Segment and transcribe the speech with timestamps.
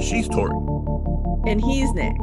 [0.00, 0.54] She's Tori,
[1.46, 2.16] And he's Nick,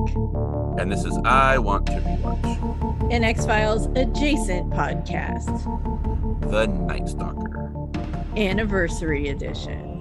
[0.80, 5.64] and this is I Want to Rewatch an X Files adjacent podcast,
[6.50, 7.72] The Night Stalker.
[8.36, 9.94] anniversary edition.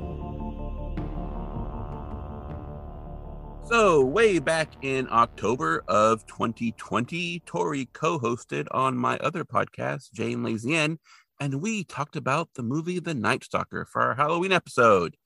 [3.64, 10.38] So, way back in October of 2020, Tori co hosted on my other podcast, Jane
[10.38, 10.98] Lazienne,
[11.40, 15.16] and we talked about the movie The Night Stalker for our Halloween episode.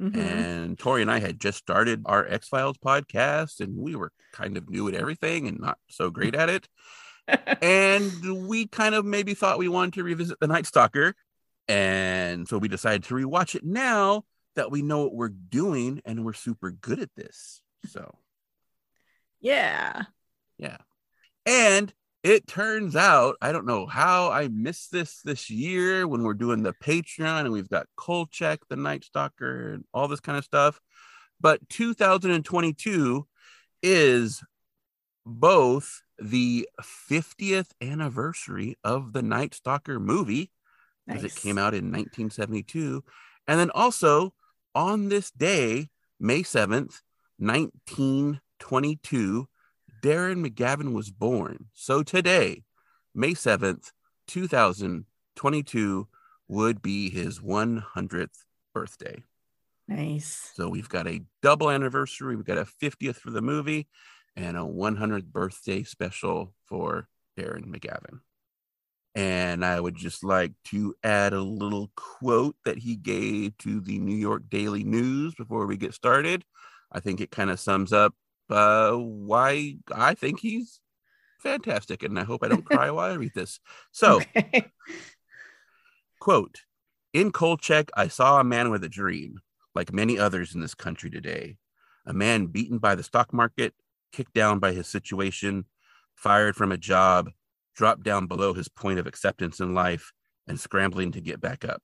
[0.00, 0.16] Mhm.
[0.16, 4.56] And Tori and I had just started our X Files podcast, and we were kind
[4.56, 6.68] of new at everything and not so great at it.
[7.62, 11.14] and we kind of maybe thought we wanted to revisit The Night Stalker.
[11.68, 14.24] And so we decided to rewatch it now
[14.56, 17.62] that we know what we're doing and we're super good at this.
[17.86, 18.18] So,
[19.40, 20.02] yeah.
[20.58, 20.78] yeah.
[21.46, 26.34] And it turns out, I don't know how I missed this this year when we're
[26.34, 30.44] doing the Patreon and we've got Kolchak, the Night Stalker, and all this kind of
[30.44, 30.78] stuff.
[31.40, 33.26] But 2022
[33.82, 34.42] is
[35.24, 40.50] both the 50th anniversary of the Night Stalker movie
[41.06, 41.36] because Nice.
[41.36, 43.02] it came out in 1972.
[43.48, 44.34] And then also
[44.74, 47.00] on this day, May 7th,
[47.38, 49.48] 1922,
[50.00, 51.66] Darren McGavin was born.
[51.74, 52.62] So today,
[53.14, 53.92] May 7th,
[54.28, 56.08] 2022,
[56.48, 59.22] would be his 100th birthday.
[59.88, 60.50] Nice.
[60.54, 62.36] So we've got a double anniversary.
[62.36, 63.88] We've got a 50th for the movie
[64.36, 68.20] and a 100th birthday special for Darren McGavin.
[69.14, 73.98] And I would just like to add a little quote that he gave to the
[73.98, 76.44] New York Daily News before we get started.
[76.92, 78.14] I think it kind of sums up
[78.50, 80.80] uh, why I think he's
[81.40, 82.02] fantastic.
[82.02, 83.60] And I hope I don't cry while I read this.
[83.92, 84.70] So, Okay.
[86.20, 86.60] Quote
[87.12, 89.40] In Kolchak, I saw a man with a dream,
[89.74, 91.56] like many others in this country today.
[92.06, 93.74] A man beaten by the stock market,
[94.12, 95.64] kicked down by his situation,
[96.14, 97.30] fired from a job,
[97.74, 100.12] dropped down below his point of acceptance in life,
[100.46, 101.82] and scrambling to get back up.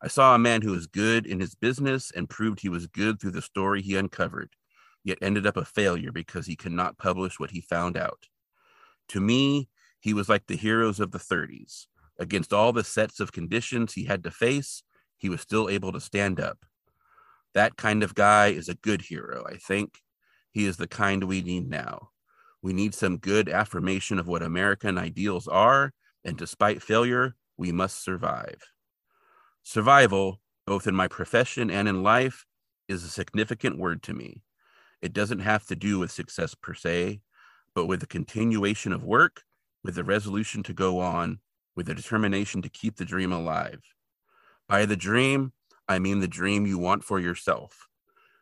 [0.00, 3.20] I saw a man who was good in his business and proved he was good
[3.20, 4.50] through the story he uncovered,
[5.04, 8.28] yet ended up a failure because he could not publish what he found out.
[9.08, 9.68] To me,
[10.00, 11.86] he was like the heroes of the 30s.
[12.18, 14.82] Against all the sets of conditions he had to face,
[15.16, 16.58] he was still able to stand up.
[17.54, 19.98] That kind of guy is a good hero, I think.
[20.50, 22.10] He is the kind we need now.
[22.62, 25.92] We need some good affirmation of what American ideals are,
[26.24, 28.60] and despite failure, we must survive.
[29.62, 32.46] Survival, both in my profession and in life,
[32.88, 34.42] is a significant word to me.
[35.02, 37.20] It doesn't have to do with success per se,
[37.74, 39.42] but with the continuation of work,
[39.82, 41.40] with the resolution to go on,
[41.76, 43.82] with the determination to keep the dream alive.
[44.68, 45.52] By the dream,
[45.88, 47.88] I mean the dream you want for yourself,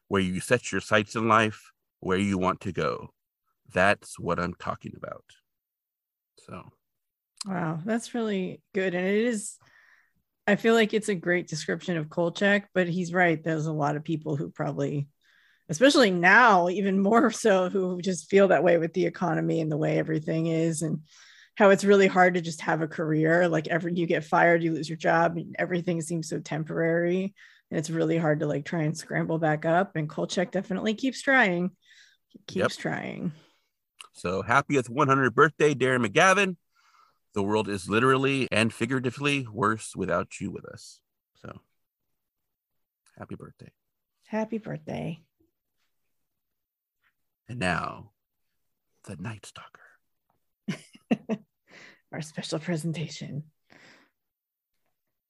[0.09, 3.09] where you set your sights in life, where you want to go.
[3.72, 5.25] That's what I'm talking about.
[6.38, 6.65] So,
[7.47, 7.81] Wow.
[7.84, 8.94] That's really good.
[8.94, 9.56] And it is,
[10.47, 13.42] I feel like it's a great description of Kolchak, but he's right.
[13.42, 15.09] There's a lot of people who probably,
[15.70, 19.78] especially now, even more so, who just feel that way with the economy and the
[19.78, 20.82] way everything is.
[20.82, 21.00] And
[21.56, 23.48] how it's really hard to just have a career.
[23.48, 27.34] Like every you get fired, you lose your job, and everything seems so temporary.
[27.70, 29.94] And it's really hard to like try and scramble back up.
[29.94, 31.70] And Kolchak definitely keeps trying.
[32.28, 32.82] He keeps Yep.
[32.82, 33.32] trying.
[34.12, 36.56] so happiest 100th birthday, Darren McGavin.
[37.34, 41.00] The world is literally and figuratively worse without you with us.
[41.42, 41.60] So,
[43.19, 43.70] happy birthday.
[44.26, 45.22] Happy birthday.
[47.50, 48.12] And now,
[49.08, 49.80] the Night Stalker.
[52.12, 53.42] our special presentation.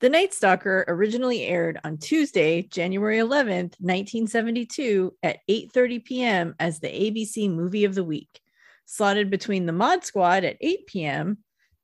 [0.00, 6.54] The Night Stalker originally aired on Tuesday, January 11th, 1972 at 8:30 p.m.
[6.60, 8.40] as the ABC movie of the week,
[8.84, 11.38] slotted between The Mod Squad at 8 p.m.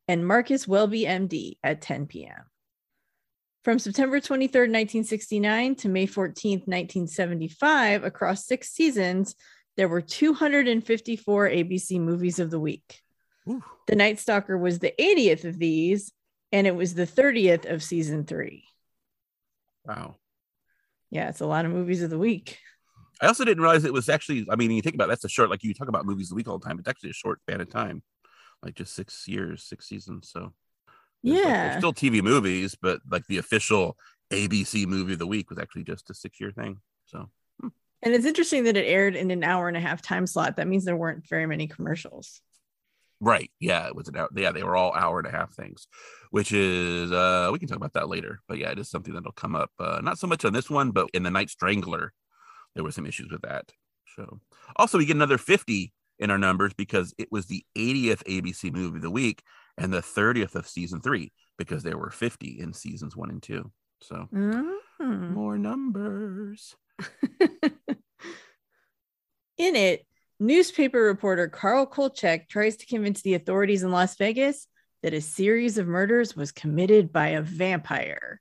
[0.07, 2.45] and Marcus Welby MD at 10 p.m.
[3.65, 9.35] From September 23rd, 1969 to May 14th, 1975, across 6 seasons,
[9.77, 13.03] there were 254 ABC movies of the week.
[13.49, 16.13] Ooh, The Night Stalker was the 80th of these,
[16.53, 18.65] and it was the 30th of season three.
[19.85, 20.17] wow.
[21.11, 22.59] Yeah, it's a lot of movies of the week.
[23.23, 24.45] I also didn't realize it was actually.
[24.51, 25.49] I mean, you think about it, that's a short.
[25.51, 26.79] Like you talk about movies a week all the time.
[26.81, 28.03] It's actually a short span of time,
[28.63, 30.29] like just six years, six seasons.
[30.31, 30.53] So
[31.23, 31.79] there's, like- Yeah.
[31.79, 33.97] still TV movies, but like the official
[34.33, 36.81] ABC movie of the week was actually just a six year thing.
[37.07, 37.31] So
[38.07, 40.55] And it's interesting that it aired in an hour and a half time slot.
[40.59, 42.41] That means there weren't very many commercials.
[43.21, 43.51] Right.
[43.59, 44.29] Yeah, it was an hour.
[44.33, 45.89] Yeah, they were all hour and a half things,
[46.31, 48.39] which is uh we can talk about that later.
[48.47, 49.73] But yeah, it is something that'll come up.
[49.81, 52.13] Uh not so much on this one, but in the Night Strangler,
[52.77, 53.73] there were some issues with that.
[54.15, 54.39] So
[54.77, 58.99] also we get another 50 in our numbers because it was the 80th ABC movie
[58.99, 59.43] of the week
[59.77, 63.73] and the 30th of season three because there were 50 in seasons one and two.
[64.01, 64.77] So Mm.
[65.01, 66.77] more numbers.
[69.59, 70.07] In it,
[70.39, 74.67] newspaper reporter Carl Kolchak tries to convince the authorities in Las Vegas
[75.03, 78.41] that a series of murders was committed by a vampire,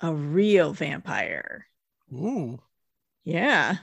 [0.00, 1.66] a real vampire.
[2.12, 2.60] Ooh.
[3.24, 3.76] Yeah.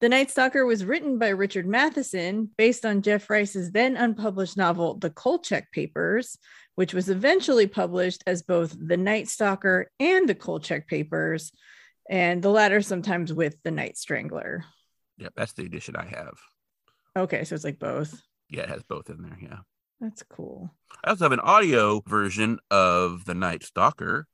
[0.00, 4.94] The Night Stalker was written by Richard Matheson based on Jeff Rice's then unpublished novel,
[4.94, 6.38] The Kolchak Papers,
[6.74, 11.52] which was eventually published as both The Night Stalker and The Kolchak Papers,
[12.10, 14.64] and the latter sometimes with The Night Strangler.
[15.18, 16.34] Yep, that's the edition I have.
[17.16, 18.20] Okay, so it's like both.
[18.50, 19.38] Yeah, it has both in there.
[19.40, 19.58] Yeah.
[20.00, 20.70] That's cool.
[21.04, 24.26] I also have an audio version of The Night Stalker,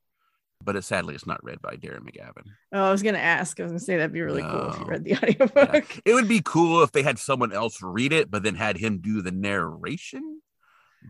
[0.63, 2.45] but it, sadly it's not read by Darren McGavin.
[2.71, 3.59] Oh, I was gonna ask.
[3.59, 6.01] I was gonna say that'd be really cool if you read the audiobook.
[6.05, 8.99] It would be cool if they had someone else read it, but then had him
[8.99, 10.41] do the narration.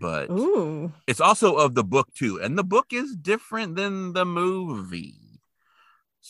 [0.01, 4.25] But Ooh, it's also of the book too, and the book is different than the
[4.25, 5.26] movie.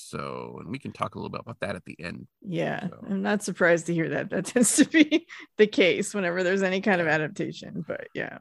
[0.08, 2.28] So, and we can talk a little bit about that at the end.
[2.42, 2.88] yeah.
[2.88, 4.30] So- I'm not surprised to hear that.
[4.30, 5.28] That tends to be
[5.58, 7.84] the case whenever there's any kind of adaptation.
[7.88, 8.38] But yeah.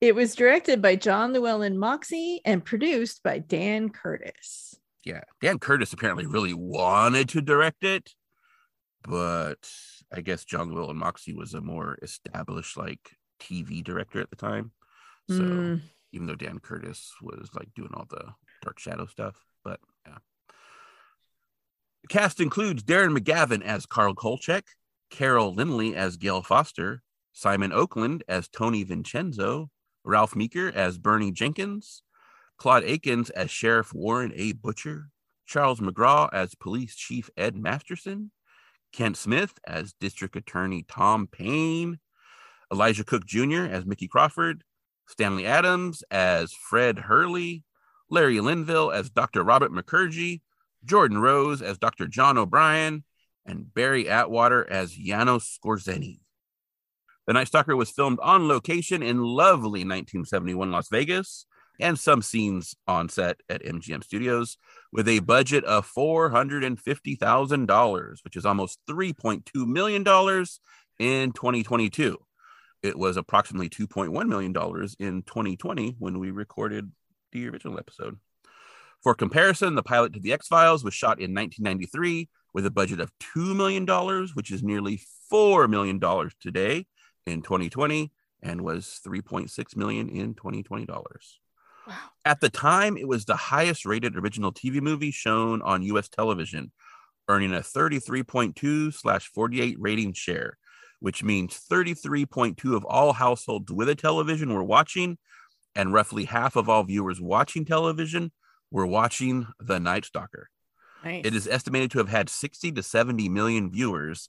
[0.00, 4.74] It was directed by John Llewellyn Moxey and produced by Dan Curtis.
[5.04, 8.14] Yeah, Dan Curtis apparently really wanted to direct it,
[9.02, 9.70] but
[10.12, 13.10] I guess John llewellyn and Moxey was a more established like
[13.40, 14.72] TV director at the time.
[15.28, 15.80] So Mm,
[16.12, 18.24] even though Dan Curtis was like doing all the
[18.62, 19.38] Dark Shadow stuff, but yeah.
[19.40, 19.49] The
[22.10, 24.64] cast includes Darren McGavin as Carl Kolchak,
[25.10, 27.02] Carol Lynley as Gail Foster,
[27.32, 29.70] Simon Oakland as Tony Vincenzo,
[30.04, 32.02] Ralph Meeker as Bernie Jenkins,
[32.58, 34.52] Claude Akins as Sheriff Warren A.
[34.52, 35.06] Butcher,
[35.46, 38.32] Charles McGraw as Police Chief Ed Masterson,
[38.92, 42.00] Kent Smith as District Attorney Tom Payne,
[42.72, 43.66] Elisha Cook Jr.
[43.70, 44.64] as Mickey Crawford,
[45.06, 47.62] Stanley Adams as Fred Hurley,
[48.08, 49.44] Larry Linville as Dr.
[49.44, 50.40] Robert Makurji,
[50.84, 52.06] Jordan Rhoades as Dr.
[52.06, 53.04] John O'Brien,
[53.46, 56.20] and Barry Atwater as Janos Skorzeny.
[57.26, 61.44] The Night Stalker was filmed on location in lovely 1971 Las Vegas
[61.78, 64.58] and some scenes on set at MGM Studios
[64.92, 70.02] with a budget of $450,000, which is almost $3.2 million
[70.98, 72.18] in 2022.
[72.82, 74.52] It was approximately $2.1 million
[74.98, 76.90] in 2020 when we recorded
[77.32, 78.18] the original episode.
[79.02, 83.00] For comparison, the pilot to The X Files was shot in 1993 with a budget
[83.00, 83.86] of $2 million,
[84.34, 85.00] which is nearly
[85.32, 86.00] $4 million
[86.40, 86.86] today
[87.26, 88.12] in 2020
[88.42, 91.40] and was 3.6 million in 2020 dollars.
[91.86, 91.94] wow.
[92.24, 96.72] At the time, it was the highest rated original TV movie shown on US television,
[97.28, 100.58] earning a 33.2 slash 48 rating share,
[101.00, 105.16] which means 33.2 of all households with a television were watching,
[105.74, 108.32] and roughly half of all viewers watching television
[108.70, 110.48] were watching The Night Stalker.
[111.04, 111.24] Nice.
[111.24, 114.28] It is estimated to have had 60 to 70 million viewers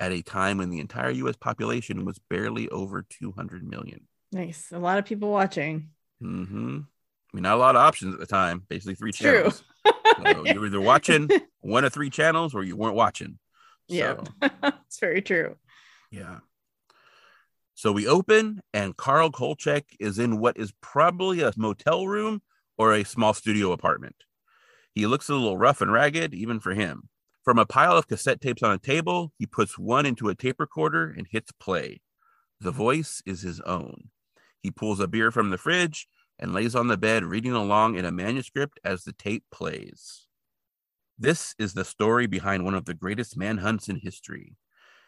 [0.00, 4.06] at a time when the entire US population was barely over 200 million.
[4.32, 4.70] nice.
[4.72, 5.90] A lot of people watching.
[6.20, 6.80] hmm
[7.32, 8.62] I mean, not a lot of options at the time.
[8.68, 9.32] Basically, three It's true.
[9.34, 9.62] channels.
[9.84, 11.28] So you were either watching
[11.60, 13.38] one of three channels or you weren't watching.
[13.86, 14.16] yeah.
[14.86, 15.56] It's very true.
[16.10, 16.38] yeah.
[17.74, 22.40] So we open, and Carl Kolchak is in what is probably a motel room
[22.78, 24.16] or a small studio apartment.
[24.94, 27.08] He looks a little rough and ragged, even for him.
[27.44, 30.60] From a pile of cassette tapes on a table, he puts one into a tape
[30.60, 32.00] recorder and hits play.
[32.60, 34.10] The voice is his own.
[34.62, 36.08] He pulls a beer from the fridge
[36.38, 40.26] and lays on the bed reading along in a manuscript as the tape plays.
[41.18, 44.56] This is the story behind one of the greatest manhunts in history.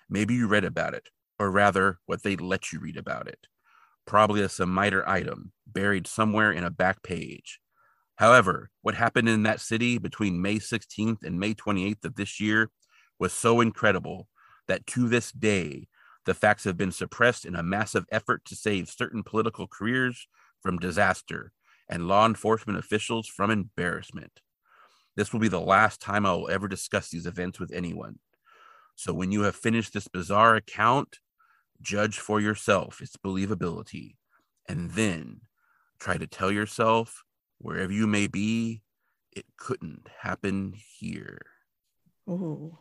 [0.08, 3.46] Maybe you read about it, or rather, what they let you read about it.
[4.10, 7.60] Probably a Semiter item buried somewhere in a back page.
[8.16, 12.70] However, what happened in that city between May 16th and May 28th of this year
[13.20, 14.26] was so incredible
[14.66, 15.86] that to this day,
[16.26, 20.26] the facts have been suppressed in a massive effort to save certain political careers
[20.60, 21.52] from disaster
[21.88, 24.40] and law enforcement officials from embarrassment.
[25.14, 28.18] This will be the last time I will ever discuss these events with anyone.
[28.96, 31.18] So when you have finished this bizarre account,
[31.80, 34.16] judge for yourself its believability,
[34.68, 35.42] and then
[35.98, 37.24] try to tell yourself,
[37.58, 38.82] wherever you may be,
[39.32, 41.40] it couldn't happen here.
[42.28, 42.78] Ooh.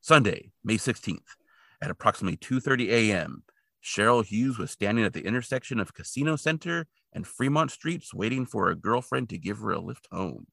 [0.00, 1.36] Sunday, May 16th.
[1.82, 3.42] At approximately 2:30 a.m.,
[3.82, 8.68] Cheryl Hughes was standing at the intersection of Casino Center and Fremont Streets waiting for
[8.68, 10.46] a girlfriend to give her a lift home.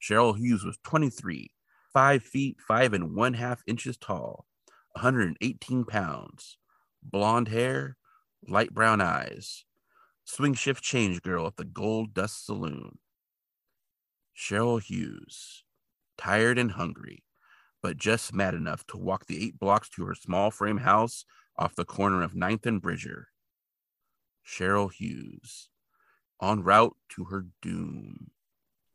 [0.00, 1.50] Cheryl Hughes was 23,
[1.92, 4.46] 5 feet 5 and 1 half inches tall,
[4.92, 6.58] 118 pounds,
[7.02, 7.96] blonde hair,
[8.48, 9.64] light brown eyes,
[10.24, 12.98] swing shift change girl at the Gold Dust Saloon.
[14.36, 15.64] Cheryl Hughes,
[16.16, 17.24] tired and hungry,
[17.82, 21.24] but just mad enough to walk the eight blocks to her small frame house
[21.58, 23.28] off the corner of 9th and Bridger.
[24.46, 25.68] Cheryl Hughes,
[26.40, 28.30] en route to her doom.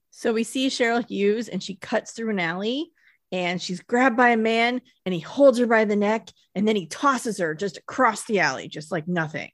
[0.10, 2.92] So we see Cheryl Hughes and she cuts through an alley
[3.32, 6.76] and she's grabbed by a man and he holds her by the neck and then
[6.76, 9.52] he tosses her just across the alley, just like nothing.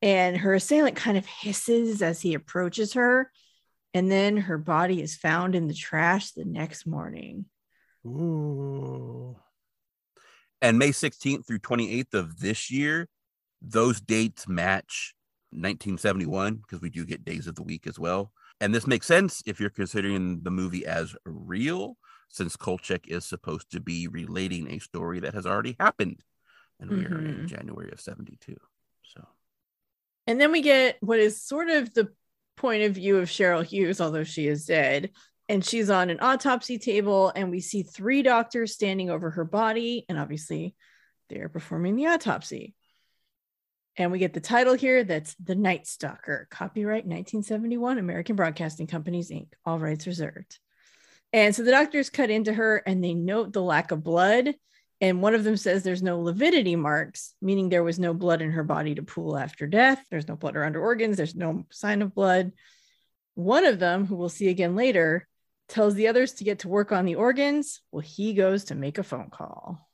[0.00, 3.30] And her assailant kind of hisses as he approaches her.
[3.94, 7.44] And then her body is found in the trash the next morning.
[8.04, 9.36] Ooh.
[10.60, 13.08] And May 16th through 28th of this year,
[13.60, 15.14] those dates match
[15.50, 18.32] 1971 because we do get days of the week as well.
[18.60, 21.96] And this makes sense if you're considering the movie as real,
[22.32, 26.22] since Kolchak is supposed to be relating a story that has already happened.
[26.80, 27.14] And we mm-hmm.
[27.14, 27.46] are in mm-hmm.
[27.46, 28.56] January of 72.
[29.02, 29.24] So,
[30.26, 32.08] and then we get what is sort of the
[32.56, 35.10] point of view of Cheryl Hughes, although she is dead.
[35.48, 40.06] And she's on an autopsy table, and we see three doctors standing over her body.
[40.08, 40.74] And obviously,
[41.28, 42.74] they're performing the autopsy.
[43.98, 49.30] And we get the title here that's The Night Stalker, copyright 1971, American Broadcasting Companies,
[49.30, 50.58] Inc., all rights reserved.
[51.32, 54.54] And so the doctors cut into her and they note the lack of blood.
[55.00, 58.52] And one of them says there's no lividity marks, meaning there was no blood in
[58.52, 60.04] her body to pool after death.
[60.10, 61.16] There's no blood around her organs.
[61.16, 62.52] There's no sign of blood.
[63.34, 65.26] One of them, who we'll see again later,
[65.68, 67.80] tells the others to get to work on the organs.
[67.90, 69.88] Well, he goes to make a phone call.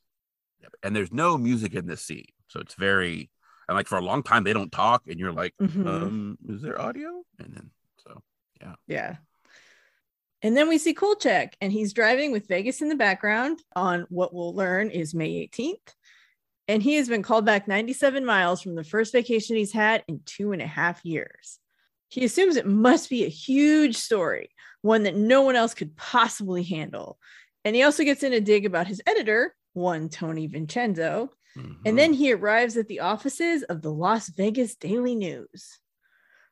[0.82, 2.26] And there's no music in this scene.
[2.48, 3.30] So it's very
[3.68, 5.86] and like for a long time they don't talk and you're like mm-hmm.
[5.86, 8.22] um is there audio and then so
[8.60, 9.16] yeah yeah
[10.42, 14.34] and then we see Kolchak and he's driving with Vegas in the background on what
[14.34, 15.94] we'll learn is May 18th.
[16.68, 20.20] And he has been called back 97 miles from the first vacation he's had in
[20.26, 21.58] two and a half years.
[22.10, 24.50] He assumes it must be a huge story,
[24.82, 27.18] one that no one else could possibly handle.
[27.64, 31.82] And he also gets in a dig about his editor, one Tony Vincenzo, Mm-hmm.
[31.86, 35.78] And then he arrives at the offices of the Las Vegas Daily News.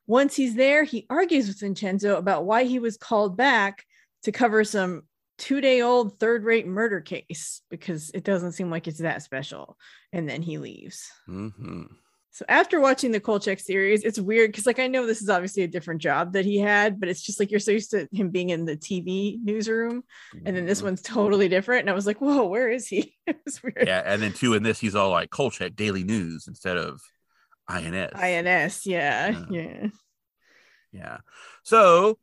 [0.06, 3.84] Once he's there, he argues with Vincenzo about why he was called back
[4.22, 5.02] to cover some
[5.38, 9.76] two day old third rate murder case because it doesn't seem like it's that special.
[10.12, 11.10] And then he leaves.
[11.28, 11.84] Mm-hmm.
[12.36, 15.62] So after watching the Kolchak series, it's weird because like I know this is obviously
[15.62, 18.28] a different job that he had, but it's just like you're so used to him
[18.28, 20.04] being in the TV newsroom,
[20.44, 20.88] and then this mm-hmm.
[20.88, 21.80] one's totally different.
[21.80, 23.16] And I was like, whoa, where is he?
[23.26, 23.84] it's weird.
[23.86, 27.00] Yeah, and then two in this, he's all like Kolchak Daily News instead of
[27.68, 28.12] INS.
[28.14, 29.86] INS, yeah, yeah, yeah.
[30.92, 31.18] yeah.
[31.62, 32.18] So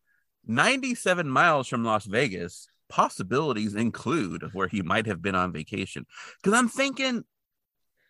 [0.46, 6.06] 97 miles from Las Vegas, possibilities include where he might have been on vacation.
[6.42, 7.24] Because I'm thinking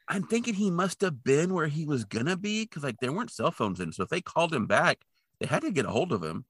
[0.07, 3.31] I'm thinking he must have been where he was gonna be because like there weren't
[3.31, 3.91] cell phones in.
[3.93, 4.99] So if they called him back,
[5.39, 6.45] they had to get a hold of him.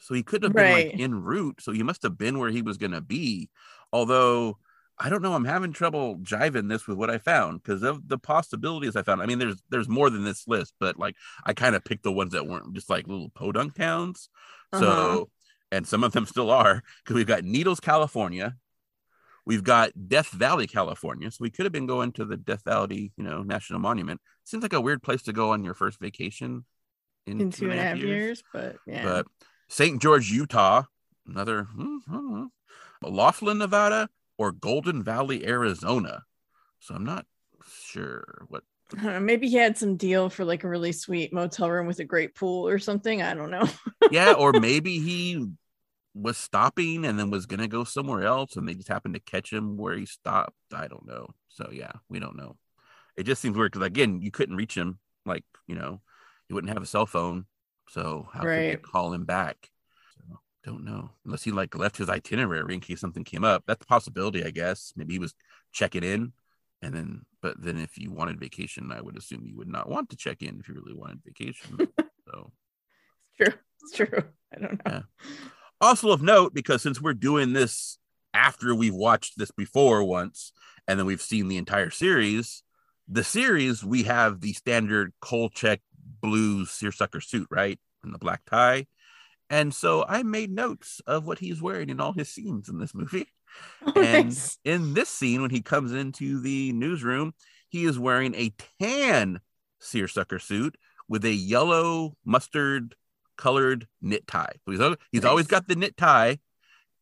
[0.00, 0.86] So he couldn't have been right.
[0.90, 1.60] like en route.
[1.60, 3.48] So he must have been where he was gonna be.
[3.92, 4.58] Although
[5.02, 8.18] I don't know, I'm having trouble jiving this with what I found because of the
[8.18, 9.22] possibilities I found.
[9.22, 12.12] I mean, there's there's more than this list, but like I kind of picked the
[12.12, 14.28] ones that weren't just like little podunk towns.
[14.72, 14.84] Uh-huh.
[14.84, 15.30] So
[15.72, 18.56] and some of them still are because we've got Needles, California,
[19.46, 21.30] We've got Death Valley, California.
[21.30, 24.20] So we could have been going to the Death Valley, you know, National Monument.
[24.44, 26.64] Seems like a weird place to go on your first vacation
[27.26, 28.08] in, in two, two and a half years.
[28.08, 28.42] years.
[28.52, 29.02] but yeah.
[29.02, 29.26] But
[29.68, 30.00] St.
[30.00, 30.84] George, Utah,
[31.26, 32.44] another hmm,
[33.02, 34.08] Laughlin, Nevada,
[34.40, 36.22] or Golden Valley, Arizona.
[36.78, 37.26] So I'm not
[37.84, 38.64] sure what.
[39.20, 42.34] maybe he had some deal for like a really sweet motel room with a great
[42.34, 43.20] pool or something.
[43.20, 43.68] I don't know.
[44.10, 45.46] yeah, or maybe he
[46.14, 49.52] was stopping and then was gonna go somewhere else and they just happened to catch
[49.52, 50.56] him where he stopped.
[50.74, 51.28] I don't know.
[51.48, 52.56] So yeah, we don't know.
[53.18, 55.00] It just seems weird because again, you couldn't reach him.
[55.26, 56.00] Like you know,
[56.48, 57.44] he wouldn't have a cell phone,
[57.90, 58.56] so how right.
[58.56, 59.68] could you call him back?
[60.64, 63.64] Don't know unless he like left his itinerary in case something came up.
[63.66, 64.92] That's a possibility, I guess.
[64.94, 65.34] Maybe he was
[65.72, 66.32] checking in,
[66.82, 70.10] and then but then if you wanted vacation, I would assume you would not want
[70.10, 71.78] to check in if you really wanted vacation.
[72.26, 72.52] so
[73.38, 73.60] it's true.
[73.82, 74.22] It's true.
[74.54, 74.92] I don't know.
[74.92, 75.00] Yeah.
[75.80, 77.98] Also of note, because since we're doing this
[78.34, 80.52] after we've watched this before once,
[80.86, 82.62] and then we've seen the entire series,
[83.08, 85.80] the series we have the standard Kolchak
[86.20, 87.78] blue seersucker suit, right?
[88.04, 88.86] And the black tie.
[89.50, 92.94] And so I made notes of what he's wearing in all his scenes in this
[92.94, 93.26] movie.
[93.84, 94.58] Oh, and nice.
[94.64, 97.34] in this scene, when he comes into the newsroom,
[97.68, 99.40] he is wearing a tan
[99.80, 100.76] seersucker suit
[101.08, 102.94] with a yellow mustard
[103.36, 104.52] colored knit tie.
[104.64, 106.38] So he's, he's always got the knit tie,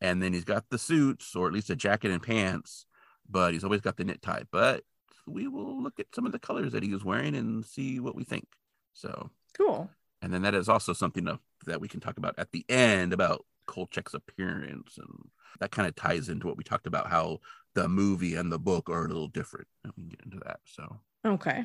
[0.01, 2.87] and then he's got the suits, or at least a jacket and pants,
[3.29, 4.45] but he's always got the knit tie.
[4.51, 4.85] But
[5.27, 8.17] we will look at some of the colors that he was wearing and see what
[8.17, 8.47] we think.
[8.95, 9.91] So, Cool.
[10.23, 13.13] And then that is also something of, that we can talk about at the end
[13.13, 15.29] about Kolchak's appearance, and
[15.61, 17.39] that kind of ties into what we talked about how
[17.75, 19.69] the movie and the book are a little different.
[19.85, 20.61] And we can get into that.
[20.65, 21.65] So, Okay.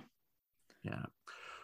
[0.84, 1.06] yeah.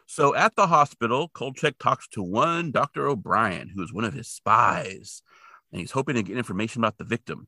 [0.05, 3.07] So at the hospital, Kolchak talks to one Dr.
[3.07, 5.21] O'Brien, who is one of his spies,
[5.71, 7.47] and he's hoping to get information about the victim.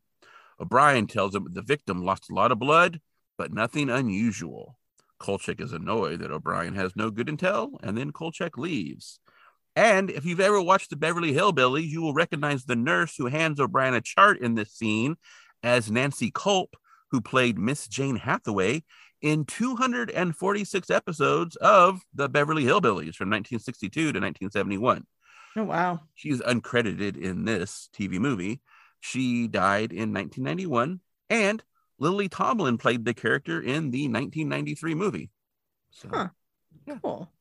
[0.60, 3.02] O'Brien tells him the victim lost a lot of blood,
[3.36, 4.78] but nothing unusual.
[5.18, 9.20] Kolchak is annoyed that O'Brien has no good intel, and then Kolchak leaves.
[9.76, 13.60] And if you've ever watched the Beverly Hillbillies, you will recognize the nurse who hands
[13.60, 15.16] O'Brien a chart in this scene
[15.64, 16.76] as Nancy Kulp,
[17.12, 18.84] who played Miss Jane Hathaway
[19.22, 25.06] in 246 episodes of the Beverly Hillbillies from 1962 to 1971.
[25.58, 26.00] Oh wow.
[26.16, 28.62] She's uncredited in this TV movie.
[29.00, 31.00] She died in 1991,
[31.30, 31.64] and
[32.00, 35.30] Lily Tomlin played the character in the 1993 movie.
[35.92, 36.28] So, Huh.
[36.86, 36.98] Yeah.
[37.02, 37.32] Cool.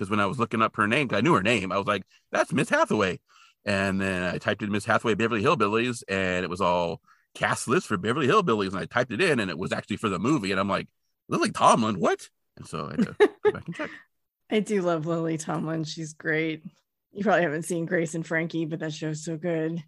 [0.00, 2.04] Because when I was looking up her name, I knew her name, I was like,
[2.32, 3.20] "That's Miss Hathaway,"
[3.66, 7.02] and then I typed in Miss Hathaway Beverly Hillbillies, and it was all
[7.34, 10.08] cast list for Beverly Hillbillies, and I typed it in, and it was actually for
[10.08, 10.88] the movie, and I'm like,
[11.28, 12.30] Lily Tomlin, what?
[12.56, 13.90] And so I had to go back and check.
[14.50, 15.84] I do love Lily Tomlin.
[15.84, 16.64] She's great.
[17.12, 19.84] You probably haven't seen Grace and Frankie, but that show's so good.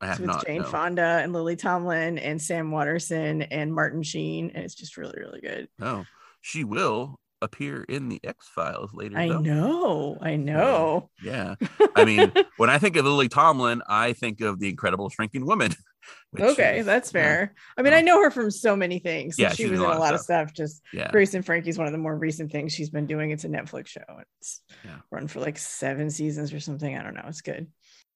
[0.00, 0.46] I It's have with not.
[0.46, 0.68] Jane no.
[0.68, 5.40] Fonda and Lily Tomlin and Sam Waterston and Martin Sheen, and it's just really, really
[5.40, 5.66] good.
[5.82, 6.04] Oh,
[6.42, 9.16] she will appear in the X Files later.
[9.18, 9.40] I though.
[9.40, 11.10] know, I know.
[11.22, 11.54] Yeah,
[11.96, 15.72] I mean, when I think of Lily Tomlin, I think of the Incredible Shrinking Woman.
[16.30, 17.54] which okay, is- that's yeah, fair.
[17.76, 19.38] I mean, uh, I know her from so many things.
[19.38, 20.52] Yeah, she was in a a lot of of stuff.
[20.54, 23.30] Just Yeah, Grace and Frankie is one of the more recent things she's been doing.
[23.30, 24.02] It's a Netflix show.
[24.40, 24.98] It's Yeah.
[25.10, 26.96] run for like seven seasons or something.
[26.96, 27.24] I don't know.
[27.26, 27.68] It's good.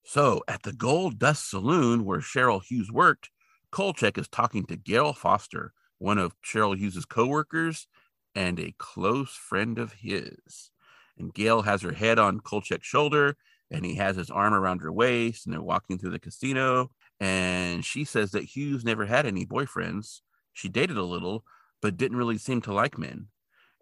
[0.05, 3.29] So at the Gold Dust Saloon where Cheryl Hughes worked,
[3.71, 7.87] Kolchak is talking to Gail Foster, one of Cheryl Hughes's coworkers
[8.35, 10.71] and a close friend of his.
[11.17, 13.37] And Gail has her head on Kolchak's shoulder
[13.71, 16.91] and he has his arm around her waist and they're walking through the casino.
[17.19, 20.21] And she says that Hughes never had any boyfriends.
[20.53, 21.43] She dated a little,
[21.81, 23.27] but didn't really seem to like men.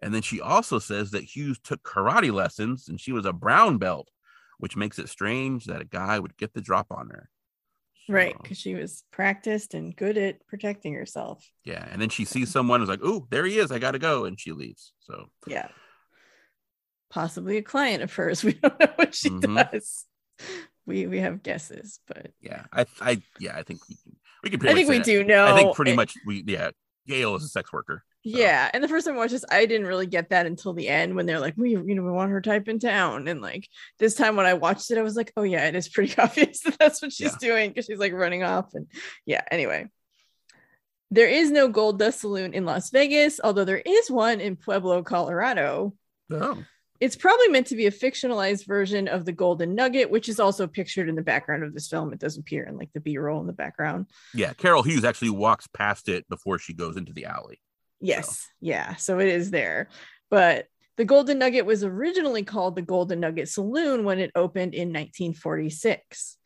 [0.00, 3.78] And then she also says that Hughes took karate lessons and she was a brown
[3.78, 4.08] belt
[4.62, 7.28] which makes it strange that a guy would get the drop on her.
[8.08, 8.34] Right.
[8.40, 11.44] Because she was practiced and good at protecting herself.
[11.64, 11.86] yeah.
[11.90, 13.70] And then she sees someone who's like, oh, there he is.
[13.70, 14.24] I got to go.
[14.24, 14.92] And she leaves.
[15.00, 15.68] So, Yeah.
[17.10, 18.42] Possibly a client of hers.
[18.44, 19.70] We don't know what she Mhm.
[19.70, 20.06] does.
[20.86, 22.64] We we have guesses, but yeah.
[22.72, 25.04] I, I, yeah, I think we can, we can I think we that.
[25.04, 25.44] do know.
[25.46, 26.70] I think pretty much we, yeah.
[27.06, 28.02] Gail is a sex worker.
[28.24, 30.88] Yeah, and the first time I watched this, I didn't really get that until the
[30.88, 33.68] end when they're like, "We, you know, we want her type in town." And like
[33.98, 36.60] this time when I watched it, I was like, "Oh yeah, it is pretty obvious
[36.60, 37.38] that that's what she's Yeah.
[37.48, 38.86] doing because she's like running off." And
[39.26, 39.88] yeah, anyway,
[41.10, 45.02] there is no Gold Dust Saloon in Las Vegas, although there is one in Pueblo,
[45.02, 45.94] Colorado.
[46.30, 46.62] Oh,
[47.00, 50.68] It's probably meant to be a fictionalized version of the Golden Nugget, which is also
[50.68, 52.12] pictured in the background of this film.
[52.12, 54.06] It does appear in like the B-roll in the background.
[54.32, 54.52] yeah.
[54.54, 57.60] Carol Hughes actually walks past it before she goes into the alley.
[58.02, 58.46] Yes.
[58.60, 58.96] Yeah.
[58.96, 59.88] So it is there.
[60.30, 64.88] But the Golden Nugget was originally called the Golden Nugget Saloon when it opened in
[64.88, 66.36] 1946.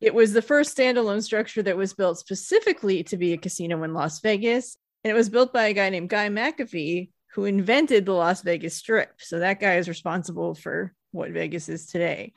[0.00, 3.94] It was the first standalone structure that was built specifically to be a casino in
[3.94, 4.76] Las Vegas.
[5.02, 8.76] And it was built by a guy named Guy McAfee, who invented the Las Vegas
[8.76, 9.10] Strip.
[9.18, 12.32] So that guy is responsible for what Vegas is today.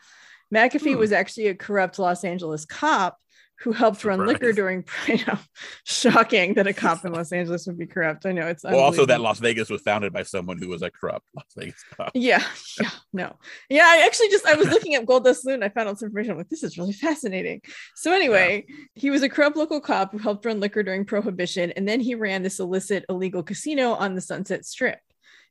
[0.54, 1.00] McAfee Hmm.
[1.00, 3.20] was actually a corrupt Los Angeles cop
[3.60, 4.86] who helped run liquor during.
[5.08, 5.40] Know,
[5.84, 8.26] shocking that a cop in Los Angeles would be corrupt.
[8.26, 9.22] I know it's Well, also that.
[9.22, 12.12] Las Vegas was founded by someone who was a corrupt Las Vegas cop.
[12.14, 12.44] Yeah,
[12.80, 13.36] yeah, no,
[13.70, 13.84] yeah.
[13.86, 15.64] I actually just I was looking up Gold Dust Saloon.
[15.64, 16.32] I found out this information.
[16.32, 17.62] I'm like, this is really fascinating.
[17.96, 21.88] So anyway, he was a corrupt local cop who helped run liquor during Prohibition, and
[21.88, 25.00] then he ran this illicit illegal casino on the Sunset Strip.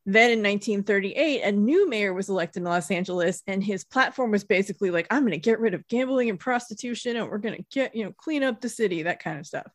[0.09, 4.45] Then in 1938, a new mayor was elected in Los Angeles, and his platform was
[4.45, 7.64] basically like, I'm going to get rid of gambling and prostitution, and we're going to
[7.73, 9.66] get, you know, clean up the city, that kind of stuff.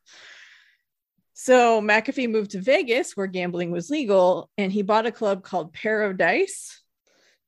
[1.34, 5.74] So McAfee moved to Vegas, where gambling was legal, and he bought a club called
[5.74, 6.78] Paradise.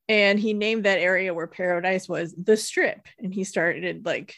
[0.07, 3.07] And he named that area where Paradise was the Strip.
[3.18, 4.37] And he started like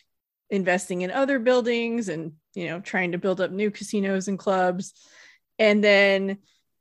[0.49, 4.93] investing in other buildings and, you know, trying to build up new casinos and clubs.
[5.59, 6.39] And then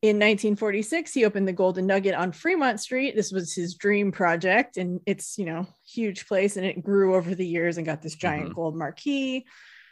[0.07, 3.15] in 1946, he opened the Golden Nugget on Fremont Street.
[3.15, 6.57] This was his dream project, and it's, you know, huge place.
[6.57, 8.55] And it grew over the years and got this giant Mhm.
[8.55, 9.45] gold marquee.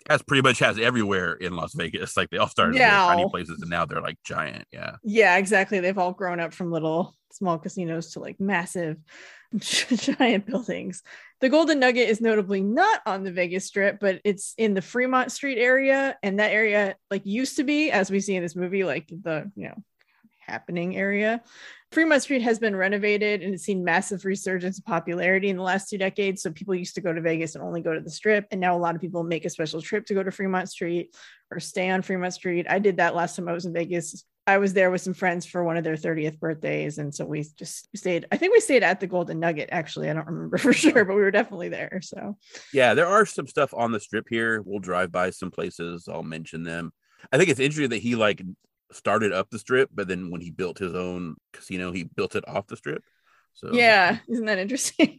[0.10, 2.18] as pretty much has everywhere in Las Vegas.
[2.18, 3.06] Like they all started yeah.
[3.08, 4.66] tiny places and now they're like giant.
[4.70, 4.98] Yeah.
[5.02, 5.80] Yeah, exactly.
[5.80, 8.98] They've all grown up from little small casinos to like massive
[9.60, 11.04] giant buildings.
[11.40, 15.32] The Golden Nugget is notably not on the Vegas Strip, but it's in the Fremont
[15.32, 16.18] Street area.
[16.22, 19.50] And that area, like, used to be, as we see in this movie, like the,
[19.56, 19.84] you know,
[20.46, 21.42] happening area.
[21.92, 25.90] Fremont Street has been renovated and it's seen massive resurgence of popularity in the last
[25.90, 26.42] two decades.
[26.42, 28.48] So people used to go to Vegas and only go to the strip.
[28.52, 31.16] And now a lot of people make a special trip to go to Fremont Street
[31.52, 32.66] or stay on Fremont Street.
[32.68, 34.26] I did that last time I was in Vegas.
[34.46, 36.98] I was there with some friends for one of their 30th birthdays.
[36.98, 40.10] And so we just stayed, I think we stayed at the Golden Nugget, actually.
[40.10, 42.00] I don't remember for sure, but we were definitely there.
[42.02, 42.38] So,
[42.74, 44.62] yeah, there are some stuff on the strip here.
[44.62, 46.92] We'll drive by some places, I'll mention them.
[47.32, 48.42] I think it's interesting that he like
[48.96, 52.48] started up the strip, but then when he built his own casino, he built it
[52.48, 53.04] off the strip.
[53.56, 55.16] So yeah, isn't that interesting?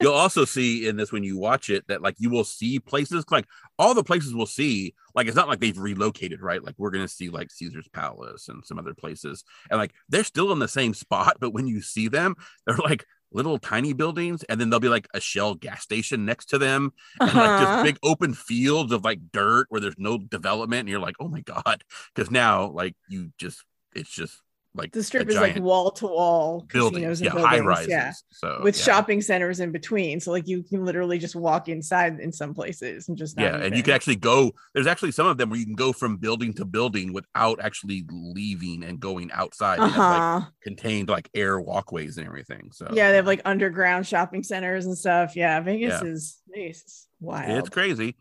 [0.00, 3.24] You'll also see in this when you watch it that like you will see places
[3.30, 3.46] like
[3.78, 6.62] all the places we'll see, like it's not like they've relocated, right?
[6.62, 10.50] Like we're gonna see like Caesar's Palace and some other places, and like they're still
[10.50, 12.34] in the same spot, but when you see them,
[12.66, 16.46] they're like little tiny buildings, and then there'll be like a Shell gas station next
[16.46, 17.38] to them, and uh-huh.
[17.38, 17.82] like just uh-huh.
[17.82, 21.40] big open fields of like dirt where there's no development, and you're like, oh my
[21.40, 21.84] god,
[22.14, 24.40] because now like you just it's just
[24.76, 28.76] like the strip is like wall to wall buildings, yeah, high rises, yeah, so with
[28.76, 28.84] yeah.
[28.84, 30.20] shopping centers in between.
[30.20, 33.76] So like you can literally just walk inside in some places and just yeah, and
[33.76, 34.52] you can actually go.
[34.74, 38.04] There's actually some of them where you can go from building to building without actually
[38.10, 39.78] leaving and going outside.
[39.78, 40.40] Uh-huh.
[40.40, 42.70] Like, contained like air walkways and everything.
[42.72, 45.36] So yeah, they have like underground shopping centers and stuff.
[45.36, 46.08] Yeah, Vegas yeah.
[46.08, 47.58] is Vegas is wild.
[47.58, 48.16] It's crazy.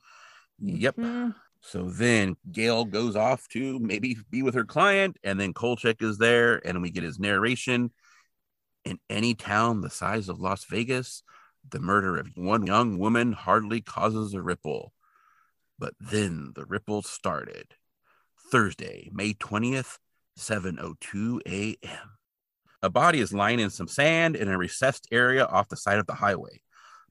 [0.60, 0.96] Yep.
[0.96, 1.30] Mm-hmm.
[1.68, 6.20] So then Gail goes off to maybe be with her client, and then Kolchak is
[6.20, 7.92] there, and we get his narration.
[8.86, 11.24] In any town the size of Las Vegas,
[11.68, 14.94] the murder of one young woman hardly causes a ripple.
[15.80, 17.74] But then the ripple started.
[18.52, 19.98] Thursday, May 20th,
[20.38, 22.12] 7:02 a.m.
[22.84, 26.06] A body is lying in some sand in a recessed area off the side of
[26.06, 26.62] the highway.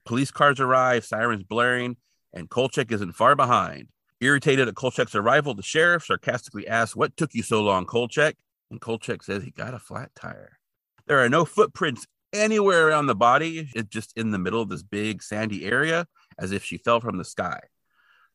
[0.05, 1.97] Police cars arrive, sirens blaring,
[2.31, 3.89] and Kolchak isn't far behind.
[4.21, 8.35] Irritated at Kolchak's arrival, the sheriff sarcastically asks, What took you so long, Kolchak?
[8.71, 10.57] And Kolchak says he got a flat tire.
[11.07, 13.69] There are no footprints anywhere around the body.
[13.75, 16.07] It's just in the middle of this big sandy area,
[16.39, 17.59] as if she fell from the sky.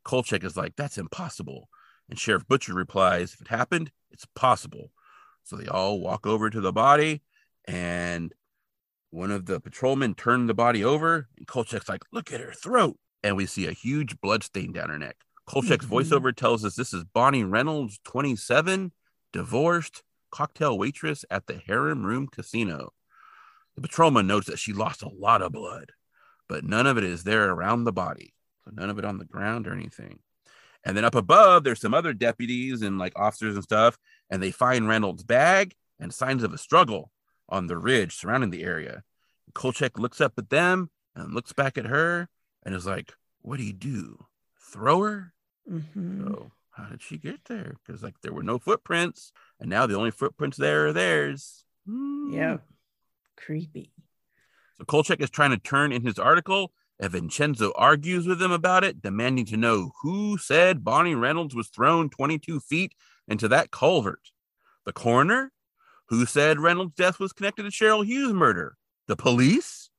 [0.05, 1.69] Kolchak is like, That's impossible.
[2.09, 4.93] And Sheriff Butcher replies, If it happened, it's possible.
[5.45, 7.23] So they all walk over to the body,
[7.66, 8.33] and
[9.11, 12.99] one of the patrolmen turned the body over, and Kolchak's like, Look at her throat.
[13.23, 15.16] And we see a huge blood stain down her neck.
[15.50, 15.96] Kolchak's mm-hmm.
[15.96, 18.92] voiceover tells us this is Bonnie Reynolds, 27,
[19.32, 22.92] divorced, cocktail waitress at the Harem Room Casino.
[23.74, 25.90] The patrolman notes that she lost a lot of blood,
[26.48, 28.32] but none of it is there around the body.
[28.64, 30.20] So none of it on the ground or anything.
[30.84, 33.98] And then up above, there's some other deputies and like officers and stuff,
[34.30, 37.10] and they find Reynolds' bag and signs of a struggle
[37.48, 39.02] on the ridge surrounding the area.
[39.52, 42.28] Kolchak looks up at them and looks back at her
[42.62, 44.26] and is like, What do you do?
[44.72, 45.32] Throw her?
[45.68, 46.27] Mm-hmm.
[46.27, 47.77] So how did she get there?
[47.85, 51.64] Because like there were no footprints, and now the only footprints there are theirs.
[51.88, 52.35] Mm.
[52.35, 52.57] Yeah,
[53.37, 53.92] creepy.
[54.79, 58.85] So Kolchak is trying to turn in his article, and Vincenzo argues with him about
[58.85, 62.94] it, demanding to know who said Bonnie Reynolds was thrown 22 feet
[63.27, 64.31] into that culvert.
[64.85, 65.53] The coroner?
[66.09, 68.77] Who said Reynolds' death was connected to Cheryl Hughes' murder?
[69.07, 69.90] The police?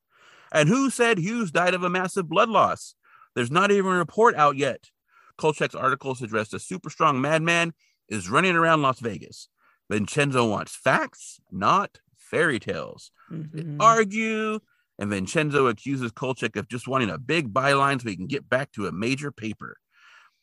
[0.51, 2.95] And who said Hughes died of a massive blood loss?
[3.33, 4.89] There's not even a report out yet.
[5.37, 7.73] Kolchak's article suggests a super strong madman
[8.09, 9.47] is running around Las Vegas.
[9.89, 13.11] Vincenzo wants facts, not fairy tales.
[13.31, 13.77] Mm-hmm.
[13.77, 14.59] They argue,
[14.97, 18.71] and Vincenzo accuses Kolchak of just wanting a big byline so he can get back
[18.73, 19.77] to a major paper.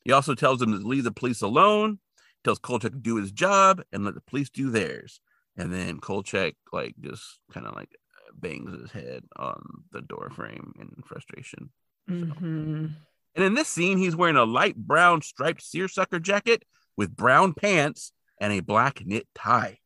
[0.05, 1.99] He also tells him to leave the police alone,
[2.45, 5.21] tells Kolchak to do his job and let the police do theirs.
[5.57, 7.91] And then Kolchak like just kind of like
[8.35, 9.61] bangs his head on
[9.93, 11.71] the door frame in frustration.
[12.09, 12.87] Mm-hmm.
[12.87, 12.91] So.
[13.39, 16.65] And in this scene, he's wearing a light brown striped seersucker jacket
[16.97, 19.79] with brown pants and a black knit tie.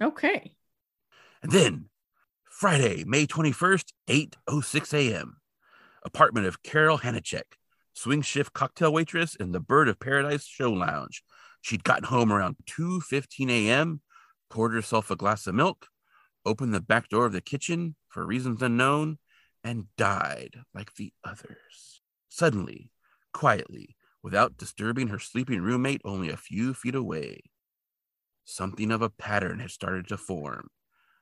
[0.00, 0.54] Okay.
[1.42, 1.86] And then
[2.48, 5.38] Friday, May 21st, 8.06 a.m.
[6.04, 7.56] Apartment of Carol Hanachek,
[7.92, 11.24] swing shift cocktail waitress in the Bird of Paradise show lounge.
[11.60, 14.00] She'd gotten home around 2.15 a.m.,
[14.48, 15.88] poured herself a glass of milk,
[16.46, 19.18] opened the back door of the kitchen for reasons unknown,
[19.64, 22.00] and died like the others.
[22.28, 22.91] Suddenly,
[23.32, 27.42] quietly, without disturbing her sleeping roommate only a few feet away.
[28.44, 30.68] Something of a pattern had started to form,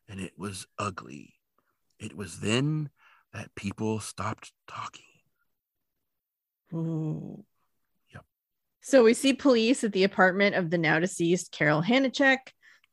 [0.09, 1.35] and it was ugly.
[1.99, 2.91] It was then
[3.33, 5.05] that people stopped talking.
[6.73, 7.45] Ooh.
[8.13, 8.25] Yep.
[8.81, 12.39] So we see police at the apartment of the now deceased Carol Hanachek,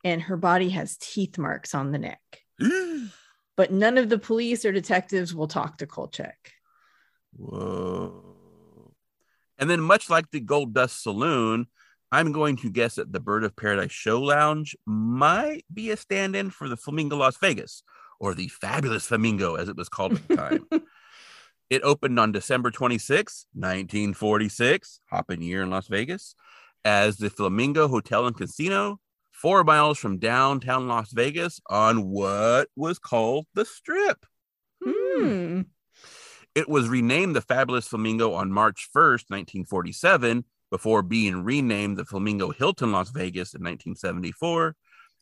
[0.03, 2.21] and her body has teeth marks on the neck.
[3.55, 6.53] but none of the police or detectives will talk to Kolchak.
[7.35, 8.36] Whoa.
[9.57, 11.67] And then, much like the Gold Dust Saloon,
[12.11, 16.35] I'm going to guess that the Bird of Paradise Show Lounge might be a stand
[16.35, 17.83] in for the Flamingo Las Vegas,
[18.19, 20.67] or the Fabulous Flamingo, as it was called at the time.
[21.69, 26.35] it opened on December 26, 1946, hopping year in Las Vegas,
[26.85, 28.99] as the Flamingo Hotel and Casino,
[29.31, 34.25] four miles from downtown Las Vegas on what was called the Strip.
[34.83, 35.61] Hmm.
[36.57, 42.49] It was renamed the Fabulous Flamingo on March 1st, 1947, before being renamed the Flamingo
[42.49, 44.75] Hilton Las Vegas in 1974,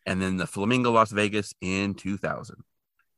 [0.06, 2.56] and then the Flamingo Las Vegas in 2000.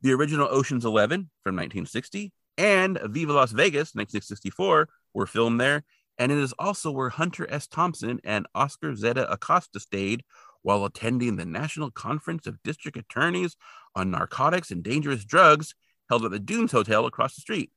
[0.01, 5.83] The original Ocean's 11 from 1960 and Viva Las Vegas 1964 were filmed there,
[6.17, 7.67] and it is also where Hunter S.
[7.67, 10.23] Thompson and Oscar Zeta Acosta stayed
[10.63, 13.55] while attending the National Conference of District Attorneys
[13.95, 15.75] on Narcotics and Dangerous Drugs
[16.09, 17.69] held at the Dunes Hotel across the street.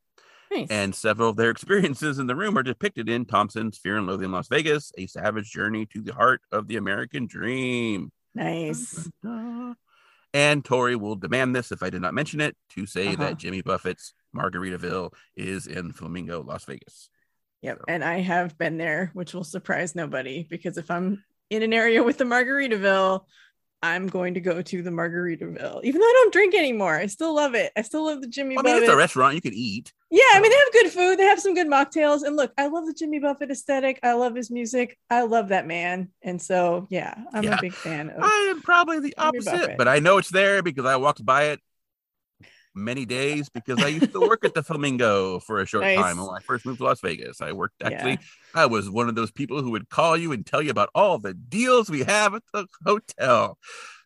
[0.50, 0.68] Nice.
[0.70, 4.26] And several of their experiences in the room are depicted in Thompson's Fear and Loathing
[4.26, 8.10] in Las Vegas, a savage journey to the heart of the American dream.
[8.34, 9.08] nice.
[10.32, 13.16] And Tori will demand this if I did not mention it to say Uh-huh.
[13.16, 17.10] that Jimmy Buffett's Margaritaville is in Flamingo, Las Vegas.
[17.62, 17.78] Yep.
[17.78, 21.72] So- And I have been there, which will surprise nobody because if I'm in an
[21.72, 23.24] area with the Margaritaville,
[23.82, 25.82] I'm going to go to the Margaritaville.
[25.84, 27.72] Even though I don't drink anymore, I still love it.
[27.76, 28.82] I still love the Jimmy I mean, Buffett.
[28.82, 29.92] it's a restaurant you can eat.
[30.10, 31.18] Yeah, I mean, they have good food.
[31.18, 32.22] They have some good mocktails.
[32.24, 33.98] And look, I love the Jimmy Buffett aesthetic.
[34.02, 34.98] I love his music.
[35.08, 36.08] I love that man.
[36.22, 37.56] And so, yeah, I'm Yeah.
[37.56, 38.22] a big fan of.
[38.22, 39.78] I am probably the opposite, Buffett.
[39.78, 41.60] but I know it's there because I walked by it
[42.74, 45.96] many days because I used to work at the Flamingo for a short Nice.
[45.96, 47.40] time when I first moved to Las Vegas.
[47.40, 47.88] I worked Yeah.
[47.88, 48.18] actually,
[48.54, 51.18] I was one of those people who would call you and tell you about all
[51.18, 53.58] the deals we have at the hotel.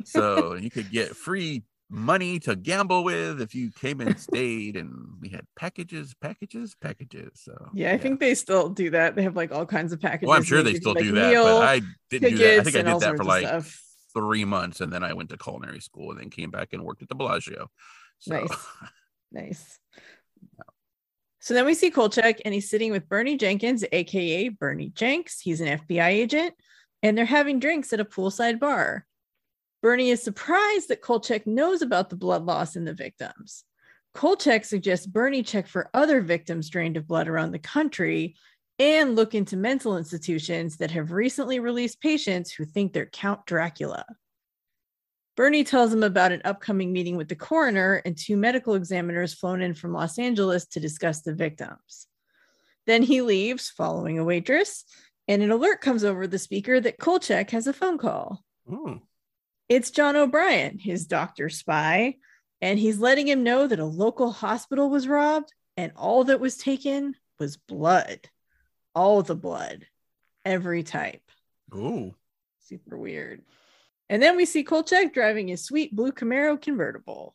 [0.05, 4.93] So you could get free money to gamble with if you came and stayed, and
[5.21, 7.31] we had packages, packages, packages.
[7.35, 9.15] So yeah, I think they still do that.
[9.15, 10.29] They have like all kinds of oh, packages.
[10.29, 12.31] Well, I'm sure They they give you, still like, do that, meal but I didn't
[12.31, 12.61] do that.
[12.61, 13.83] I think I did that for like stuff.
[14.15, 17.03] three months, and then I went to culinary school, and then came back and worked
[17.03, 17.69] at the Bellagio.
[18.25, 18.67] So, Nice.
[19.33, 19.81] Nice.
[21.41, 25.41] So then we see Kolchak and he's sitting with Bernie Jenkins, aka Bernie Jenks.
[25.41, 26.55] He's an FBI agent,
[27.03, 29.05] and they're having drinks at a poolside bar.
[29.83, 33.65] Bernie is surprised that Kolchak knows about the blood loss in the victims.
[34.15, 38.37] Kolchak suggests Bernie check for other victims drained of blood around the country
[38.79, 44.07] and look into mental institutions that have recently released patients who think they're Count Dracula.
[45.37, 49.63] Bernie tells him about an upcoming meeting with the coroner and two medical examiners flown
[49.63, 52.07] in from Los Angeles to discuss the victims.
[52.87, 54.85] Then he leaves, following a waitress,
[55.27, 58.45] and an alert comes over the speaker that Kolchak has a phone call.
[58.71, 59.01] Ooh.
[59.69, 62.17] It's John O'Brien, his doctor spy,
[62.61, 66.57] and he's letting him know that a local hospital was robbed and all that was
[66.57, 68.21] taken was blood.
[68.95, 69.87] All the blood,
[70.45, 71.23] every type.
[71.75, 72.15] Ooh.
[72.61, 73.43] Super weird.
[74.09, 77.35] And then we see Kolchak driving his sweet blue Camaro convertible.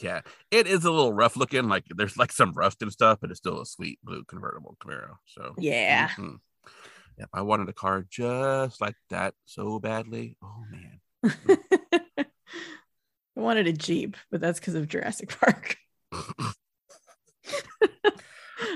[0.00, 1.68] Yeah, it is a little rough looking.
[1.68, 5.16] Like there's like some rust and stuff, but it's still a sweet blue convertible Camaro.
[5.26, 6.08] So Yeah.
[6.16, 6.38] mhm.
[7.18, 10.36] Yep, I wanted a car just like that so badly.
[10.42, 11.00] Oh man.
[13.36, 15.76] I wanted a Jeep, but that's because of Jurassic Park.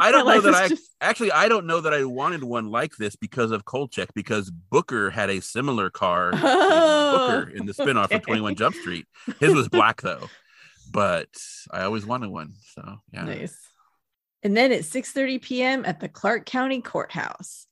[0.04, 2.96] I don't know that I just- actually I don't know that I wanted one like
[2.96, 8.06] this because of Kolchak because Booker had a similar car Oh, Booker in the spinoff
[8.06, 8.16] okay.
[8.16, 9.06] of 21 Jump Street.
[9.40, 10.28] His was black though.
[10.90, 11.28] But
[11.70, 12.54] I always wanted one.
[12.74, 13.24] So yeah.
[13.24, 13.56] Nice.
[14.42, 15.84] And then at 6:30 p.m.
[15.86, 17.66] at the Clark County Courthouse.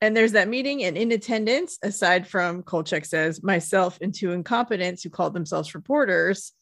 [0.00, 5.02] And there's that meeting and in attendance, aside from Kolchak says, myself and two incompetents
[5.02, 6.52] who called themselves reporters,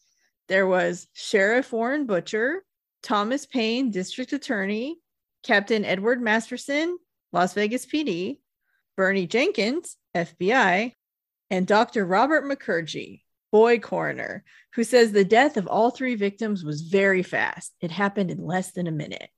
[0.47, 2.63] there was Sheriff Warren Butcher,
[3.01, 4.97] Thomas Payne, District Attorney,
[5.43, 6.97] Captain Edward Masterson,
[7.31, 8.39] Las Vegas PD,
[8.95, 10.93] Bernie Jenkins, FBI,
[11.49, 12.05] and Dr.
[12.05, 17.73] Robert Makurji, boy coroner, who says the death of all three victims was very fast.
[17.81, 19.29] It happened in less than a minute.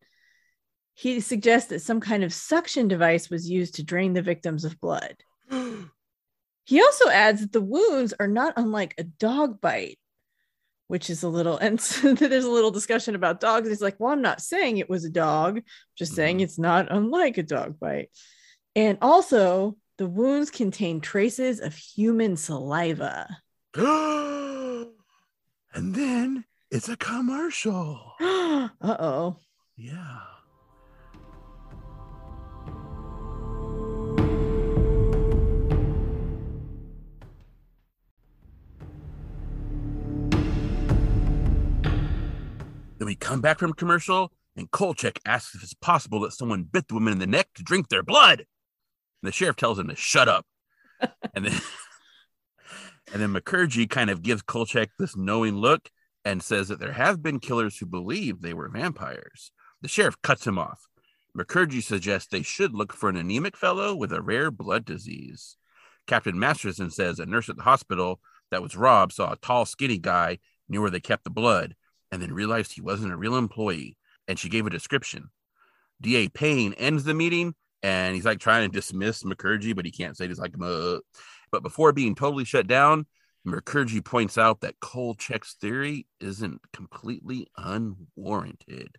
[0.94, 4.80] He suggests that some kind of suction device was used to drain the victims of
[4.80, 5.18] blood.
[6.68, 10.00] He also adds that the wounds are not unlike a dog bite,
[10.88, 13.68] which is a little, and so there's a little discussion about dogs.
[13.68, 15.62] He's like, Well, I'm not saying it was a dog,
[15.98, 16.42] just saying Mhm.
[16.44, 18.10] it's not unlike a dog bite.
[18.76, 23.28] And also, the wounds contain traces of human saliva.
[23.76, 24.88] and
[25.74, 28.14] then it's a commercial.
[28.22, 29.38] uh oh.
[29.78, 30.20] Yeah.
[43.14, 47.14] Come back from commercial, and Kolchak asks if it's possible that someone bit the woman
[47.14, 48.40] in the neck to drink their blood.
[48.40, 50.48] And the sheriff tells him to shut up.
[51.36, 51.62] and then
[53.14, 55.92] and then Makurji kind of gives Kolchak this knowing look
[56.24, 59.52] and says that there have been killers who believe they were vampires.
[59.82, 60.88] The sheriff cuts him off.
[61.38, 65.58] Makurji suggests they should look for an anemic fellow with a rare blood disease.
[66.08, 68.20] Captain Masterson says a nurse at the hospital
[68.52, 70.40] that was robbed saw a tall, skinny guy
[70.70, 71.76] near where they kept the blood
[72.12, 73.98] and then realized he wasn't a real employee.
[74.28, 75.30] And she gave a description.
[76.02, 76.30] D.A.
[76.30, 80.26] Payne ends the meeting and he's like trying to dismiss Makurji, but he can't say
[80.26, 80.30] it.
[80.30, 81.00] He's like, Muh.
[81.52, 83.06] but before being totally shut down,
[83.46, 88.98] Makurji points out that Kolchak's theory isn't completely unwarranted.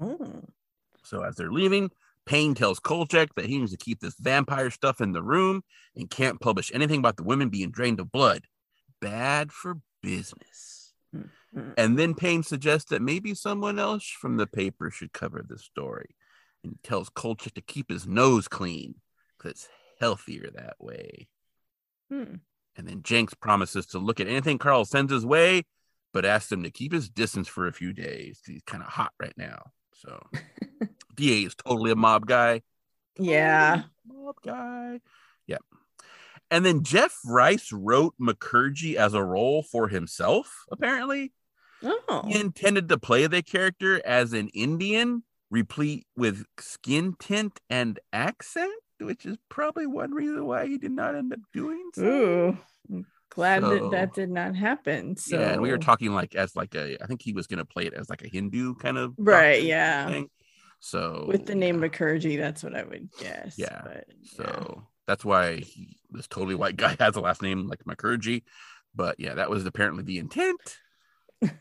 [0.00, 0.44] Oh.
[1.02, 1.90] So as they're leaving,
[2.24, 5.62] Payne tells Kolchak that he needs to keep this vampire stuff in the room
[5.96, 8.42] and can't publish anything about the women being drained of blood.
[9.00, 10.94] Bad for business.
[11.14, 11.28] Mhm.
[11.76, 16.16] And then Payne suggests that maybe someone else from the paper should cover the story
[16.64, 18.94] and tells Kolchak to keep his nose clean
[19.36, 19.68] because it's
[20.00, 21.28] healthier that way.
[22.10, 22.36] Hmm.
[22.76, 25.64] And then Jenks promises to look at anything Carl sends his way,
[26.12, 28.40] but asks him to keep his distance for a few days.
[28.46, 29.72] He's kind of hot right now.
[29.94, 30.22] So
[31.14, 32.62] DA is totally a mob guy.
[33.18, 33.82] Yeah.
[34.06, 35.00] Mob guy.
[35.46, 35.58] Yeah.
[36.50, 41.32] And then Jeff Rice wrote Makurji as a role for himself, apparently.
[41.82, 42.22] Oh.
[42.26, 48.72] He intended to play the character as an Indian, replete with skin tint and accent,
[49.00, 52.04] which is probably one reason why he did not end up doing so.
[52.04, 52.58] Ooh.
[52.90, 55.16] I'm Glad So- that that did not happen.
[55.16, 57.86] So Yeah, we were talking like as like a I think he was gonna play
[57.86, 60.06] it as like a Hindu kind of Right, yeah.
[60.08, 60.28] thing.
[60.80, 61.88] So with the name yeah.
[61.88, 63.54] Makurji, that's what I would guess.
[63.56, 64.30] Yeah, But, yeah.
[64.36, 68.42] So that's why he, this totally white guy has a last name like Makurji.
[68.94, 70.60] But yeah, that was apparently the intent.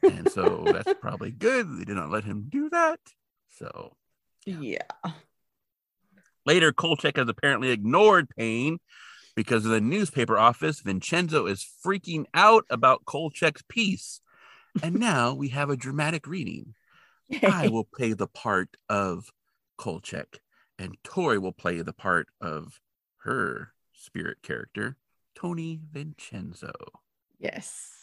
[0.03, 1.79] And so that's probably good.
[1.79, 2.99] They did not let him do that.
[3.49, 3.95] So
[4.45, 4.81] yeah.
[6.45, 8.79] later, Kolchak has apparently ignored Payne
[9.35, 10.81] because of the newspaper office.
[10.81, 14.21] Vincenzo is freaking out about Kolchak's piece.
[14.81, 16.75] And now we have a dramatic reading.
[17.43, 19.29] I will play the part of
[19.77, 20.39] Kolchak,
[20.77, 22.79] and Tori will play the part of
[23.19, 24.97] her spirit character,
[25.35, 26.73] Tony Vincenzo.
[27.39, 28.00] yes.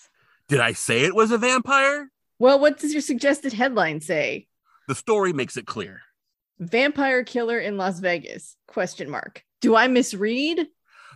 [0.49, 2.11] Did I say it was a vampire?
[2.39, 4.47] Well, what does your suggested headline say?
[4.87, 6.01] The story makes it clear.
[6.59, 8.57] Vampire killer in Las Vegas?
[8.67, 9.43] Question mark.
[9.61, 10.67] Do I misread?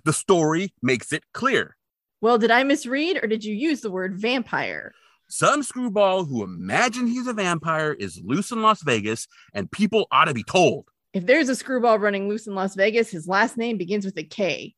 [0.05, 1.77] The story makes it clear.
[2.21, 4.93] Well, did I misread or did you use the word vampire?
[5.29, 10.27] Some screwball who imagines he's a vampire is loose in Las Vegas, and people ought
[10.27, 10.91] to be told.
[11.15, 14.25] If there's a screwball running loose in Las Vegas, his last name begins with a
[14.25, 14.75] K.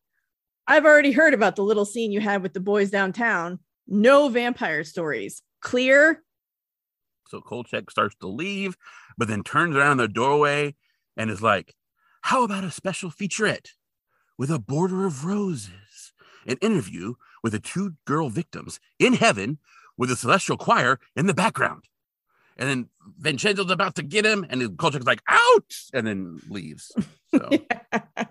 [0.68, 3.58] I've already heard about the little scene you had with the boys downtown.
[3.86, 5.42] No vampire stories.
[5.60, 6.22] Clear?
[7.28, 8.76] So Kolchak starts to leave,
[9.16, 10.74] but then turns around in the doorway
[11.16, 11.74] and is like,
[12.22, 13.68] How about a special featurette
[14.38, 16.12] with a border of roses?
[16.46, 19.58] An interview with the two girl victims in heaven
[19.96, 21.84] with a celestial choir in the background.
[22.56, 25.86] And then Vincenzo's about to get him, and Kolchak's like, Ouch!
[25.92, 26.92] And then leaves.
[27.34, 28.26] So, yeah,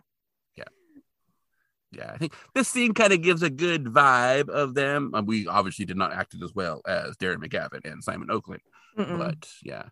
[2.01, 5.11] I think this scene kind of gives a good vibe of them.
[5.13, 8.61] Uh, we obviously did not act it as well as Darren McGavin and Simon Oakland.
[8.97, 9.17] Mm-mm.
[9.17, 9.83] But yeah,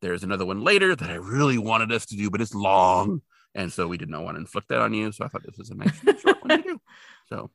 [0.00, 3.22] there's another one later that I really wanted us to do, but it's long.
[3.54, 5.12] And so we did not want to inflict that on you.
[5.12, 6.80] So I thought this was a nice short one to do.
[7.28, 7.50] So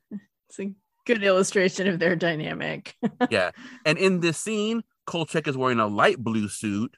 [0.49, 0.73] It's a
[1.05, 2.95] good illustration of their dynamic.
[3.29, 3.51] yeah.
[3.85, 6.97] And in this scene, Kolchak is wearing a light blue suit,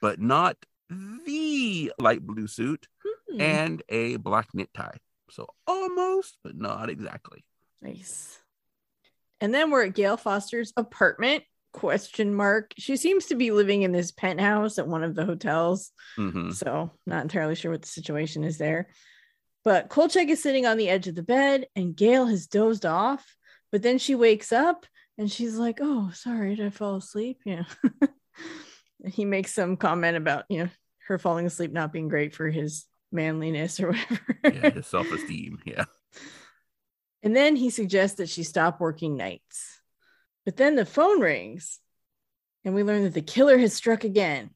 [0.00, 0.56] but not
[0.90, 2.86] the light blue suit,
[3.32, 4.98] Hmm, and a black knit tie.
[5.32, 7.44] So almost, but not exactly.
[7.80, 8.38] nice.
[9.40, 11.42] And then we're at Gail Foster's apartment.
[11.72, 12.72] Question mark.
[12.78, 15.90] She seems to be living in this penthouse at one of the hotels.
[16.16, 16.52] Mhm.
[16.54, 18.88] So not entirely sure what the situation is there.
[19.64, 23.36] But Kolchak is sitting on the edge of the bed and Gail has dozed off.
[23.72, 24.86] But then she wakes up
[25.18, 27.40] and she's like, Oh, sorry, did I fall asleep?
[27.44, 27.64] Yeah.
[29.04, 30.68] And he makes some comment about, you know,
[31.08, 34.36] her falling asleep not being great for his manliness or whatever.
[34.44, 35.58] Yeah, his self esteem.
[35.64, 35.84] Yeah.
[37.22, 39.80] And then he suggests that she stop working nights.
[40.44, 41.78] But then the phone rings
[42.64, 44.50] and we learn that the killer has struck again.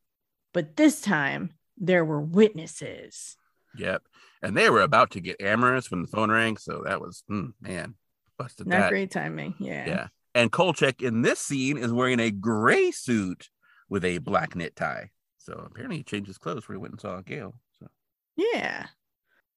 [0.53, 3.37] But this time there were witnesses.
[3.77, 4.03] Yep.
[4.43, 6.57] And they were about to get amorous when the phone rang.
[6.57, 7.95] So that was, hmm, man,
[8.39, 8.91] busted Not that.
[8.91, 9.55] great timing.
[9.59, 9.87] Yeah.
[9.87, 10.07] Yeah.
[10.35, 13.49] And Kolchak in this scene is wearing a gray suit
[13.89, 15.11] with a black knit tie.
[15.39, 17.55] So apparently he changed his clothes before he went and saw Gail.
[18.37, 18.87] Yeah.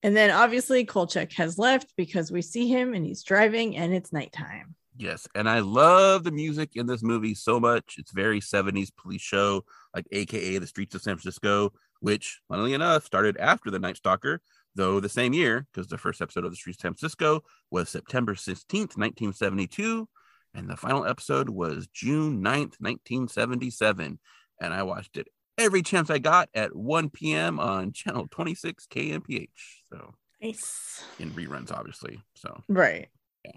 [0.02, 4.14] And then obviously Kolchak has left because we see him and he's driving and it's
[4.14, 4.76] nighttime.
[4.98, 7.96] Yes, and I love the music in this movie so much.
[7.98, 9.64] It's very 70s police show,
[9.96, 11.72] like AKA The Streets of San Francisco,
[12.02, 14.42] which, funnily enough, started after The Night Stalker,
[14.76, 17.88] though the same year, because the first episode of The Streets of San Francisco was
[17.88, 20.10] September 16th, 1972,
[20.54, 24.20] and the final episode was June 9th, 1977.
[24.62, 25.30] And I watched it
[25.60, 27.60] every chance I got at 1 p.m.
[27.60, 29.48] on channel 26 KMPH.
[29.92, 31.04] So Nice.
[31.20, 32.22] in reruns, obviously.
[32.36, 33.10] So Right.
[33.44, 33.52] Yeah.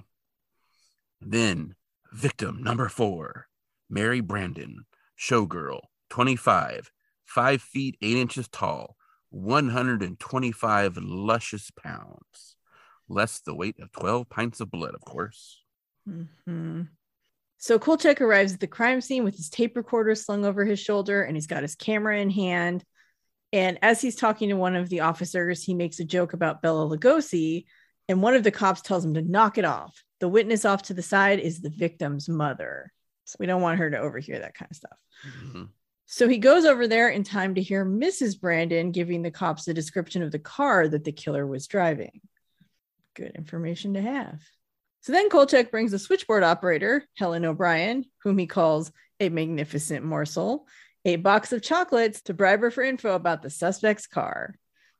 [1.20, 1.76] Then
[2.12, 3.46] victim number four,
[3.88, 4.84] Mary Brandon,
[5.18, 5.80] showgirl,
[6.10, 6.90] 25,
[7.24, 8.96] five feet eight inches tall,
[9.30, 12.56] 125 luscious pounds,
[13.08, 15.62] less the weight of 12 pints of blood, of course.
[16.08, 16.88] Mhm.
[17.62, 21.22] So Kolchak arrives at the crime scene with his tape recorder slung over his shoulder
[21.22, 22.82] and he's got his camera in hand.
[23.52, 26.88] And as he's talking to one of the officers, he makes a joke about Bela
[26.88, 27.66] Lugosi.
[28.08, 30.02] And one of the cops tells him to knock it off.
[30.18, 32.92] The witness off to the side is the victim's mother.
[33.26, 34.98] So we don't want her to overhear that kind of stuff.
[35.24, 35.68] Mhm.
[36.06, 38.40] So he goes over there in time to hear Mrs.
[38.40, 42.22] Brandon giving the cops a description of the car that the killer was driving.
[43.14, 44.42] Good information to have.
[45.02, 50.66] So then Kolchak brings a switchboard operator, Helen O'Brien, whom he calls a magnificent morsel,
[51.04, 54.54] a box of chocolates to bribe her for info about the suspect's car.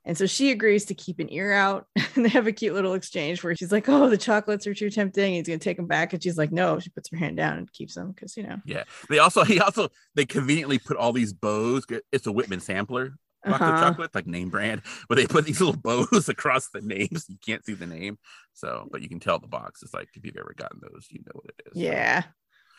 [0.05, 1.87] And so she agrees to keep an ear out.
[2.15, 4.91] And they have a cute little exchange where she's like, Oh, the chocolates are too
[4.91, 5.33] tempting.
[5.33, 6.13] He's going to take them back.
[6.13, 8.59] And she's like, No, she puts her hand down and keeps them because, you know.
[8.67, 8.85] Yeah.
[9.09, 11.87] They also, he also, they conveniently put all these bows.
[12.13, 13.81] It's a Whitman sampler Uh-huh.
[13.81, 17.27] chocolate, like name brand, but they put these little bows across the names.
[17.29, 18.19] You can't see the name.
[18.55, 19.83] So, but you can tell the box.
[19.83, 21.73] It's like, if you've ever gotten those, you know what it is.
[21.75, 22.23] So- Yeah.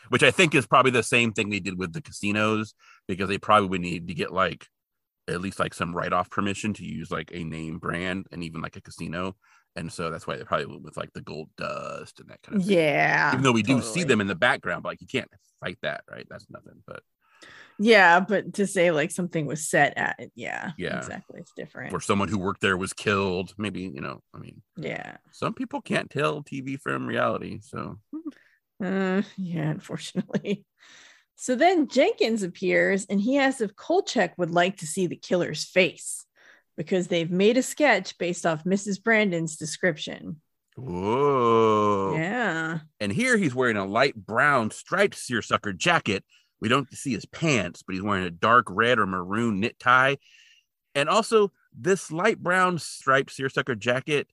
[0.08, 2.74] which I think is probably the same thing they did with the casinos
[3.08, 4.66] because they probably would need to get like
[5.28, 8.60] at least like some write off permission to use like a name brand and even
[8.60, 9.34] like a casino.
[9.76, 12.60] And so that's why they probably went with like the gold dust and that kind
[12.60, 12.76] of thing.
[12.78, 13.32] Yeah.
[13.32, 15.28] Even though we do see them in the background, but like you can't
[15.60, 16.26] fight that, right?
[16.30, 16.82] That's nothing.
[16.86, 17.02] But
[17.78, 20.98] Yeah, but to say like something was set at it, yeah, Yeah.
[20.98, 21.40] exactly.
[21.40, 21.92] It's different.
[21.92, 25.16] or someone who worked there was killed, maybe, you know, I mean, Yeah.
[25.32, 27.58] some people can't tell TV from reality.
[27.62, 27.98] So
[28.82, 30.64] Uh, yeah, unfortunately.
[31.36, 35.64] So then Jenkins appears and he asks if Kolchak would like to see the killer's
[35.64, 36.24] face
[36.76, 39.02] because they've made a sketch based off Mrs.
[39.02, 40.40] Brandon's description.
[40.76, 42.14] whoa.
[42.16, 42.78] Yeah.
[43.00, 46.24] And here he's wearing a light brown striped seersucker jacket.
[46.64, 50.16] We don't see his pants, but he's wearing a dark red or maroon knit tie.
[50.94, 54.28] And also, this light brown striped seersucker jacket,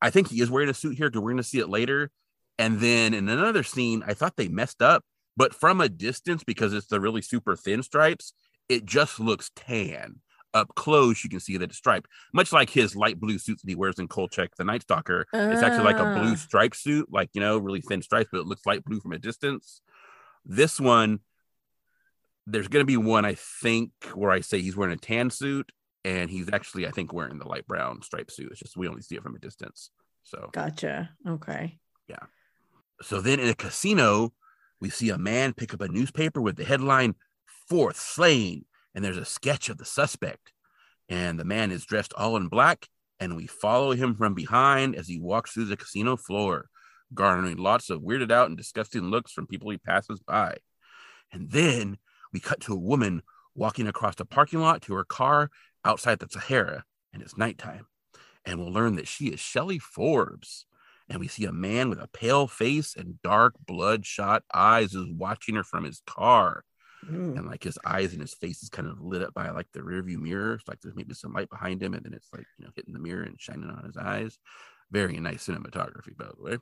[0.00, 2.12] I think he is wearing a suit here because we're going to see it later.
[2.60, 5.02] And then in another scene, I thought they messed up,
[5.36, 8.32] but from a distance, because it's the really super thin stripes,
[8.68, 10.20] it just looks tan.
[10.54, 13.68] Up close, you can see that it's striped, much like his light blue suits that
[13.68, 15.26] he wears in Kolchak, the Night Stalker.
[15.32, 16.36] It's actually like a blue Ah.
[16.36, 19.18] striped suit, like you know, really thin stripes, but it looks light blue from a
[19.18, 19.82] distance.
[20.46, 21.20] This one,
[22.46, 25.72] there's going to be one I think where I say he's wearing a tan suit,
[26.04, 28.50] and he's actually I think wearing the light brown striped suit.
[28.52, 29.90] It's just we only see it from a distance.
[30.22, 31.10] So, Gotcha.
[31.28, 31.78] Okay.
[32.08, 32.24] Yeah.
[33.02, 34.32] So then in a casino,
[34.80, 37.16] we see a man pick up a newspaper with the headline
[37.68, 40.52] "Fourth Slain," and there's a sketch of the suspect,
[41.08, 42.86] and the man is dressed all in black,
[43.18, 46.68] and we follow him from behind as he walks through the casino floor,
[47.14, 50.56] garnering lots of weirded out and disgusting looks from people he passes by.
[51.32, 51.98] And then
[52.32, 53.22] we cut to a woman
[53.54, 55.50] walking across the parking lot to her car
[55.84, 57.86] outside the Sahara, and it's nighttime.
[58.44, 60.66] And we'll learn that she is Shelley Forbes.
[61.08, 65.54] And we see a man with a pale face and dark, bloodshot eyes is watching
[65.54, 66.64] her from his car.
[67.08, 67.34] Ooh.
[67.36, 69.80] And like his eyes and his face is kind of lit up by like the
[69.80, 70.54] rearview mirror.
[70.54, 72.92] It's like there's maybe some light behind him, and then it's like, you know, hitting
[72.92, 74.38] the mirror and shining on his eyes.
[74.90, 76.58] Very nice cinematography, by the way.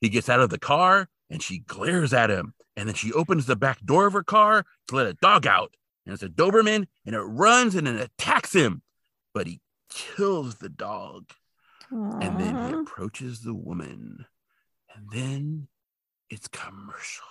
[0.00, 2.54] He gets out of the car and she glares at him.
[2.76, 5.74] And then she opens the back door of her car to let a dog out.
[6.06, 8.82] And it's a Doberman and it runs and it attacks him.
[9.34, 11.30] But he kills the dog.
[11.90, 14.26] And then he approaches the woman.
[14.94, 15.68] And then
[16.30, 17.24] it's commercial.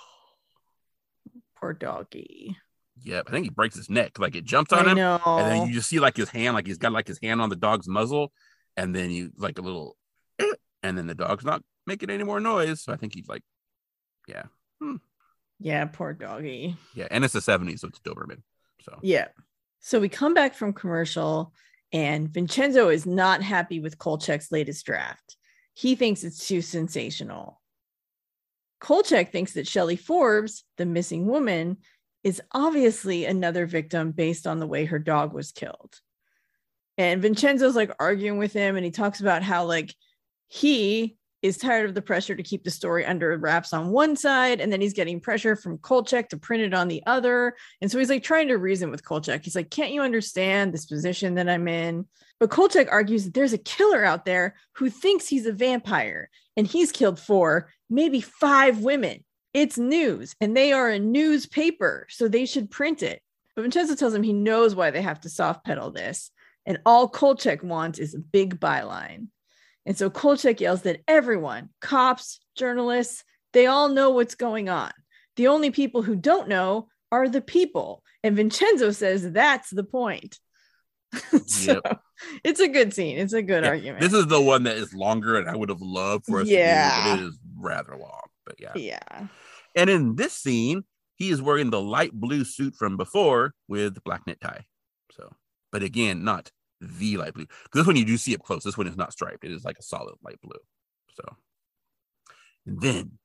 [1.60, 2.58] poor doggy.
[3.04, 3.26] Yep.
[3.28, 4.20] I think he breaks his neck.
[4.20, 4.98] Like it jumps on I him.
[4.98, 5.20] know.
[5.26, 7.50] And then you just see like his hand, like he's got like his hand on
[7.50, 8.32] the dog's muzzle.
[8.76, 9.98] And then you like a little,
[10.84, 12.82] and then the dog's not making any more noise.
[12.82, 13.42] So I think he's like,
[14.28, 14.44] yeah.
[14.80, 14.98] Hmm.
[15.60, 16.76] yeah, poor doggy.
[16.94, 17.08] Yeah.
[17.10, 17.80] And it's the 70s.
[17.80, 18.42] So it's Doberman.
[18.82, 19.30] So Yeah.
[19.80, 21.54] So we come back from commercial,
[21.94, 25.38] and Vincenzo is not happy with Kolchak's latest draft.
[25.74, 27.62] He thinks it's too sensational.
[28.80, 31.78] Kolchak thinks that Shelley Forbes, the missing woman,
[32.24, 36.00] is obviously another victim based on the way her dog was killed.
[36.98, 39.96] And Vincenzo's like arguing with him, and he talks about how, like,
[40.48, 41.18] he
[41.48, 44.72] is tired of the pressure to keep the story under wraps on one side, and
[44.72, 47.56] then he's getting pressure from Kolchak to print it on the other.
[47.82, 49.44] And so he's like trying to reason with Kolchak.
[49.44, 52.06] He's like, Can't you understand this position that I'm in?
[52.40, 56.68] But Kolchak argues that there's a killer out there who thinks he's a vampire, and
[56.68, 59.24] he's killed four, maybe five women.
[59.54, 63.22] It's news, and they are a newspaper, so they should print it.
[63.56, 66.30] But Vincenzo tells him he knows why they have to soft pedal this.
[66.68, 69.30] And all Kolchak wants is a big byline.
[69.88, 73.24] And so Kolchak yells that everyone, cops, journalists,
[73.54, 74.92] they all know what's going on.
[75.38, 78.04] The only people who don't know are the people.
[78.22, 80.40] And Vincenzo says that's the point.
[81.46, 82.02] so yep.
[82.44, 83.18] it's a good scene.
[83.18, 84.02] It's a good yeah, argument.
[84.02, 87.14] This is the one that is longer, and I would have loved for us yeah.
[87.14, 88.24] to do, it is rather long.
[88.46, 88.74] But yeah.
[88.76, 89.28] Yeah.
[89.74, 90.84] And in this scene,
[91.16, 94.66] he is wearing the light blue suit from before with black knit tie.
[95.14, 95.32] So,
[95.72, 96.52] but again, not
[96.82, 97.48] the light blue.
[97.74, 98.64] This one you do see up close.
[98.64, 99.44] This one is not striped.
[99.44, 100.60] It is like a solid light blue.
[101.16, 101.36] So,
[102.66, 103.20] and then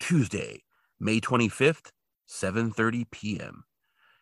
[0.00, 0.62] Tuesday,
[0.98, 1.90] May 25th,
[2.28, 3.64] 7:30 p.m.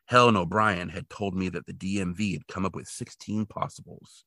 [0.07, 4.25] Helen O'Brien had told me that the DMV had come up with 16 possibles.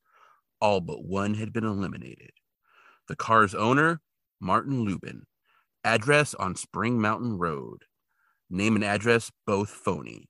[0.60, 2.32] All but one had been eliminated.
[3.06, 4.00] The car's owner,
[4.40, 5.22] Martin Lubin.
[5.84, 7.84] Address on Spring Mountain Road.
[8.50, 10.28] Name and address both phony.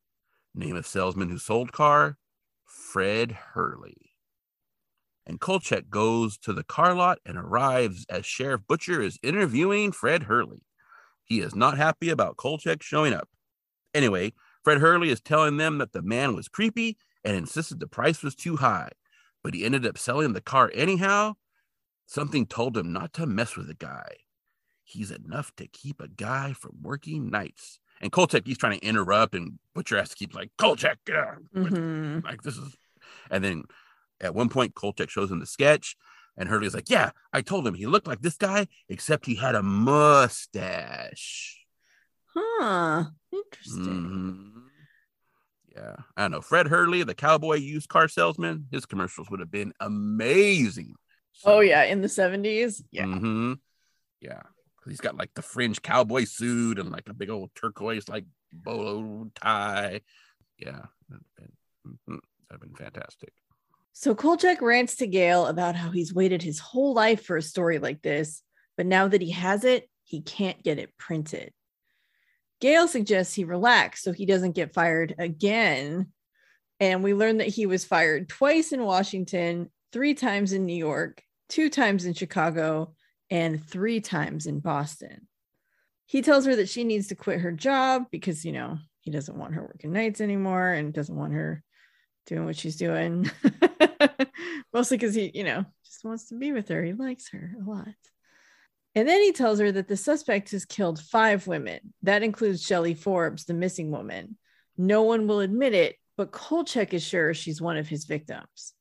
[0.54, 2.18] Name of salesman who sold car,
[2.66, 4.07] Fred Hurley.
[5.28, 10.22] And Kolchak goes to the car lot and arrives as Sheriff Butcher is interviewing Fred
[10.24, 10.62] Hurley.
[11.24, 13.28] He is not happy about Kolchak showing up.
[13.92, 14.32] Anyway,
[14.64, 18.34] Fred Hurley is telling them that the man was creepy and insisted the price was
[18.34, 18.90] too high,
[19.44, 21.34] but he ended up selling the car anyhow.
[22.06, 24.12] Something told him not to mess with the guy.
[24.82, 27.78] He's enough to keep a guy from working nights.
[28.00, 31.34] And Kolchak, he's trying to interrupt, and Butcher has to keep like, Kolchak, yeah.
[31.54, 32.24] Mm-hmm.
[32.24, 32.74] like this is.
[33.30, 33.64] And then
[34.20, 35.96] at one point, Kolchak shows him the sketch,
[36.36, 39.54] and Hurley's like, Yeah, I told him he looked like this guy, except he had
[39.54, 41.56] a mustache.
[42.34, 43.04] Huh.
[43.32, 43.84] Interesting.
[43.84, 44.58] Mm-hmm.
[45.76, 45.96] Yeah.
[46.16, 46.40] I don't know.
[46.40, 50.94] Fred Hurley, the cowboy used car salesman, his commercials would have been amazing.
[51.32, 51.84] So, oh, yeah.
[51.84, 52.82] In the 70s.
[52.90, 53.04] Yeah.
[53.04, 53.54] Mm-hmm.
[54.20, 54.42] Yeah
[54.88, 59.30] he's got like the fringe cowboy suit and like a big old turquoise like bolo
[59.34, 60.00] tie.
[60.58, 63.32] Yeah, that'd been, that'd been fantastic.
[63.92, 67.78] So Kolchak rants to Gail about how he's waited his whole life for a story
[67.78, 68.42] like this,
[68.76, 71.52] but now that he has it, he can't get it printed.
[72.60, 76.12] Gail suggests he relax so he doesn't get fired again.
[76.80, 81.22] And we learn that he was fired twice in Washington, three times in New York,
[81.48, 82.94] two times in Chicago,
[83.30, 85.26] and three times in Boston.
[86.06, 89.36] He tells her that she needs to quit her job because, you know, he doesn't
[89.36, 91.62] want her working nights anymore and doesn't want her
[92.28, 93.30] doing what she's doing.
[94.72, 96.84] Mostly because he, you know, just wants to be with her.
[96.84, 97.88] He likes her a lot.
[98.94, 101.80] And then he tells her that the suspect has killed five women.
[102.02, 104.36] That includes Shelley Forbes, the missing woman.
[104.76, 108.74] No one will admit it, but Kolchak is sure she's one of his victims.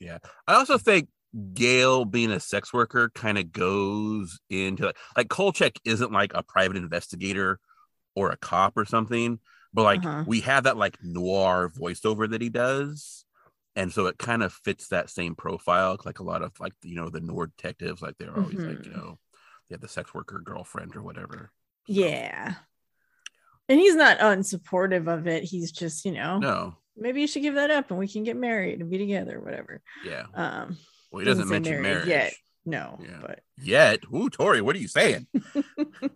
[0.00, 0.18] Yeah.
[0.46, 1.08] I also think
[1.54, 6.42] Gail being a sex worker kind of goes into like, like Kolchak isn't like a
[6.42, 7.58] private investigator
[8.14, 9.38] or a cop or something,
[9.72, 10.24] but like uh-huh.
[10.26, 13.24] we have that like noir voiceover that he does.
[13.76, 15.96] And so it kind of fits that same profile.
[16.04, 18.68] Like a lot of like, you know, the noir detectives, like they're always mm-hmm.
[18.68, 19.00] like, you mm-hmm.
[19.00, 19.18] know,
[19.68, 21.52] they have the sex worker girlfriend or whatever.
[21.86, 22.54] So, yeah.
[23.68, 25.44] And he's not unsupportive of it.
[25.44, 28.36] He's just, you know, no, maybe you should give that up and we can get
[28.36, 29.82] married and be together, whatever.
[30.04, 30.24] Yeah.
[30.34, 30.78] Um,
[31.10, 32.34] well, he doesn't, doesn't mention marriage, marriage, yet.
[32.64, 33.18] No, yeah.
[33.20, 34.00] but yet.
[34.12, 35.26] Ooh, Tori, what are you saying?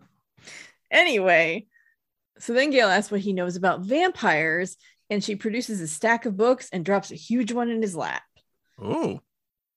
[0.91, 1.65] anyway,
[2.43, 4.75] so then Gail asks what he knows about vampires,
[5.09, 8.23] and she produces a stack of books and drops a huge one in his lap.
[8.77, 9.21] Oh.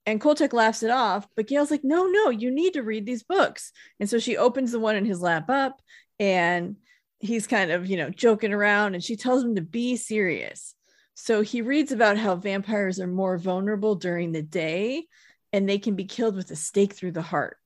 [0.04, 3.22] And Kolchak laughs it off, but Gail's like, no, no, you need to read these
[3.22, 3.70] books.
[4.00, 5.80] And so she opens the one in his lap up,
[6.18, 6.74] and
[7.20, 10.74] he's kind of, you know, joking around, and she tells him to be serious.
[11.14, 15.06] So he reads about how vampires are more vulnerable during the day
[15.52, 17.56] and they can be killed with a stake through the heart.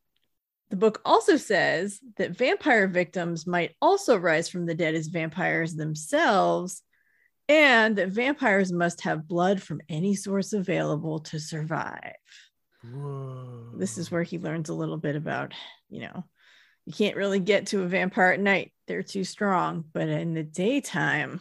[0.71, 5.75] The book also says that vampire victims might also rise from the dead as vampires
[5.75, 6.83] themselves,
[7.49, 12.15] and that vampires must have blood from any source available to survive.
[12.85, 13.73] Whoa.
[13.77, 15.53] This is where he learns a little bit about,
[15.89, 16.25] you know,
[16.87, 20.45] you can't really get to a vampire at night, they're too strong, but in the
[20.45, 21.41] daytime,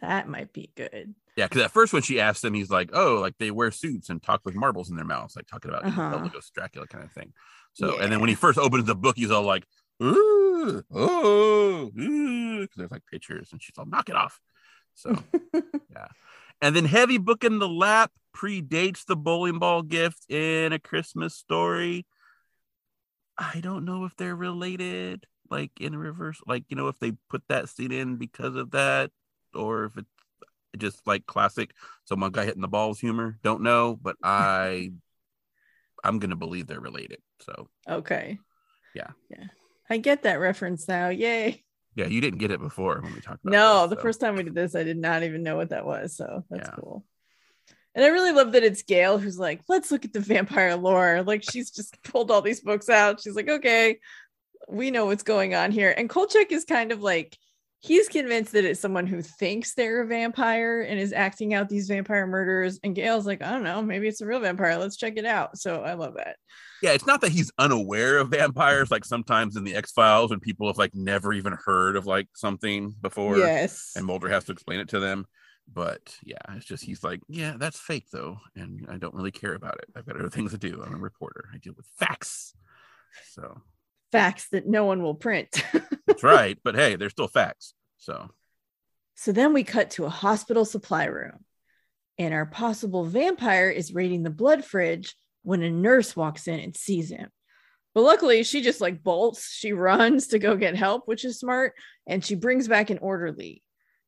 [0.00, 1.14] that might be good.
[1.36, 4.08] Yeah, because at first when she asked him, he's like, "Oh, like they wear suits
[4.08, 6.28] and talk with marbles in their mouths, like talking about uh-huh.
[6.54, 7.32] Dracula kind of thing."
[7.74, 8.04] So, yeah.
[8.04, 9.64] and then when he first opens the book, he's all like,
[10.02, 14.40] "Ooh, oh, because there's like pictures, and she's all, "Knock it off."
[14.94, 15.16] So,
[15.54, 16.06] yeah,
[16.62, 21.34] and then heavy book in the lap predates the bowling ball gift in a Christmas
[21.34, 22.06] story.
[23.36, 27.42] I don't know if they're related, like in reverse, like you know, if they put
[27.48, 29.10] that scene in because of that,
[29.52, 30.08] or if it's
[30.78, 31.72] just like classic
[32.04, 33.38] someone guy hitting the balls humor.
[33.42, 34.92] Don't know, but I
[36.02, 37.18] I'm gonna believe they're related.
[37.44, 38.38] So Okay.
[38.94, 39.10] Yeah.
[39.30, 39.44] Yeah.
[39.90, 41.08] I get that reference now.
[41.08, 41.62] Yay.
[41.94, 44.02] yeah, you didn't get it before when we talked about No, this, the so.
[44.02, 46.16] first time we did this, I did not even know what that was.
[46.16, 46.74] So that's Yeah.
[46.76, 47.04] cool.
[47.94, 51.22] And I really love that it's Gail who's like, let's look at the vampire lore.
[51.22, 53.20] Like she's just pulled all these books out.
[53.20, 53.98] She's like, okay,
[54.68, 55.94] we know what's going on here.
[55.96, 57.36] And Kolchak is kind of like,
[57.80, 61.86] he's convinced that it's someone who thinks they're a vampire and is acting out these
[61.86, 62.80] vampire murders.
[62.82, 64.78] And Gail's like, I don't know, maybe it's a real vampire.
[64.78, 65.58] Let's check it out.
[65.58, 66.36] So I love that.
[66.84, 70.38] Yeah, it's not that he's unaware of vampires, like sometimes in the X Files when
[70.38, 73.38] people have like never even heard of like something before.
[73.38, 73.92] yes.
[73.96, 75.26] and Mulder has to explain it to them.
[75.72, 79.54] But yeah, it's just he's like, yeah, that's fake though, and I don't really care
[79.54, 79.86] about it.
[79.96, 80.82] I've got other things to do.
[80.84, 81.48] I'm a reporter.
[81.54, 82.54] I deal with facts.
[83.30, 83.62] So
[84.12, 85.64] Facts that no one will print.
[86.06, 86.58] that's right.
[86.62, 87.72] But hey, they're still facts.
[87.96, 88.28] So
[89.14, 91.46] So then we cut to a hospital supply room,
[92.18, 96.76] and our possible vampire is raiding the blood fridge when a nurse walks in and
[96.76, 97.30] sees him.
[97.94, 101.74] But luckily, she just like bolts, she runs to go get help, which is smart,
[102.08, 103.62] and she brings back an orderly.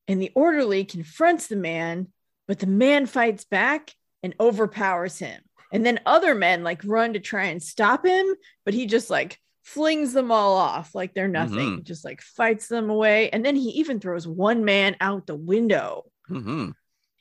[0.09, 2.09] And the orderly confronts the man,
[2.49, 3.93] but the man fights back
[4.24, 5.41] and overpowers him.
[5.72, 8.26] And then other men like run to try and stop him,
[8.64, 11.82] but he just like flings them all off like they're nothing, Mhm.
[11.84, 13.30] just like fights them away.
[13.30, 16.05] And then he even throws one man out the window.
[16.30, 16.72] mhm.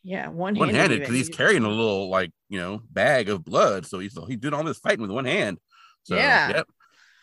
[0.07, 3.87] Yeah, one one handed because he's carrying a little like you know bag of blood.
[3.87, 5.57] So he's he's doing all this fighting with one hand.
[6.03, 6.49] So Yeah.
[6.49, 6.67] yep.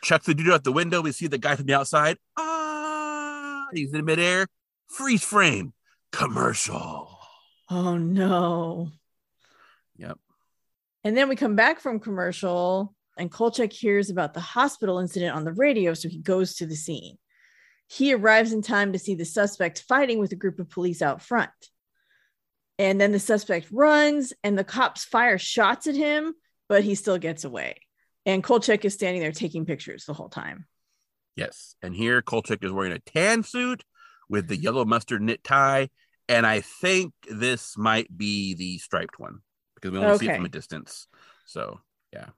[0.02, 1.00] Chucks the dude out the window.
[1.00, 2.18] We see the guy from the outside.
[2.36, 4.48] Ah, he's in midair.
[4.88, 5.72] Freeze frame.
[6.10, 7.20] Commercial.
[7.70, 8.90] Oh no.
[9.96, 10.18] Yep.
[11.04, 15.44] And then we come back from commercial, and Kolchak hears about the hospital incident on
[15.44, 17.16] the radio, so he goes to the scene.
[17.86, 21.22] He arrives in time to see the suspect fighting with a group of police out
[21.22, 21.50] front.
[22.78, 26.34] And then the suspect runs, and the cops fire shots at him,
[26.68, 27.76] but he still gets away.
[28.24, 30.66] And Kolchak is standing there taking pictures the whole time.
[31.36, 31.76] Yes.
[31.82, 33.84] And here Kolchak is wearing a tan suit
[34.28, 35.88] with the yellow mustard knit tie.
[36.28, 39.40] And I think this might be the striped one
[39.74, 41.06] because we only see it from a distance.
[41.46, 41.80] So
[42.12, 42.28] yeah.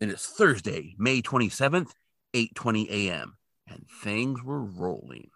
[0.00, 1.90] And it's Thursday, May 27th,
[2.34, 3.36] 8:20 a.m.
[3.68, 5.30] And things were rolling.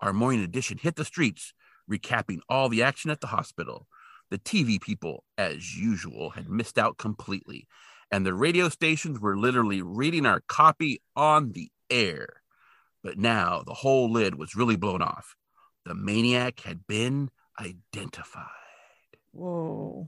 [0.00, 1.52] Our morning edition hit the streets,
[1.90, 3.86] recapping all the action at the hospital.
[4.30, 7.66] The TV people, as usual, had missed out completely
[8.14, 12.28] and the radio stations were literally reading our copy on the air.
[13.02, 15.34] But now the whole lid was really blown off.
[15.84, 17.30] The maniac had been
[17.60, 18.46] identified.
[19.32, 20.06] Whoa.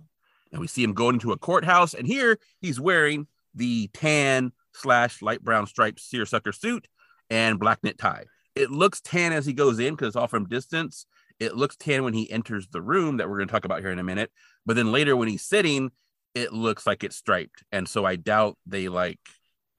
[0.52, 5.20] And we see him going into a courthouse, and here he's wearing the tan slash
[5.20, 6.86] light brown striped seersucker suit
[7.28, 8.26] and black knit tie.
[8.54, 11.06] It looks tan as he goes in because it's all from distance.
[11.38, 13.90] It looks tan when he enters the room that we're going to talk about here
[13.90, 14.30] in a minute.
[14.64, 15.90] But then later when he's sitting,
[16.34, 17.62] it looks like it's striped.
[17.72, 19.20] And so I doubt they like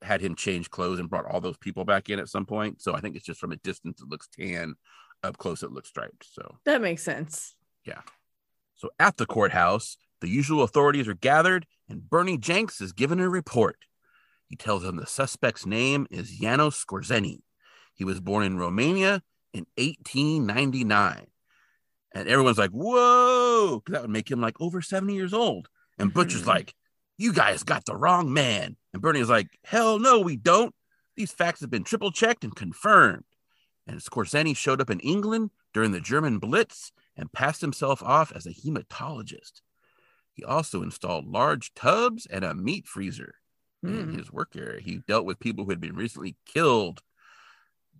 [0.01, 2.81] had him change clothes and brought all those people back in at some point.
[2.81, 4.75] So I think it's just from a distance it looks tan.
[5.23, 6.27] Up close it looks striped.
[6.31, 7.55] So That makes sense.
[7.85, 8.01] Yeah.
[8.75, 13.29] So at the courthouse, the usual authorities are gathered, and Bernie Jenks is given a
[13.29, 13.77] report.
[14.47, 17.41] He tells them the suspect's name is Janos Skorzeny.
[17.93, 19.21] He was born in Romania
[19.53, 21.27] in 1899.
[22.17, 25.69] And everyone's like, whoa, that would make him like over 70 years old.
[25.99, 26.47] And Butcher's Mhm.
[26.47, 26.73] like,
[27.17, 28.75] you guys got the wrong man.
[28.91, 30.73] And Bernie is like, hell no, we don't.
[31.15, 33.25] These facts have been triple checked and confirmed.
[33.85, 38.47] And Skorzeny showed up in England during the German Blitz and passed himself off as
[38.47, 39.61] a hematologist.
[40.33, 43.35] He also installed large tubs and a meat freezer
[43.83, 44.17] in Hmm.
[44.17, 44.81] his work area.
[44.81, 47.03] He dealt with people who had been recently killed.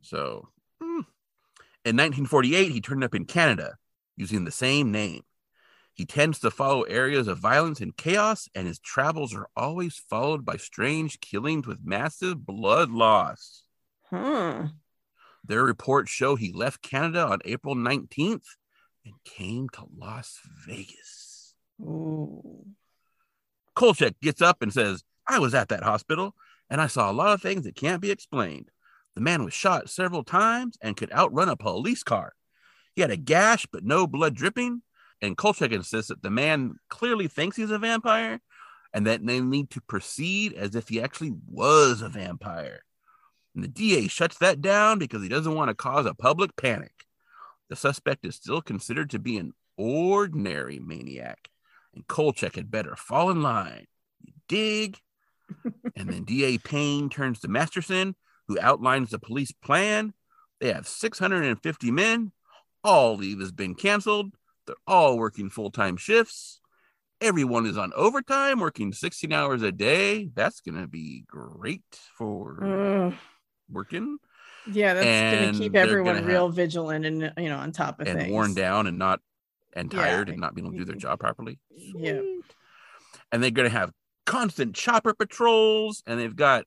[0.02, 0.50] So,
[0.82, 1.02] hmm.
[1.86, 3.78] in 1948, he turned up in Canada
[4.18, 5.22] using the same name.
[5.94, 10.44] He tends to follow areas of violence and chaos, and his travels are always followed
[10.44, 13.64] by strange killings with massive blood loss.
[14.10, 14.68] Huh.
[15.44, 18.44] Their reports show he left Canada on April 19th
[19.06, 21.56] and came to Las Vegas.
[21.82, 22.66] Ooh.
[23.74, 26.36] Kolchak gets up and says, I was at that hospital
[26.70, 28.72] and I saw a lot of things that can't be explained.
[29.16, 32.34] The man was shot several times and could outrun a police car.
[32.98, 34.82] He had a gash, but no blood dripping.
[35.22, 38.40] And Kolchak insists that the man clearly thinks he's a vampire
[38.92, 42.82] and that they need to proceed as if he actually was a vampire.
[43.54, 46.92] And the DA shuts that down because he doesn't want to cause a public panic.
[47.70, 51.50] The suspect is still considered to be an ordinary maniac,
[51.94, 53.86] and Kolchak had better fall in line.
[54.24, 54.98] You dig?
[55.96, 58.16] and then DA Payne turns to Masterson,
[58.48, 60.16] who outlines the police plan.
[60.60, 62.32] They have 650 men.
[62.84, 64.34] All leave has been canceled.
[64.66, 66.62] They're all working full time shifts.
[67.20, 70.30] Everyone is on overtime, working 16 hours a day.
[70.36, 71.82] That's going to be great
[72.18, 73.14] for Ugh.
[73.70, 74.18] working
[74.70, 78.32] yeah, that's gonna keep everyone real vigilant and you know on top of and things.
[78.34, 79.22] worn down and not
[79.74, 80.02] and Yeah.
[80.02, 81.58] tired and not being able to do their job properly.
[81.70, 82.22] Yeah.
[83.32, 83.92] And they're going to have
[84.26, 86.66] constant chopper patrols and they've got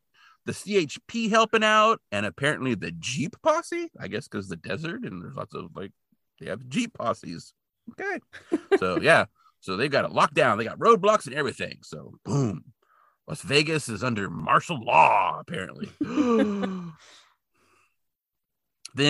[0.51, 5.23] the CHP helping out and apparently the Jeep posse, I guess because the desert and
[5.23, 5.93] there's lots of like
[6.41, 7.53] they have Jeep posses.
[7.93, 8.19] Okay.
[8.79, 9.27] So yeah.
[9.61, 10.59] So they've got it locked down.
[10.59, 11.79] They got roadblocks and everything.
[11.83, 12.65] So boom.
[13.29, 15.89] Las Vegas is under martial law, apparently.
[16.01, 16.95] then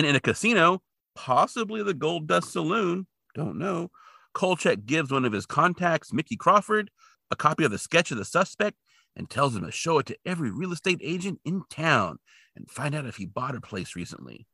[0.05, 0.83] in a casino,
[1.15, 3.89] possibly the Gold Dust Saloon, don't know.
[4.33, 6.91] Kolchak gives one of his contacts, Mickey Crawford,
[7.31, 8.77] a copy of the sketch of the suspect
[9.15, 12.17] and tells him to show it to every real estate agent in town
[12.55, 14.47] and find out if he bought a place recently.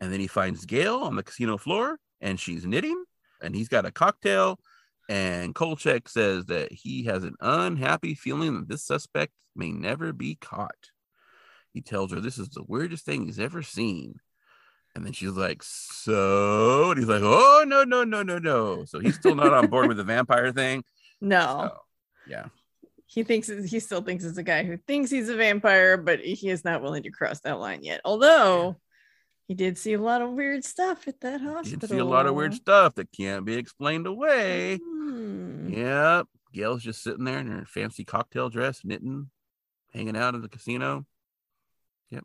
[0.00, 3.04] And then he finds Gail on the casino floor and she's knitting
[3.42, 4.58] and he's got a cocktail.
[5.08, 10.36] And Kolchak says that he has an unhappy feeling that this suspect may never be
[10.36, 10.90] caught.
[11.72, 14.20] He tells her this is the weirdest thing he's ever seen.
[14.94, 18.84] And then she's like, So, and he's like, Oh, no, no, no, no, no.
[18.84, 20.84] So he's still not on board with the vampire thing.
[21.20, 21.78] no, So,
[22.28, 22.46] yeah.
[23.14, 26.48] He thinks he still thinks it's a guy who thinks he's a vampire, but he
[26.48, 28.00] is not willing to cross that line yet.
[28.04, 28.76] Although
[29.46, 31.70] he did see a lot of weird stuff at that hospital.
[31.70, 34.78] He did see a lot of weird stuff that can't be explained away.
[34.82, 35.68] Hmm.
[35.68, 36.26] Yep.
[36.52, 39.30] Gail's just sitting there in her fancy cocktail dress, knitting,
[39.92, 41.06] hanging out at the casino.
[42.10, 42.24] Yep.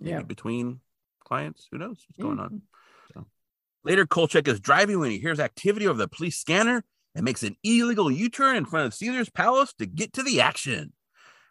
[0.00, 0.22] Yeah.
[0.22, 0.80] between
[1.20, 1.68] clients.
[1.70, 2.48] Who knows what's going on?
[2.50, 2.60] Mhm.
[3.84, 7.56] Later, Kolchak is driving when he hears activity over the police scanner and makes an
[7.62, 10.92] illegal U turn in front of Caesar's Palace to get to the action.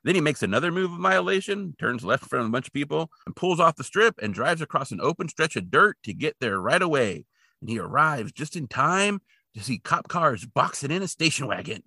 [0.04, 2.74] Then he makes another move of violation, turns left in front of a bunch of
[2.74, 6.14] people, and pulls off the strip and drives across an open stretch of dirt to
[6.14, 7.26] get there right away.
[7.62, 9.22] And he arrives just in time
[9.56, 11.84] to see cop cars boxing in a station wagon.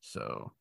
[0.00, 0.52] So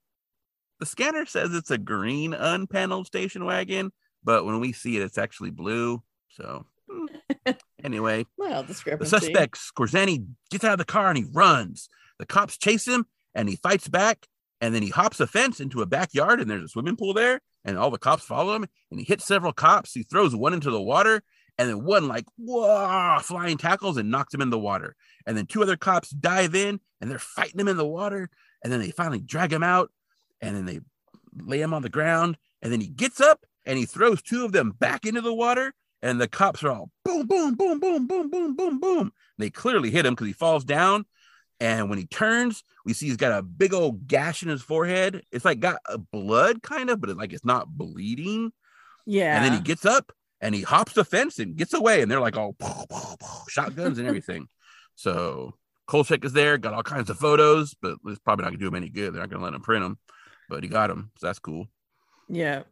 [0.80, 3.92] the scanner says it's a green unpaneled station wagon,
[4.24, 6.04] but when we see it, it's actually blue.
[6.30, 7.06] So hmm.
[7.84, 11.90] anyway, Well, the suspect, Skorzeny, gets out of the car and he runs.
[12.20, 13.06] The cops chase him
[13.36, 14.28] and he fights back.
[14.62, 17.42] And then he hops a fence into a backyard and there's a swimming pool there.
[17.66, 19.94] And all the cops follow him and he hits several cops.
[19.94, 21.22] He throws one into the water
[21.58, 24.96] and then one, like, whoa, flying tackles and knocks him in the water.
[25.26, 28.30] And then two other cops dive in and they're fighting him in the water.
[28.64, 29.92] And then they finally drag him out
[30.42, 30.80] and then they
[31.38, 32.38] lay him on the ground.
[32.62, 35.74] And then he gets up and he throws two of them back into the water.
[36.02, 39.12] And the cops are all boom, boom, boom, boom, boom, boom, boom, boom.
[39.38, 41.06] They clearly hit him because he falls down.
[41.60, 45.24] And when he turns, we see he's got a big old gash in his forehead.
[45.32, 48.52] It's like got a blood kind of, but it, like it's not bleeding.
[49.06, 49.36] yeah.
[49.36, 52.02] And then he gets up and he hops the fence and gets away.
[52.02, 52.56] And they're like all
[53.48, 54.48] shotguns and everything.
[54.96, 55.56] so
[55.88, 58.76] Kolchak is there, got all kinds of photos, but it's probably not gonna do him
[58.76, 59.14] any good.
[59.14, 60.00] They're not gonna let him print them,
[60.50, 61.12] but he got them.
[61.18, 61.68] So that's cool.
[62.30, 62.64] Yeah.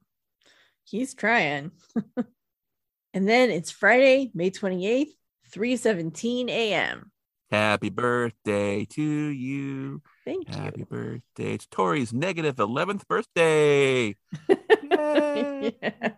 [0.83, 1.71] He's trying.
[3.13, 5.11] and then it's Friday, May 28th,
[5.53, 7.11] 3:17 a.m.
[7.51, 10.01] Happy birthday to you.
[10.23, 10.63] Thank Happy you.
[10.63, 11.53] Happy birthday.
[11.53, 14.15] It's Tori's negative 11th birthday.
[14.49, 15.75] Yay.
[15.81, 16.13] Yeah.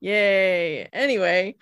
[0.00, 0.88] Yay.
[0.92, 1.56] Anyway,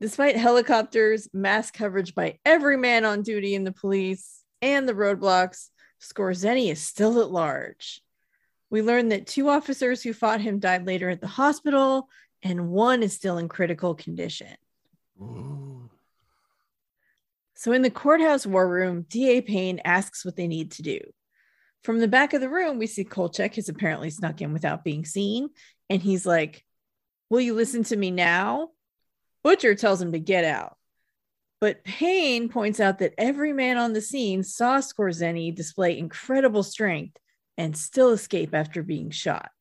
[0.00, 5.68] despite helicopters, mass coverage by every man on duty in the police, and the roadblocks,
[6.00, 8.02] Skorzeny is still at large.
[8.68, 12.08] We learn that two officers who fought him died later at the hospital,
[12.42, 14.56] and one is still in critical condition.
[15.20, 15.88] Ooh.
[17.62, 20.98] So in the courthouse war room, DA Payne asks what they need to do.
[21.84, 25.04] From the back of the room, we see Kolchak has apparently snuck in without being
[25.04, 25.48] seen.
[25.88, 26.64] And he's like,
[27.30, 28.70] Will you listen to me now?
[29.44, 30.76] Butcher tells him to get out.
[31.60, 37.16] But Payne points out that every man on the scene saw Skorzeny display incredible strength
[37.56, 39.52] and still escape after being shot.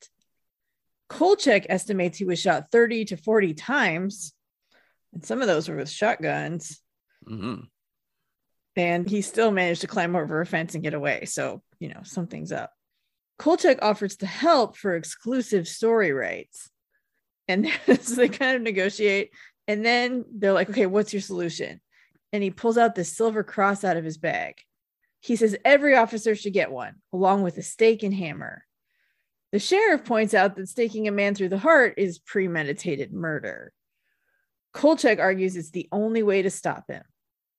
[1.08, 4.34] Kolchak estimates he was shot 30 to 40 times,
[5.14, 6.82] and some of those were with shotguns
[7.28, 7.68] Mhm.
[8.76, 11.26] And he still managed to climb over a fence and get away.
[11.26, 12.72] So, you know, something's up.
[13.38, 16.70] Kolchak offers to help for exclusive story rights.
[17.48, 17.68] And
[18.02, 19.32] so they kind of negotiate.
[19.68, 21.82] And then they're like, okay, what's your solution?
[22.32, 24.56] And he pulls out this silver cross out of his bag.
[25.20, 28.64] He says every officer should get one, along with a stake and hammer.
[29.52, 33.74] The sheriff points out that staking a man through the heart is premeditated murder.
[34.74, 37.04] Kolchak argues it's the only way to stop him.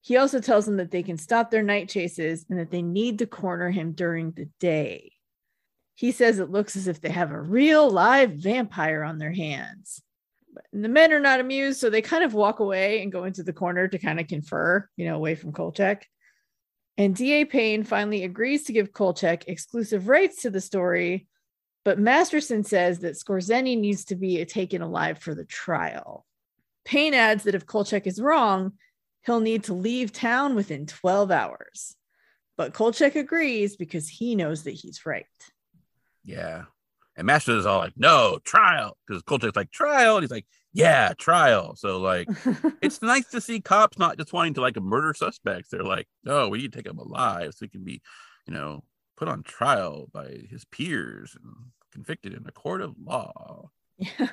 [0.03, 3.21] He also tells them that they can stop their night chases and that they need
[3.21, 5.13] to corner him during the day.
[5.95, 10.03] He says it looks as if they have a real live vampire on their hands.
[10.73, 13.45] And the men are not amused, so they kind of walk away and go into
[13.45, 16.05] the corner to kind of confer, you know, away from Kolchak.
[16.99, 21.29] And DA Payne finally agrees to give Kolchak exclusive rights to the story,
[21.85, 26.27] but Masterson says that Skorzeny needs to be taken alive for the trial.
[26.85, 28.73] Payne adds that if Kolchak is wrong,
[29.25, 31.97] he'll need to leave town within 12 hours.
[32.57, 35.27] But Kolchak agrees because he knows that he's right.
[36.25, 36.65] Yeah.
[37.17, 38.97] And Masterson all like, no, trial.
[39.07, 40.17] Because Kolchak's like, trial.
[40.17, 41.77] And he's like, yeah, trial.
[41.77, 42.29] So, like,
[42.83, 45.69] it's nice to see cops not just wanting to like murder suspects.
[45.71, 48.01] They're like, no, we need to take him alive so he can be,
[48.47, 48.85] you know,
[49.17, 51.53] put on trial by his peers and
[51.93, 53.71] convicted in a court of law.
[53.99, 54.27] Yeah.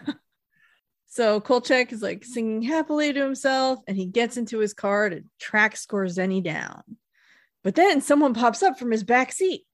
[1.20, 5.26] So Kolchak is like singing happily to himself and he gets into his car to
[5.38, 6.82] track Skorzeny down.
[7.62, 9.66] But then someone pops up from his back seat.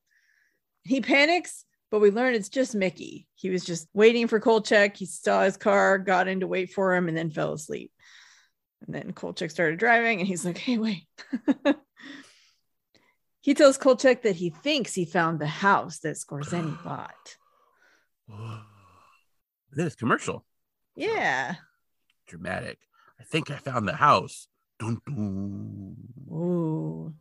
[0.82, 3.28] He panics, but we learn it's just Mickey.
[3.36, 4.98] He was just waiting for Kolchak.
[4.98, 7.92] He saw his car, got in to wait for him, and then fell asleep.
[8.84, 11.06] And then Kolchak started driving and he's like, hey, wait.
[13.42, 17.38] he tells Kolchak that he thinks he found the house that Skorzeny bought.
[19.72, 20.44] This commercial.
[20.96, 21.56] Yeah.
[22.28, 22.80] Dramatic.
[23.20, 24.48] I think I found the house.
[24.80, 25.96] Dun, dun.
[26.32, 27.14] Ooh.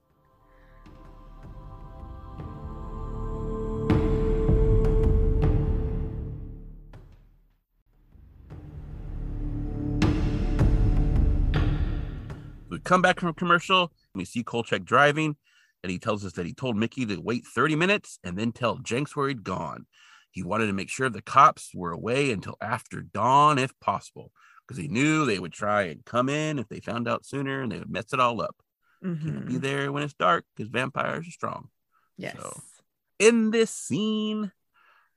[12.71, 15.37] We come back from a commercial and we see Kolchak driving,
[15.83, 18.79] and he tells us that he told Mickey to wait 30 minutes and then tell
[18.79, 19.87] Jenks where he'd gone.
[20.35, 24.33] He wanted to make sure the cops were away until after dawn, if possible,
[24.67, 27.71] because he knew they would try and come in if they found out sooner and
[27.71, 28.57] they would mess it all up.
[29.03, 29.23] Mhm.
[29.23, 31.69] Can't be there when it's dark because vampires are strong.
[32.17, 32.37] Yes.
[32.37, 32.61] So-
[33.21, 34.51] In this scene,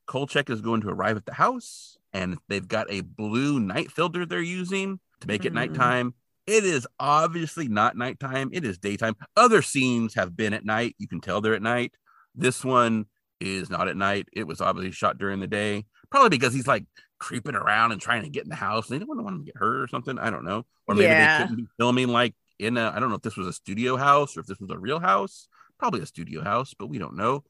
[0.05, 4.23] Kolchak is going to arrive at the house and they've got a blue night filter
[4.23, 5.55] they're using to make it Mhm.
[5.55, 6.13] nighttime.
[6.45, 9.15] It is obviously not nighttime, it is daytime.
[9.35, 10.95] Other scenes have been at night.
[10.99, 11.95] You can tell they're at night.
[12.35, 13.07] This one
[13.39, 14.27] is not at night.
[14.33, 16.85] It was obviously shot during the day, probably because he's like
[17.19, 18.87] creeping around and trying to get in the house.
[18.87, 20.17] They don't want him to get hurt or something.
[20.19, 20.65] I don't know.
[20.87, 21.37] Or maybe Yeah.
[21.37, 23.97] they couldn't be filming like in a, I don't know if this was a studio
[23.97, 25.47] house or if this was a real house.
[25.79, 27.43] Probably a studio house, but we don't know.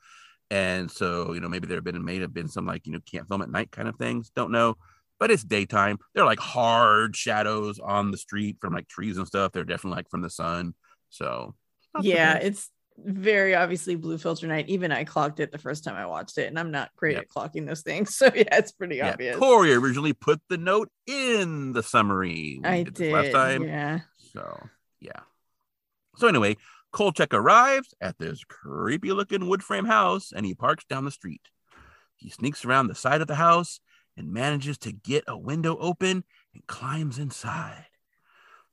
[0.49, 2.99] And so, you know, maybe there have been may have been some like, you know,
[3.09, 4.31] can't film at night kind of things.
[4.35, 4.75] Don't know.
[5.19, 5.97] But it's daytime.
[6.13, 9.51] They're like hard shadows on the street from like trees and stuff.
[9.51, 10.73] They're definitely like from the sun.
[11.09, 11.55] So
[12.01, 14.69] yeah, it's very obviously blue filter night.
[14.69, 17.23] Even I clocked it the first time I watched it, and I'm not great Yep.
[17.23, 18.15] at clocking those things.
[18.17, 19.11] So yeah, it's pretty yeah.
[19.13, 19.37] obvious.
[19.37, 22.59] Corey originally put the note in the summary.
[22.63, 23.13] I this did.
[23.13, 23.63] last time.
[23.63, 23.99] Yeah.
[24.33, 24.59] So
[24.99, 25.21] yeah.
[26.15, 26.57] So anyway,
[26.91, 31.41] Kolchak arrives at this creepy looking wood frame house and he parks down the street.
[32.15, 33.79] He sneaks around the side of the house
[34.15, 36.23] and manages to get a window open
[36.55, 37.85] and climbs inside.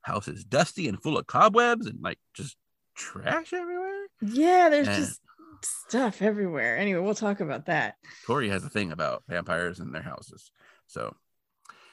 [0.01, 2.57] House is dusty and full of cobwebs and like just
[2.95, 4.07] trash everywhere.
[4.21, 5.21] Yeah, there's And- just
[5.61, 6.77] stuff everywhere.
[6.77, 7.95] Anyway, we'll talk about that.
[8.25, 10.51] Corey has a thing about vampires and their houses.
[10.87, 11.15] So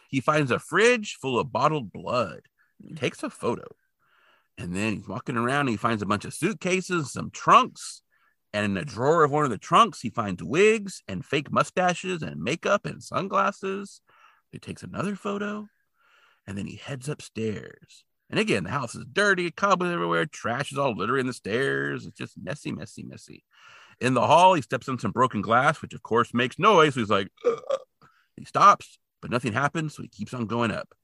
[0.08, 2.42] he finds a fridge full of bottled blood.
[2.78, 2.98] He mm.
[2.98, 3.64] takes a photo.
[4.58, 8.02] And then he's walking around and he finds a bunch of suitcases, some trunks.
[8.52, 12.22] And in the drawer of one of the trunks, he finds wigs and fake mustaches
[12.22, 14.02] and makeup and sunglasses.
[14.50, 15.68] He takes another photo
[16.46, 18.04] and then he heads upstairs.
[18.32, 22.06] And again, the house is dirty, cobwebs everywhere, trash is all littering the stairs.
[22.06, 23.44] It's just messy, messy, messy.
[24.00, 26.94] In the hall, he steps on some broken glass, which of course makes noise.
[26.94, 27.60] So he's like, "Ugh."
[28.36, 29.94] he stops, but nothing happens.
[29.94, 30.94] So he keeps on going up.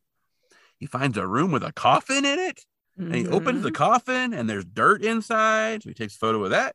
[0.78, 2.64] He finds a room with a coffin in it,
[2.96, 3.74] and he opens the Mhm.
[3.74, 5.82] coffin, and there's dirt inside.
[5.82, 6.74] So he takes a photo of that.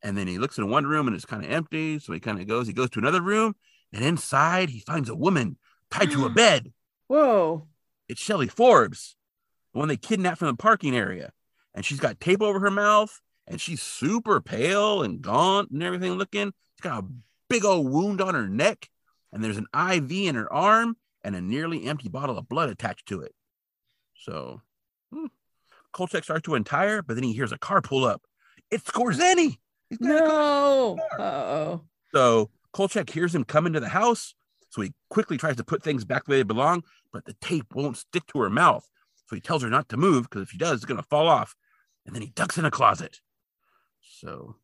[0.00, 1.98] And then he looks in one room and it's kind of empty.
[1.98, 3.56] So he kind of goes, he goes to another room,
[3.92, 5.58] and inside he finds a woman
[5.90, 6.72] tied to a bed.
[7.08, 7.66] Whoa.
[8.08, 9.15] It's Shelley Forbes,
[9.76, 11.32] the one they kidnapped from the parking area.
[11.74, 16.12] And she's got tape over her mouth and she's super pale and gaunt and everything
[16.14, 16.54] looking.
[16.74, 17.06] She's got a
[17.50, 18.88] big old wound on her neck.
[19.32, 23.06] And there's an IV in her arm and a nearly empty bottle of blood attached
[23.08, 23.34] to it.
[24.14, 24.62] So
[25.12, 25.26] hmm.
[25.92, 28.22] Kolchak starts to untire, but then he hears a car pull up.
[28.70, 29.58] It's Skorzeny.
[29.90, 30.28] He's got a car.
[30.28, 30.98] No.
[31.18, 31.80] Oh.
[32.14, 34.34] So Kolchak hears him come into the house.
[34.70, 37.98] So he quickly tries to put things back where they belong, but the tape won't
[37.98, 38.88] stick to her mouth.
[39.26, 41.28] So he tells her not to move because if she does, it's going to fall
[41.28, 41.54] off.
[42.06, 43.20] And then he ducks in a closet.
[44.00, 44.56] So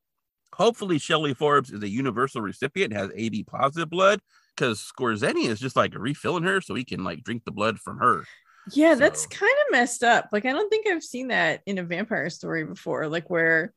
[0.55, 4.21] hopefully Shelley Forbes is a universal recipient, has AB positive blood
[4.57, 7.99] because Skorzeny is just like refilling her so he can like drink the blood from
[7.99, 8.25] her.
[8.71, 10.29] Yeah, that's kind of messed up.
[10.31, 13.73] Like, I don't think I've seen that in a vampire story before, like where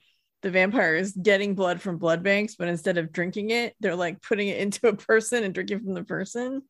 [0.46, 4.48] the vampires getting blood from blood banks, but instead of drinking it, they're like putting
[4.48, 6.62] it into a person and drinking from the person.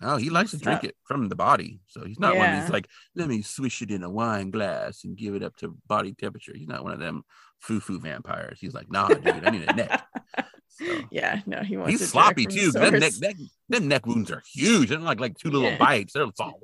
[0.00, 1.80] Oh, he likes to drink it from the body.
[1.88, 2.60] So he's not one Yeah.
[2.60, 5.76] that's like, let me swish it in a wine glass and give it up to
[5.88, 6.52] body temperature.
[6.54, 7.24] He's not one of them
[7.58, 8.58] foo foo vampires.
[8.60, 10.04] He's like, nah, dude, I need a neck.
[10.68, 12.72] So Yeah, no, he wants he's sloppy too.
[12.72, 13.36] the Them neck, neck,
[13.68, 14.88] them neck wounds are huge.
[14.88, 15.78] They're like like two little Yeah.
[15.78, 16.12] bites.
[16.14, 16.32] They're all,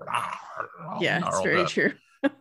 [0.89, 1.69] all Yeah, it's very up.
[1.69, 1.93] true.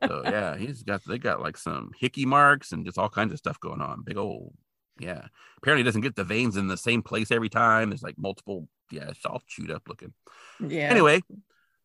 [0.07, 3.39] So yeah, he's got they got like some hickey marks and just all kinds of
[3.39, 4.03] stuff going on.
[4.03, 4.53] Big old
[4.99, 5.27] yeah.
[5.57, 7.89] Apparently, he doesn't get the veins in the same place every time.
[7.89, 8.67] There's like multiple.
[8.91, 10.13] Yeah, it's all chewed up looking.
[10.59, 10.89] Yeah.
[10.89, 11.21] Anyway,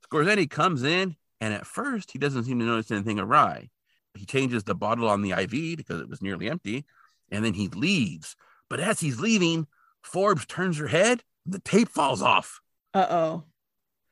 [0.06, 3.70] Skorzeny comes in, and at first he doesn't seem to notice anything awry.
[4.14, 6.84] He changes the bottle on the IV because it was nearly empty,
[7.30, 8.36] and then he leaves.
[8.68, 9.66] But as he's leaving,
[10.02, 12.60] Forbes turns her head, and the tape falls off.
[12.92, 13.44] Uh oh.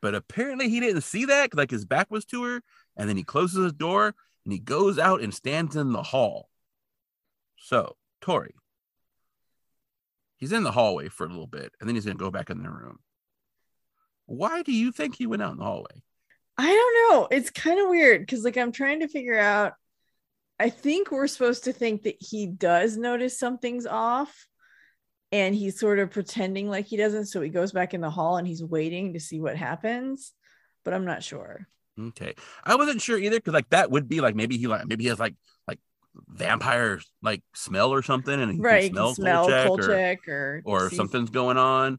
[0.01, 2.63] But apparently he didn't see that, like his back was to her,
[2.97, 4.15] and then he closes his door
[4.45, 6.49] and he goes out and stands in the hall.
[7.57, 8.55] So, Tori,
[10.37, 12.63] he's in the hallway for a little bit, and then he's gonna go back in
[12.63, 12.99] the room.
[14.27, 16.03] Why do you think he went out in the hallway?
[16.59, 17.29] I don't know.
[17.31, 19.75] It's kind of weird because, like, I'm trying to figure out.
[20.59, 24.47] I think we're supposed to think that he does notice something's off
[25.33, 27.27] and he's sort of pretending like he doesn't.
[27.27, 30.33] So he goes back in the hall and he's waiting to see what happens,
[30.85, 31.67] but I'm not sure.
[32.01, 32.35] Okay,
[32.65, 35.09] I wasn't sure either because like that would be like maybe he like maybe he
[35.11, 35.35] has like
[35.69, 35.79] like
[36.29, 38.85] vampire like smell or something, and he can right.
[38.85, 41.99] You smell, can smell Kolchak or- Kolchak or, or see- something's going on.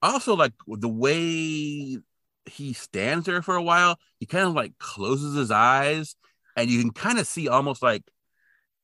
[0.00, 1.98] Also, like the way
[2.46, 6.16] he stands there for a while, he kind of like closes his eyes,
[6.56, 8.02] and you can kind of see almost like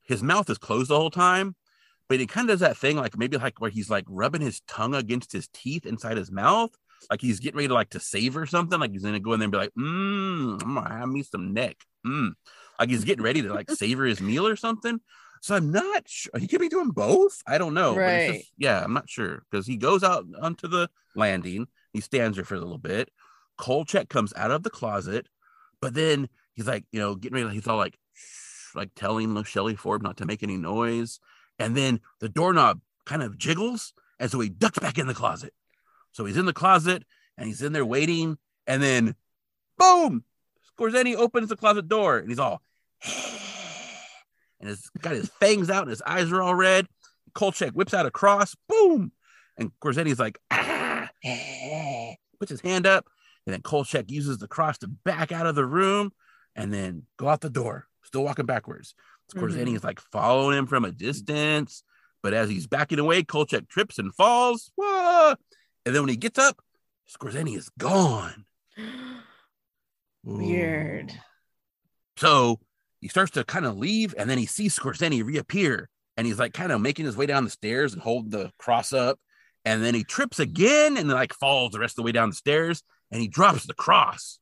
[0.03, 1.55] his mouth is closed the whole time,
[2.09, 4.61] but he kind of does that thing like maybe like where he's like rubbing his
[4.69, 6.71] tongue against his teeth inside his mouth,
[7.11, 9.45] like he's getting ready to like to savor something, like he's gonna go in there
[9.47, 11.77] and be like, mmm, I'm gonna have me some neck,
[12.07, 12.33] mmm,
[12.79, 15.01] like he's getting ready to like savor his meal or something.
[15.41, 16.33] So I'm not sure.
[16.39, 17.43] He could be doing both.
[17.47, 17.95] I don't know.
[17.95, 18.33] Right.
[18.39, 21.67] just- yeah, I'm not sure because he goes out onto the landing.
[21.93, 23.11] He stands there for a little bit.
[23.57, 25.29] Kolchak comes out of the closet,
[25.81, 27.55] but then he's like, you know, getting ready.
[27.55, 27.97] He's all like,
[28.75, 31.21] like telling Shelley Forbes not to make any noise.
[31.59, 35.53] And then the doorknob kind of jiggles, and so he ducks back in the closet.
[36.13, 37.05] So he's in the closet
[37.37, 39.15] and he's in there waiting, and then,
[39.79, 40.25] boom,
[40.79, 42.63] Skorzeny opens the closet door, and he's all,
[44.61, 46.87] and he's got his fangs out, and his eyes are all red.
[47.35, 49.13] Kolchak whips out a cross, boom,
[49.57, 51.09] and Skorzeny's like, ah,
[52.41, 53.07] puts his hand up,
[53.47, 56.13] and then Kolchak uses the cross to back out of the room,
[56.57, 58.95] and then go out the door, still walking backwards.
[59.33, 59.77] Skorzeny Mhm.
[59.77, 61.85] is like following him from a distance,
[62.23, 64.73] but as he's backing away, Kolchak trips and falls.
[64.77, 65.35] Whoa!
[65.85, 66.61] And then when he gets up,
[67.09, 68.45] Skorzeny is gone.
[70.25, 71.11] Weird.
[71.11, 71.19] Ooh.
[72.17, 72.61] So
[73.01, 76.53] he starts to kind of leave, and then he sees Skorzeny reappear, and he's like
[76.53, 79.19] kind of making his way down the stairs and holding the cross up.
[79.65, 82.35] And then he trips again and like falls the rest of the way down the
[82.35, 84.39] stairs, and he drops the cross.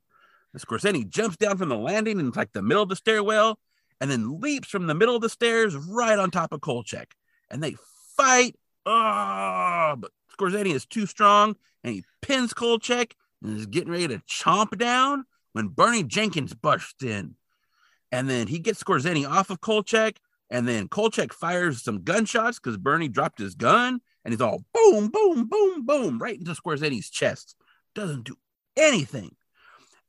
[0.53, 3.59] And Skorzeny jumps down from the landing in like the middle of the stairwell,
[4.01, 7.15] and then leaps from the middle of the stairs right on top of Kolchak.
[7.51, 7.77] And they
[8.17, 8.57] fight.
[8.87, 14.23] Oh, but Skorzeny is too strong, and he pins Kolchak and is getting ready to
[14.29, 17.35] chomp down when Bernie Jenkins bursts in.
[18.13, 20.19] And then he gets Skorzeny off of Kolchak,
[20.51, 25.09] and then Kolchak fires some gunshots because Bernie dropped his gun, and he's all boom,
[25.09, 27.57] boom, boom, boom, right into Skorzeny's chest.
[27.95, 28.37] Doesn't do
[28.77, 29.35] anything.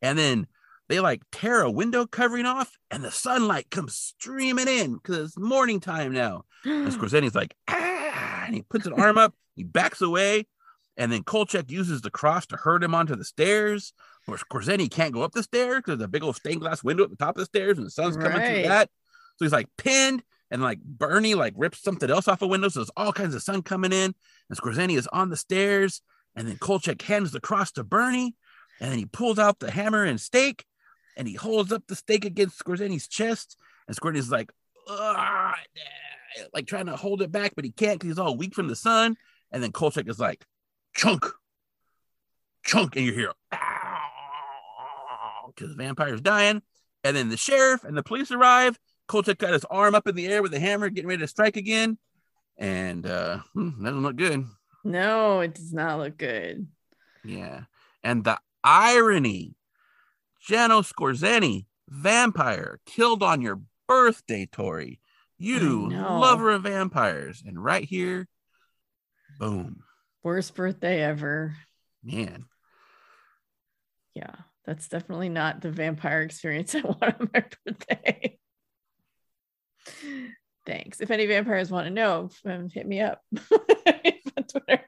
[0.02, 0.48] And then
[0.90, 5.38] they like tear a window covering off, and the sunlight comes streaming in because it's
[5.38, 6.46] morning time now.
[6.64, 10.48] And Skorzeny's like, ah, and he puts an arm up, he backs away,
[10.96, 13.92] and then Kolchak uses the cross to hurt him onto the stairs.
[14.26, 17.04] Where Skorzeny can't go up the stairs because there's a big old stained glass window
[17.04, 18.48] at the top of the stairs, and the sun's coming Right.
[18.48, 18.90] through that.
[19.38, 22.80] So he's like pinned, and like Bernie like rips something else off a window, so
[22.80, 24.14] there's all kinds of sun coming in.
[24.50, 26.02] And Skorzeny is on the stairs,
[26.36, 28.36] and then Kolchak hands the cross to Bernie,
[28.82, 30.66] and then he pulls out the hammer and stake,
[31.16, 33.56] and he holds up the stake against Skorzeny's chest,
[33.88, 34.52] and Skorzeny's like,
[36.54, 38.76] like trying to hold it back, but he can't because he's all weak from the
[38.76, 39.16] sun.
[39.52, 40.46] And then Kolchak is like,
[40.96, 41.26] chunk,
[42.66, 43.34] chunk, and you hear,
[45.48, 46.62] because the vampire's dying.
[47.04, 48.78] And then the sheriff and the police arrive.
[49.08, 51.56] Kolchak got his arm up in the air with a hammer, getting ready to strike
[51.56, 51.98] again.
[52.58, 54.46] And uh, hmm, doesn't look good.
[54.84, 56.68] no, it does not look good.
[57.24, 57.62] Yeah.
[58.04, 59.58] And the irony
[60.48, 65.00] Jano Skorzeny, vampire, killed on your birthday, Tori.
[65.38, 67.44] You, lover of vampires.
[67.46, 68.28] And right here,
[69.38, 69.84] boom.
[70.24, 71.56] Worst birthday ever.
[72.04, 72.46] Man.
[74.14, 74.36] Yeah,
[74.66, 78.38] that's definitely not the vampire experience I want on my birthday.
[80.66, 81.00] Thanks.
[81.00, 83.22] If any vampires want to know, um, hit me up
[83.52, 84.84] on Twitter.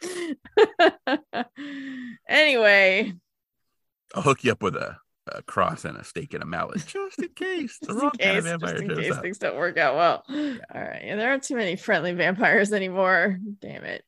[2.28, 3.12] anyway,
[4.14, 4.96] I'll hook you up with a,
[5.32, 7.78] a cross and a stake and a mallet just in case.
[7.82, 9.22] The wrong in kind of case, vampire just in case up.
[9.22, 10.24] things don't work out well.
[10.28, 11.02] All right.
[11.02, 13.38] And there aren't too many friendly vampires anymore.
[13.60, 14.04] Damn it.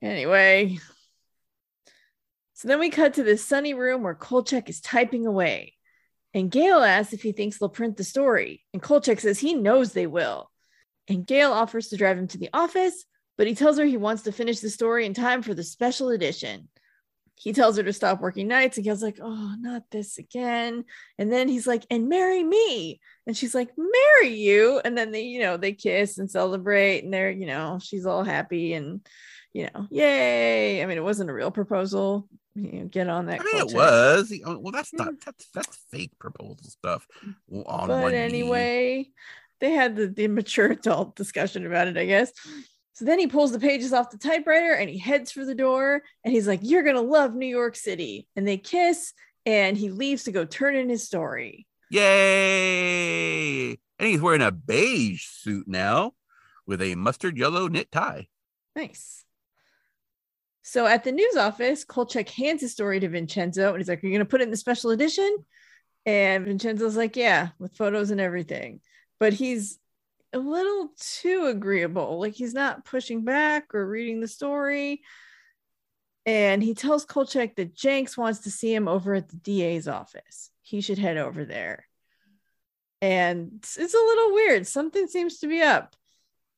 [0.00, 0.78] Anyway.
[2.54, 5.74] So then we cut to this sunny room where Kolchak is typing away.
[6.34, 8.64] And Gail asks if he thinks they'll print the story.
[8.72, 10.50] And Kolchak says he knows they will.
[11.08, 13.04] And Gail offers to drive him to the office,
[13.36, 16.10] but he tells her he wants to finish the story in time for the special
[16.10, 16.68] edition.
[17.34, 20.84] He tells her to stop working nights, and Gail's like, Oh, not this again.
[21.18, 23.00] And then he's like, And marry me.
[23.26, 24.80] And she's like, Marry you.
[24.84, 28.22] And then they, you know, they kiss and celebrate, and they're, you know, she's all
[28.22, 29.00] happy and,
[29.52, 30.82] you know, yay.
[30.82, 32.28] I mean, it wasn't a real proposal.
[32.54, 33.40] You know, get on that.
[33.40, 34.32] I mean, it was.
[34.44, 37.06] Well, that's not that's that's fake proposal stuff.
[37.50, 38.18] On but one knee.
[38.18, 39.08] anyway,
[39.62, 42.32] they had the, the mature adult discussion about it, I guess.
[42.94, 46.02] So then he pulls the pages off the typewriter and he heads for the door
[46.24, 48.28] and he's like, You're gonna love New York City.
[48.36, 49.12] And they kiss
[49.46, 51.66] and he leaves to go turn in his story.
[51.90, 53.70] Yay!
[53.70, 56.12] And he's wearing a beige suit now
[56.66, 58.28] with a mustard yellow knit tie.
[58.76, 59.24] Nice.
[60.62, 64.06] So at the news office, Kolchak hands his story to Vincenzo and he's like, Are
[64.06, 65.36] you gonna put it in the special edition?
[66.04, 68.80] And Vincenzo's like, Yeah, with photos and everything.
[69.18, 69.78] But he's
[70.32, 72.20] a little too agreeable.
[72.20, 75.02] Like he's not pushing back or reading the story.
[76.24, 80.50] And he tells Kolchak that Jenks wants to see him over at the DA's office.
[80.62, 81.86] He should head over there.
[83.00, 84.66] And it's it's a little weird.
[84.66, 85.96] Something seems to be up.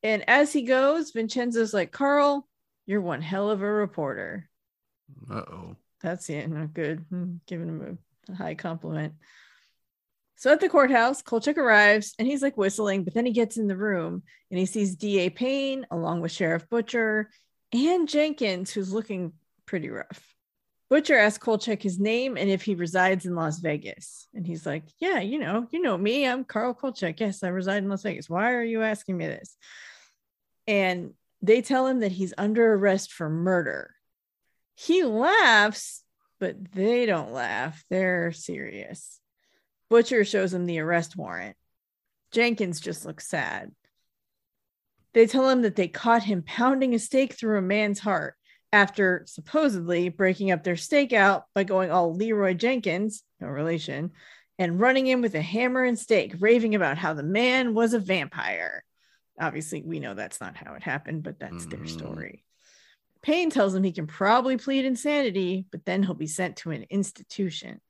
[0.03, 2.47] And as he goes, Vincenzo's like, Carl,
[2.85, 4.51] you're one hell of a reporter.
[5.31, 5.77] Uh oh.
[6.03, 6.51] That's it.
[6.51, 7.07] Not good.
[7.09, 7.99] Hmm, Giving him
[8.29, 9.15] a high compliment.
[10.37, 13.69] So at the courthouse, Kolchak arrives and he's like whistling, but then he gets in
[13.69, 15.31] the room and he sees D.A.
[15.31, 17.31] Payne along with Sheriff Butcher
[17.73, 19.33] and Jenkins, who's looking
[19.67, 20.35] pretty rough.
[20.91, 24.29] Butcher asks Kolchak his name and if he resides in Las Vegas.
[24.35, 26.27] And he's like, Yeah, you know, you know me.
[26.27, 27.21] I'm Carl Kolchak.
[27.21, 28.29] Yes, I reside in Las Vegas.
[28.29, 29.57] Why are you asking me this?
[30.67, 33.95] And they tell him that he's under arrest for murder.
[34.77, 36.03] He laughs,
[36.39, 37.85] but they don't laugh.
[37.91, 39.21] They're serious.
[39.89, 41.57] Butcher shows him the arrest warrant.
[42.31, 43.73] Jenkins just looks sad.
[45.13, 48.35] They tell him that they caught him pounding a stake through a man's heart
[48.73, 54.11] after supposedly breaking up their stakeout by going all Leeroy Jenkins, no relation,
[54.59, 58.01] and running in with a hammer and stake, raving about how the man was a
[58.01, 58.85] vampire.
[59.41, 61.89] Obviously, we know that's not how it happened, but that's their Mhm.
[61.89, 62.45] story.
[63.23, 66.85] Payne tells him he can probably plead insanity, but then he'll be sent to an
[66.91, 67.81] institution.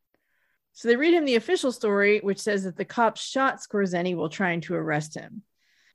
[0.74, 4.28] So they read him the official story, which says that the cops shot Skorzeny while
[4.28, 5.42] trying to arrest him.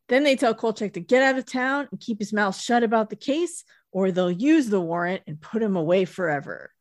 [0.08, 3.10] Then they tell Kolchak to get out of town and keep his mouth shut about
[3.10, 6.72] the case, or they'll use the warrant and put him away forever.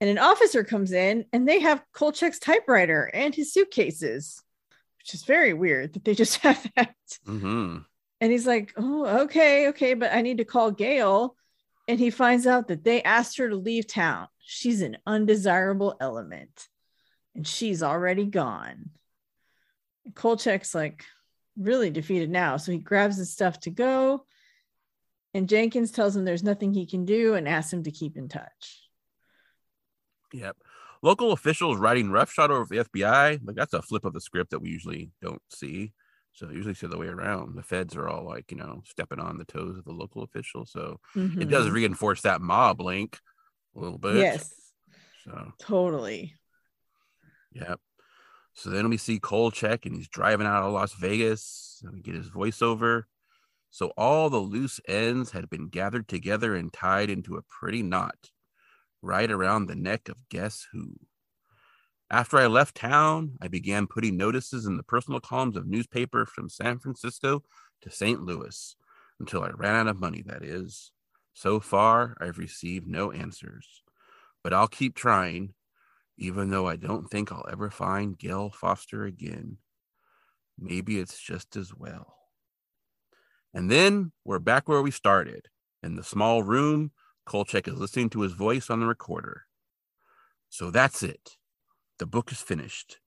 [0.00, 4.42] And an officer comes in and they have Kolchak's typewriter and his suitcases,
[4.98, 6.94] which is very weird that they just have that.
[7.26, 7.78] Mm-hmm.
[8.20, 11.36] And he's like, Oh, okay, okay, but I need to call Gail.
[11.86, 14.26] And he finds out that they asked her to leave town.
[14.40, 16.68] She's an undesirable element
[17.38, 18.90] and she's already gone.
[20.04, 21.04] And Kolchak's like
[21.56, 22.56] really defeated now.
[22.56, 24.24] So he grabs his stuff to go.
[25.34, 28.28] And Jenkins tells him there's nothing he can do and asks him to keep in
[28.28, 28.82] touch.
[30.32, 30.56] Yep.
[31.00, 33.38] Local officials writing roughshod over the FBI.
[33.44, 35.92] Like that's a flip of the script that we usually don't see.
[36.32, 37.54] So usually it's the other way around.
[37.56, 40.72] The feds are all like, you know, stepping on the toes of the local officials.
[40.72, 41.72] So it does Mhm.
[41.72, 43.20] reinforce that mob link
[43.76, 44.16] a little bit.
[44.16, 44.72] Yes,
[45.22, 46.34] So totally.
[47.52, 47.80] Yep.
[48.54, 52.14] So then we see Kolchak and he's driving out of Las Vegas and we get
[52.14, 53.04] his voiceover.
[53.70, 58.30] So all the loose ends had been gathered together and tied into a pretty knot
[59.02, 60.96] right around the neck of guess who.
[62.10, 66.48] After I left town, I began putting notices in the personal columns of newspaper from
[66.48, 67.42] San Francisco
[67.82, 68.22] to St.
[68.22, 68.74] Louis
[69.20, 70.90] until I ran out of money, that is.
[71.34, 73.82] So far, I've received no answers,
[74.42, 75.54] but I'll keep trying
[76.18, 79.58] even though I don't think I'll ever find Gail Foster again.
[80.58, 82.16] Maybe it's just as well.
[83.54, 85.46] And then we're back where we started.
[85.82, 86.90] In the small room,
[87.24, 89.44] Kolchak is listening to his voice on the recorder.
[90.48, 91.36] So that's it.
[91.98, 92.98] The book is finished.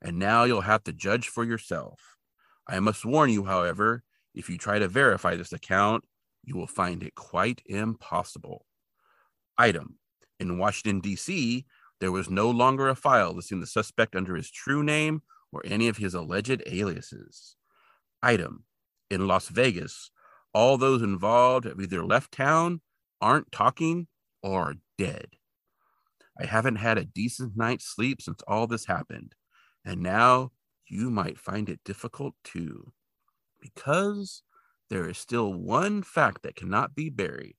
[0.00, 2.16] And now you'll have to judge for yourself.
[2.68, 6.04] I must warn you, however, if you try to verify this account,
[6.44, 8.64] you will find it quite impossible.
[9.58, 9.98] Item
[10.38, 11.66] In Washington, D.C.,
[12.00, 15.22] there was no longer a file listing the suspect under his true name
[15.52, 17.56] or any of his alleged aliases.
[18.22, 18.64] Item
[19.10, 20.10] in Las Vegas,
[20.54, 22.80] all those involved have either left town,
[23.20, 24.06] aren't talking,
[24.42, 25.26] or are dead.
[26.40, 29.34] I haven't had a decent night's sleep since all this happened.
[29.84, 30.52] And now
[30.88, 32.92] you might find it difficult too,
[33.60, 34.42] because
[34.88, 37.56] there is still one fact that cannot be buried.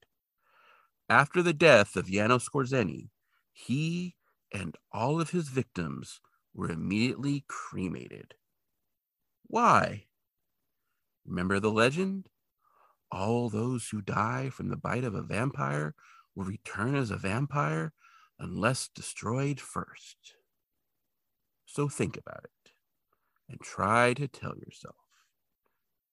[1.08, 3.08] After the death of Janos Skorzeny,
[3.52, 4.16] he
[4.52, 6.20] and all of his victims
[6.54, 8.34] were immediately cremated.
[9.46, 10.06] Why?
[11.24, 12.28] Remember the legend?
[13.10, 15.94] All those who die from the bite of a vampire
[16.34, 17.92] will return as a vampire
[18.38, 20.34] unless destroyed first.
[21.66, 22.72] So think about it
[23.48, 24.96] and try to tell yourself,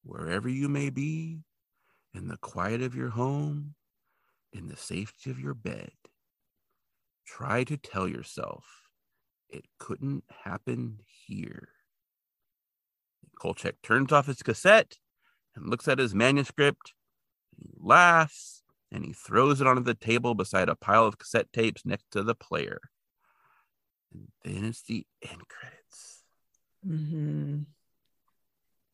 [0.03, 1.40] wherever you may be,
[2.14, 3.76] in the quiet of your home,
[4.52, 5.91] in the safety of your bed,
[7.38, 8.66] try to tell yourself
[9.50, 11.70] it couldn't happen here.
[13.40, 14.98] Kolchak turns off his cassette
[15.56, 16.94] and looks at his manuscript.
[17.58, 21.86] He laughs and he throws it onto the table beside a pile of cassette tapes
[21.86, 22.80] next to the player.
[24.14, 26.24] And then it's the end credits.
[26.88, 27.60] Mm-hmm.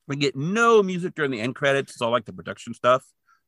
[0.07, 1.94] We get no music during the end credits.
[1.94, 3.03] It's all like the production stuff.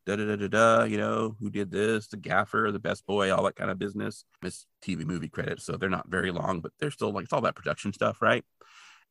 [0.07, 0.83] Da da da da da.
[0.85, 2.07] You know who did this?
[2.07, 4.23] The gaffer, the best boy, all that kind of business.
[4.41, 7.41] It's TV movie credits, so they're not very long, but they're still like it's all
[7.41, 8.45] that production stuff, right?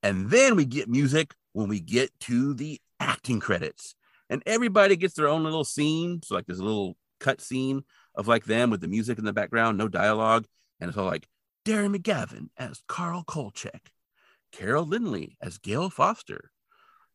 [0.03, 3.95] And then we get music when we get to the acting credits,
[4.31, 6.23] and everybody gets their own little scene.
[6.25, 7.83] So like this little cut scene
[8.15, 10.47] of like them with the music in the background, no dialogue,
[10.81, 11.29] and it's all like
[11.67, 13.91] Darren McGavin as Carl Kolchak,
[14.51, 16.53] Carol Lynley as Gail Foster,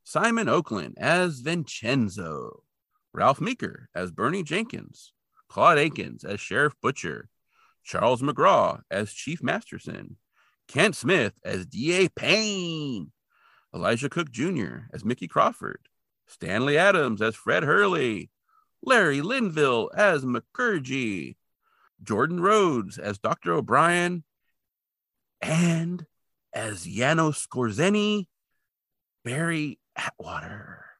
[0.03, 2.61] Simon Oakland as Vincenzo,
[3.13, 5.13] Ralph Meeker as Bernie Jenkins,
[5.49, 7.29] Claude Akins as Sheriff Butcher,
[7.83, 10.17] Charles McGraw as Chief Masterson,
[10.67, 12.09] Kent Smith as D.A.
[12.09, 13.11] Payne,
[13.73, 14.87] Elisha Cook Jr.
[14.93, 15.89] as Mickey Crawford,
[16.27, 18.29] Stanley Adams as Fred Hurley,
[18.81, 21.35] Larry Linville as Makurji,
[22.01, 23.53] Jordan Rhoades as Dr.
[23.53, 24.23] O'Brien,
[25.41, 26.05] and
[26.53, 28.27] as Janos Skorzeny,
[29.23, 30.90] Barry Atwater.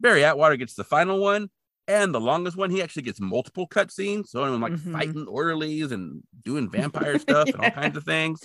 [0.00, 1.50] Barry Atwater gets the final one
[1.86, 2.70] and the longest one.
[2.70, 4.28] He actually gets multiple cutscenes.
[4.28, 4.92] So I'm like Mhm.
[4.92, 8.40] fighting orderlies and doing vampire stuff and all kinds of things.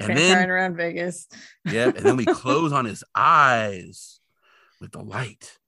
[0.00, 1.26] And And then- around Vegas.
[1.64, 1.86] Yeah.
[1.86, 4.20] And then we close on his eyes
[4.80, 5.58] with the light,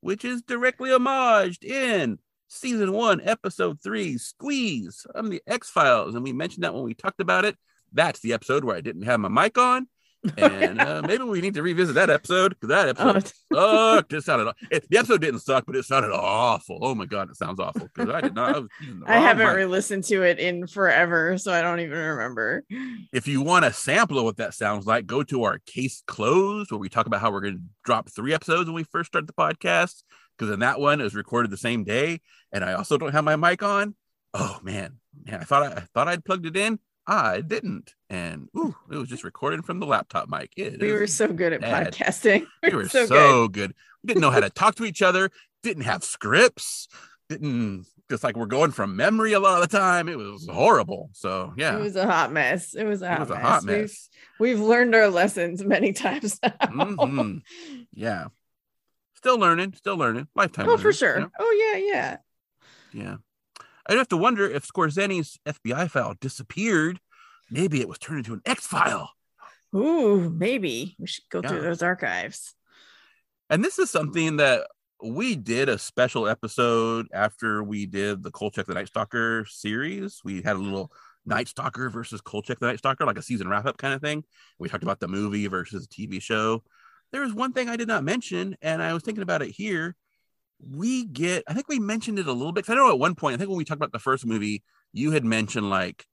[0.00, 6.14] which is directly homaged in season one, episode three, Squeeze from the X Files.
[6.14, 7.56] And we mentioned that when we talked about it.
[7.92, 9.88] That's the episode where I didn't have my mic on.
[10.36, 14.12] And uh, maybe we need to revisit that episode because that episode Oh, sucked.
[14.12, 16.78] It sounded it, the episode didn't suck, but it sounded awful.
[16.82, 18.64] Oh my god, it sounds awful because I did not.
[19.06, 19.56] I, I haven't mic.
[19.56, 22.64] re-listened to it in forever, so I don't even remember.
[23.12, 26.70] if you want a sample of what that sounds like, go to our case closed
[26.70, 29.26] where we talk about how we're going to drop three episodes when we first start
[29.26, 30.02] the podcast.
[30.38, 32.20] Because in that one, it was recorded the same day,
[32.52, 33.94] and I also don't have my mic on.
[34.32, 36.78] Oh man, man, I thought I, I thought I'd plugged it in.
[37.12, 40.52] I didn't, and ooh, it was just recorded from the laptop mic.
[40.56, 41.92] It We were so good at bad.
[41.92, 42.46] podcasting.
[42.62, 43.74] we were so, good.
[44.04, 45.30] We didn't know how to talk to each other.
[45.64, 46.86] Didn't have scripts.
[47.28, 50.08] Didn't just like we're going from memory a lot of the time.
[50.08, 51.10] It was horrible.
[51.12, 52.74] So yeah, It was a hot mess.
[52.74, 53.42] It was a It hot was a mess.
[53.42, 53.98] hot We've,
[54.38, 56.50] we've learned our lessons many times now.
[56.62, 57.42] Mhm.
[57.92, 58.26] yeah.
[59.14, 60.28] Still learning, still learning.
[60.36, 60.68] Lifetime.
[60.68, 61.16] oh, for sure.
[61.16, 61.30] you know?
[61.38, 62.16] Oh, yeah, yeah.
[62.92, 63.16] Yeah.
[63.90, 67.00] I'd have to wonder if Skorzeny's FBI file disappeared.
[67.50, 69.10] Maybe it was turned into an X file.
[69.74, 72.54] Ooh, maybe we should go through those archives.
[73.48, 74.68] And this is something that
[75.02, 80.20] we did a special episode after we did the Kolchak the Night Stalker series.
[80.24, 80.92] We had a little
[81.26, 84.22] Night Stalker versus Kolchak the Night Stalker, like a season wrap up kind of thing.
[84.60, 86.62] We talked about the movie versus the TV show.
[87.10, 89.96] There was one thing I did not mention, and I was thinking about it here.
[90.62, 93.34] We get, I think we mentioned it a little bit I know at one point,
[93.34, 94.62] I think when we talked about the first movie,
[94.92, 96.06] you had mentioned like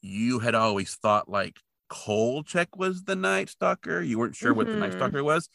[0.00, 4.00] you had always thought like Kolchak was the Night Stalker.
[4.02, 4.96] You weren't sure what the Night Mhm.
[4.96, 5.48] Stalker was.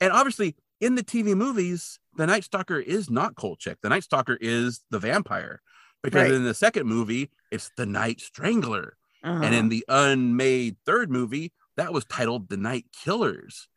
[0.00, 3.78] And obviously, in the TV movies, the Night Stalker is not Kolchak.
[3.82, 5.60] The Night Stalker is the vampire.
[6.02, 6.32] Because Right.
[6.32, 8.96] in the second movie, it's the Night Strangler.
[9.22, 9.54] And Uh-huh.
[9.54, 13.68] in the unmade third movie, that was titled The Night Killers.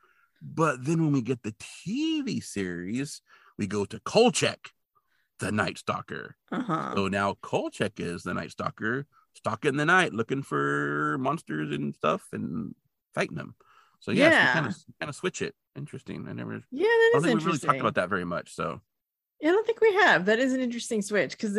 [0.41, 3.21] But then when we get the TV series,
[3.57, 4.69] we go to Kolchak,
[5.39, 6.35] the Night Stalker.
[6.51, 6.93] Uh-huh.
[6.95, 9.05] So now Kolchak is the Night Stalker,
[9.35, 12.73] stalking the night, looking for monsters and stuff and
[13.13, 13.55] fighting them.
[13.99, 14.53] So yes, Yeah.
[14.53, 15.55] kind of kind of switch it.
[15.75, 16.27] Interesting.
[16.27, 18.53] I never yeah, that I don't is think we've really talked about that very much.
[18.55, 18.81] So
[19.39, 20.25] Yeah, I don't think we have.
[20.25, 21.57] That is an interesting switch because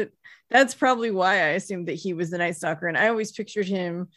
[0.51, 2.87] that's probably why I assumed that he was the Night Stalker.
[2.87, 4.09] And I always pictured him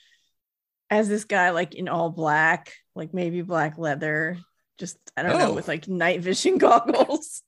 [0.90, 4.38] as this guy like in all black, like maybe black leather.
[4.78, 5.54] just I don't know Oh.
[5.54, 7.42] with like night vision goggles.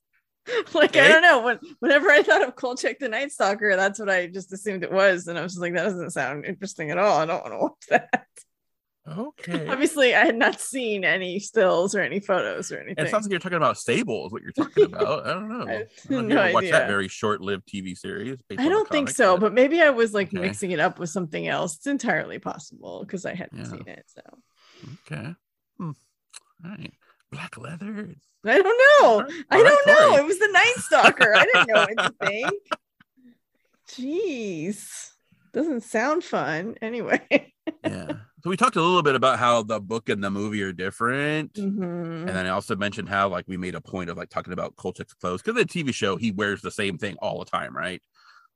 [0.74, 1.42] like I don't know.
[1.42, 4.92] When, whenever I thought of Kolchak the Night Stalker, that's what I just assumed it
[4.92, 7.18] was, and I was just like, that doesn't sound interesting at all.
[7.18, 8.26] I don't want to watch that.
[9.08, 9.66] Okay.
[9.70, 13.04] Obviously, I had not seen any stills or any photos or anything.
[13.04, 15.26] It sounds like you're talking about Sable, is what you're talking about.
[15.26, 15.66] I don't know.
[15.66, 18.38] I I have don't know if you no ever watched that very short-lived TV series.
[18.58, 20.38] I don't think comic, so, but maybe I was like Okay.
[20.38, 21.76] mixing it up with something else.
[21.76, 23.64] It's entirely possible because I hadn't Yeah.
[23.64, 24.04] seen it.
[24.06, 24.22] So
[25.10, 25.34] okay.
[25.78, 25.90] Hmm.
[26.64, 26.92] All right.
[27.30, 28.14] Black leather.
[28.44, 29.20] I don't know.
[29.20, 29.44] Right.
[29.50, 30.16] I right, don't know.
[30.16, 31.34] It was the Night Stalker.
[31.34, 32.50] I didn't know anything.
[33.88, 35.10] Jeez.
[35.52, 36.76] Doesn't sound fun.
[36.82, 37.20] Anyway.
[37.84, 38.12] Yeah.
[38.42, 41.52] So we talked a little bit about how the book and the movie are different.
[41.54, 42.26] Mhm.
[42.26, 44.74] And then I also mentioned how like we made a point of like talking about
[44.74, 48.02] Kolchak's clothes because the TV show he wears the same thing all the time, right?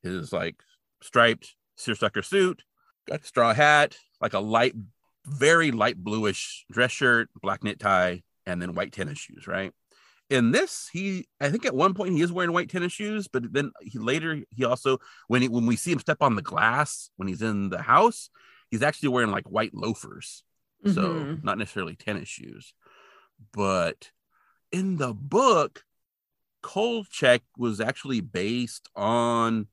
[0.02, 0.56] His like
[1.00, 2.64] striped seersucker suit,
[3.06, 4.74] got a straw hat, like a light,
[5.26, 9.72] very light bluish dress shirt, black knit tie, and then white tennis shoes, right?
[10.30, 13.52] In this, he I think at one point he is wearing white tennis shoes, but
[13.52, 14.98] then he later he also
[15.28, 18.30] when he when we see him step on the glass when he's in the house,
[18.70, 20.42] he's actually wearing like white loafers
[20.86, 21.42] so Mhm.
[21.42, 22.74] not necessarily tennis shoes
[23.52, 24.10] but
[24.70, 25.82] in the book
[26.60, 29.66] kolchak was actually based on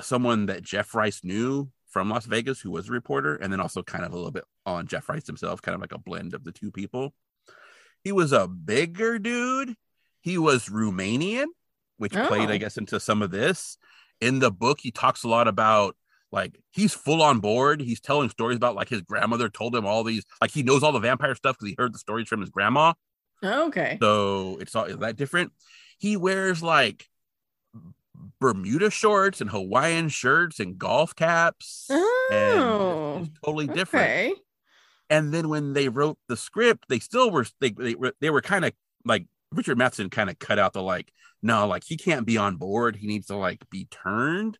[0.00, 3.82] someone that jeff rice knew from las vegas who was a reporter and then also
[3.82, 6.44] kind of a little bit on jeff rice himself kind of like a blend of
[6.44, 7.12] the two people
[8.04, 9.74] he was a bigger dude.
[10.20, 11.46] He was romanian
[11.98, 12.52] which played Oh.
[12.52, 13.76] i guess into some of this.
[14.20, 15.96] In the book he talks a lot about
[16.32, 17.80] like he's full on board.
[17.80, 20.92] He's telling stories about like his grandmother told him all these like he knows all
[20.92, 22.94] the vampire stuff because he heard the stories from his grandma.
[23.42, 23.98] Oh, okay.
[24.00, 25.52] so it's all is that different?
[25.98, 27.08] He wears like
[28.40, 31.86] bermuda shorts and hawaiian shirts and golf caps.
[31.90, 34.04] And Oh, it's totally different.
[34.06, 34.32] Okay.
[35.12, 38.42] And then when they wrote the script they still were they they were, they were
[38.42, 38.72] kind of
[39.04, 41.12] like richard matheson kind of cut out the like
[41.42, 42.96] no like he can't be on board.
[42.96, 44.58] He needs to like be turned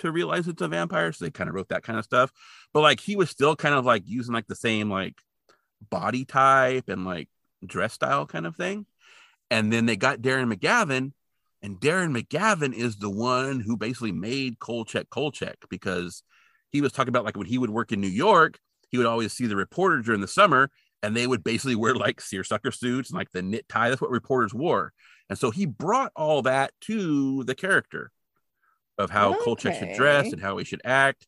[0.00, 1.12] to realize it's a vampire.
[1.12, 2.32] So they kind of wrote that kind of stuff.
[2.72, 5.14] But like he was still kind of like using like the same like
[5.90, 7.28] body type and like
[7.64, 8.86] dress style kind of thing.
[9.50, 11.12] And then they got darren mcgavin
[11.62, 16.22] and darren mcgavin is the one who basically made kolchak kolchak because
[16.70, 18.58] he was talking about like when he would work in new york
[18.90, 20.70] he would always see the reporter during the summer
[21.02, 23.88] and they would basically wear like seersucker suits and like the knit tie.
[23.88, 24.92] That's what reporters wore.
[25.28, 28.10] And so he brought all that to the character
[28.96, 31.26] of how Kolchak should dress and how he should act.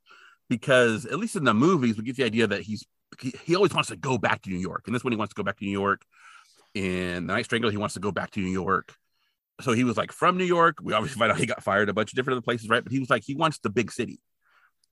[0.49, 2.85] Because at least in the movies, we get the idea that he's
[3.21, 4.85] he, he always wants to go back to New York.
[4.87, 6.03] And this one he wants to go back to New York.
[6.75, 8.95] In the Night Strangler, he wants to go back to New York.
[9.61, 10.79] So he was like from New York.
[10.83, 12.83] We obviously find out he got fired a bunch of different other places, right?
[12.83, 14.21] But he was like, he wants the big city.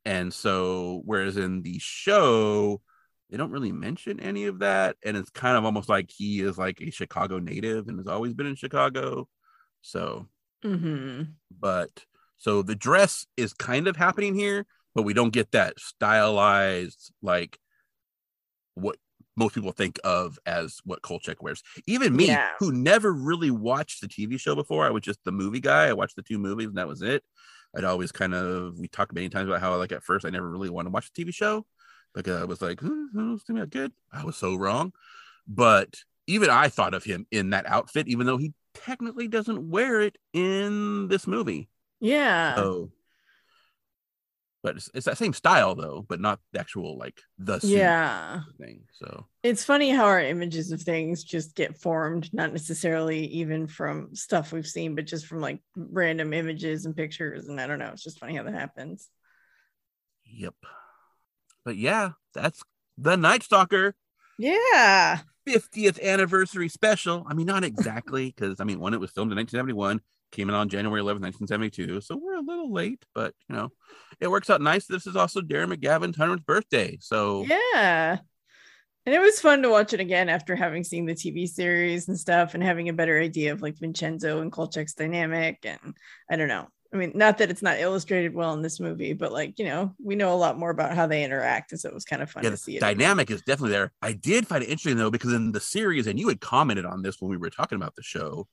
[0.09, 2.81] And so, whereas in the show,
[3.29, 4.97] they don't really mention any of that.
[5.05, 8.33] And it's kind of almost like he is like a Chicago native and has always
[8.33, 9.29] been in Chicago.
[9.83, 10.27] So,
[10.63, 11.23] hmm
[11.61, 12.07] but
[12.39, 14.65] so the dress is kind of happening here,
[14.95, 17.59] but we don't get that stylized, like
[18.77, 18.97] what
[19.37, 21.63] most people think of as what Kolchak wears.
[21.87, 22.49] Even me, Yeah.
[22.61, 25.89] who never really watched the TV show before, I was just the movie guy.
[25.89, 27.23] I watched the two movies and that was it.
[27.77, 30.49] I'd always kind of we talked many times about how like at first I never
[30.49, 31.66] really wanted to watch the TV show
[32.15, 33.93] because I was like, hmm, hmm, it's gonna be good.
[34.12, 34.93] I was so wrong.
[35.47, 35.97] But
[36.27, 40.16] even I thought of him in that outfit, even though he technically doesn't wear it
[40.32, 41.69] in this movie.
[42.01, 42.55] Yeah.
[42.57, 42.90] So,
[44.69, 48.40] but it's, it's that same style though, but not the actual like the yeah.
[48.61, 48.82] thing.
[48.93, 54.15] So It's funny how our images of things just get formed, not necessarily even from
[54.15, 57.49] stuff we've seen, but just from like random images and pictures.
[57.49, 57.89] And I don't know.
[57.95, 59.09] It's just funny how that happens.
[60.27, 60.55] yep.
[61.65, 62.62] But yeah, that's
[62.99, 63.95] the Night Stalker
[64.39, 65.20] Yeah.
[65.49, 67.24] 50th anniversary special.
[67.27, 70.55] I mean, not exactly because I mean, when it was filmed in 1971, came in
[70.55, 72.01] on January 11th, 1972.
[72.01, 73.71] So we're a little late, but you know,
[74.21, 74.87] it works out nice.
[74.87, 76.99] This is also Darren McGavin's 100th birthday.
[77.01, 78.19] So Yeah.
[79.07, 82.21] And it was fun to watch it again after having seen the TV series and
[82.21, 85.65] stuff and having a better idea of like Vincenzo and Kolchak's dynamic.
[85.65, 85.97] And
[86.31, 86.69] I don't know.
[86.93, 89.95] I mean, not that it's not illustrated well in this movie, but like, you know,
[90.03, 91.73] we know a lot more about how they interact.
[91.73, 92.81] And so it was kind of fun yeah, to see it.
[92.81, 93.93] dynamic is definitely there.
[94.03, 97.01] I did find it interesting though, because in the series, and you had commented on
[97.01, 98.47] this when we were talking about the show,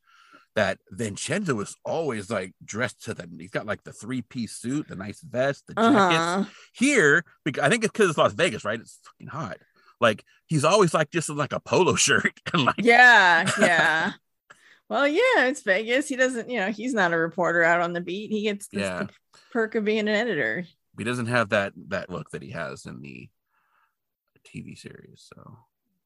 [0.56, 3.30] that Vincenzo is always like dressed to the.
[3.38, 5.95] He's got like the three piece suit, the nice vest, the jackets.
[5.98, 6.44] Uh-huh.
[6.73, 8.80] Here, because I think it's because it's Las Vegas, right?
[8.80, 9.57] It's fucking hot.
[10.02, 13.49] Like he's always like just in like a polo shirt and like Yeah.
[13.60, 14.11] Yeah.
[14.90, 16.07] well, yeah, it's Vegas.
[16.07, 18.32] He doesn't, you know, he's not a reporter out on the beat.
[18.32, 19.07] He gets this Yeah.
[19.52, 20.65] perk of being an editor.
[20.98, 23.30] he doesn't have that that look that he has in the
[24.48, 25.27] TV series.
[25.34, 25.57] So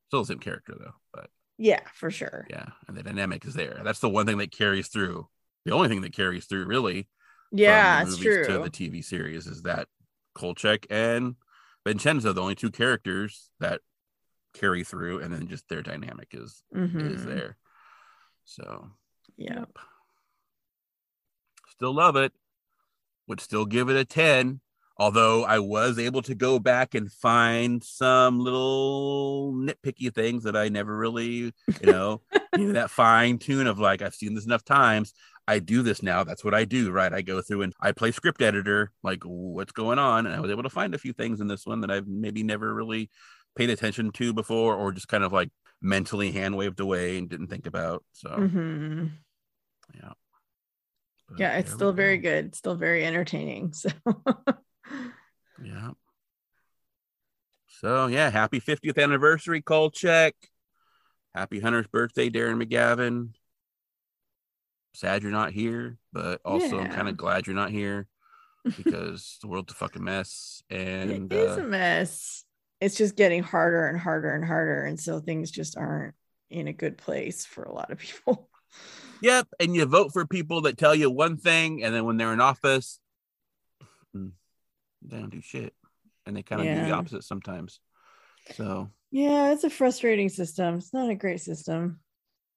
[0.08, 1.30] still the same character though, but
[1.62, 2.48] Yeah, for sure.
[2.50, 3.82] Yeah, and the dynamic is there.
[3.84, 5.28] That's the one thing that carries through.
[5.66, 7.10] The only thing that carries through, really.
[7.52, 8.46] Yeah, it's true.
[8.46, 9.90] To the TV series is that
[10.34, 11.36] Kolchak and
[11.86, 13.82] Vincenzo, the only two characters that
[14.54, 17.26] carry through, and then just their dynamic is is Mhm.
[17.26, 17.58] there.
[18.46, 18.90] So
[19.38, 19.70] yep.
[21.72, 22.34] still love it.
[23.28, 24.62] Would still give it a 10.
[25.00, 30.68] Although I was able to go back and find some little nitpicky things that I
[30.70, 31.54] never really, you
[31.84, 32.22] know,
[32.58, 35.14] you know, that fine tune of like, I've seen this enough times.
[35.48, 36.24] I do this now.
[36.26, 37.12] That's what I do, right?
[37.14, 40.26] I go through and I play script editor, like, what's going on?
[40.28, 42.44] And I was able to find a few things in this one that I've maybe
[42.44, 43.10] never really
[43.56, 45.50] paid attention to before, or just kind of like
[45.82, 48.04] mentally hand waved away and didn't think about.
[48.12, 49.12] So, Mhm.
[49.96, 50.12] yeah.
[51.30, 52.30] But Yeah, it's still very go.
[52.30, 52.56] good.
[52.56, 53.74] Still very entertaining.
[53.82, 53.90] So
[55.64, 55.92] Yeah.
[57.80, 60.34] So yeah, happy 50th anniversary, Kolchak.
[61.34, 63.30] Happy Hunter's birthday, Darren McGavin.
[64.94, 68.08] Sad you're not here, but also I'm kind of glad you're not here
[68.78, 70.62] because the world's a fucking mess.
[70.70, 72.44] And it is uh, a mess.
[72.82, 74.84] It's just getting harder and harder and harder.
[74.84, 76.16] And so things just aren't
[76.50, 78.50] in a good place for a lot of people.
[79.22, 82.34] yep, and you vote for people that tell you one thing, and then when they're
[82.34, 83.00] in office,
[84.16, 84.32] mm,
[85.02, 85.74] they don't do shit,
[86.26, 87.80] and they kind of do the opposite sometimes.
[88.56, 90.76] So Yeah, it's a frustrating system.
[90.76, 92.00] It's not a great system.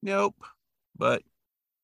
[0.01, 0.35] nope,
[0.97, 1.23] but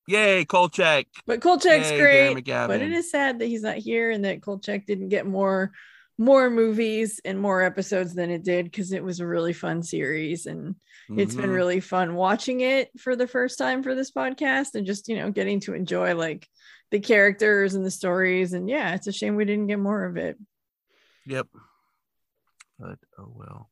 [0.08, 1.08] yay, Kolchak.
[1.26, 2.46] But Kolchak's Yay, great.
[2.68, 5.72] But it is sad that he's not here and that Kolchak didn't get more
[6.18, 10.48] more movies and more episodes than it did because it was a really fun series
[10.48, 10.76] and
[11.16, 11.54] it's been Mhm.
[11.56, 15.32] really fun watching it for the first time for this podcast and just you know
[15.32, 16.46] getting to enjoy like
[16.92, 20.18] the characters and the stories and yeah it's a shame we didn't get more of
[20.18, 20.38] it
[21.26, 21.48] Yep.
[22.80, 23.70] But oh well.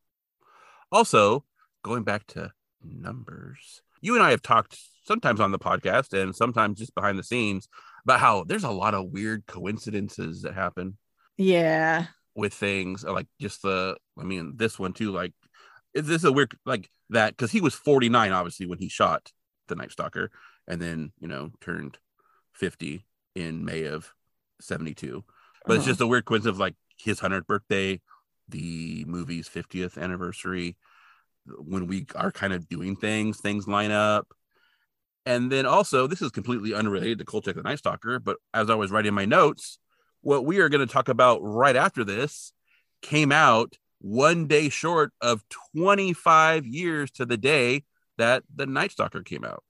[0.92, 1.44] Also,
[1.84, 2.52] going back to
[2.84, 7.24] numbers, you and I have talked sometimes on the podcast and sometimes just behind the
[7.24, 7.68] scenes
[8.04, 10.98] about how there's a lot of weird coincidences that happen
[11.38, 15.32] yeah with things like just the I mean this one too like
[15.94, 19.32] is this a weird like that because he was 49 obviously when he shot
[19.70, 20.30] the Night Stalker
[20.68, 21.98] and then you know turned
[22.54, 23.06] 50
[23.36, 24.14] in May of
[24.60, 25.24] 72
[25.66, 25.92] but it's Uh-huh.
[25.92, 28.02] just a weird coincidence of like his 100th birthday
[28.50, 30.78] the movie's 50th anniversary
[31.46, 34.28] when we are kind of doing things things line up.
[35.26, 38.76] And then also this is completely unrelated to Kolchak the Night Stalker but as I
[38.76, 39.80] was writing my notes
[40.22, 42.52] what we are going to talk about right after this
[43.02, 45.44] came out one day short of
[45.76, 47.84] 25 years to the day
[48.18, 49.64] that the Night Stalker came out.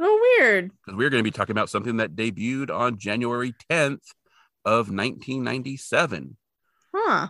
[0.00, 0.70] Oh weird.
[0.84, 4.02] Because we're going to be talking about something that debuted on January 10th
[4.64, 6.36] of 1997
[6.94, 7.28] huh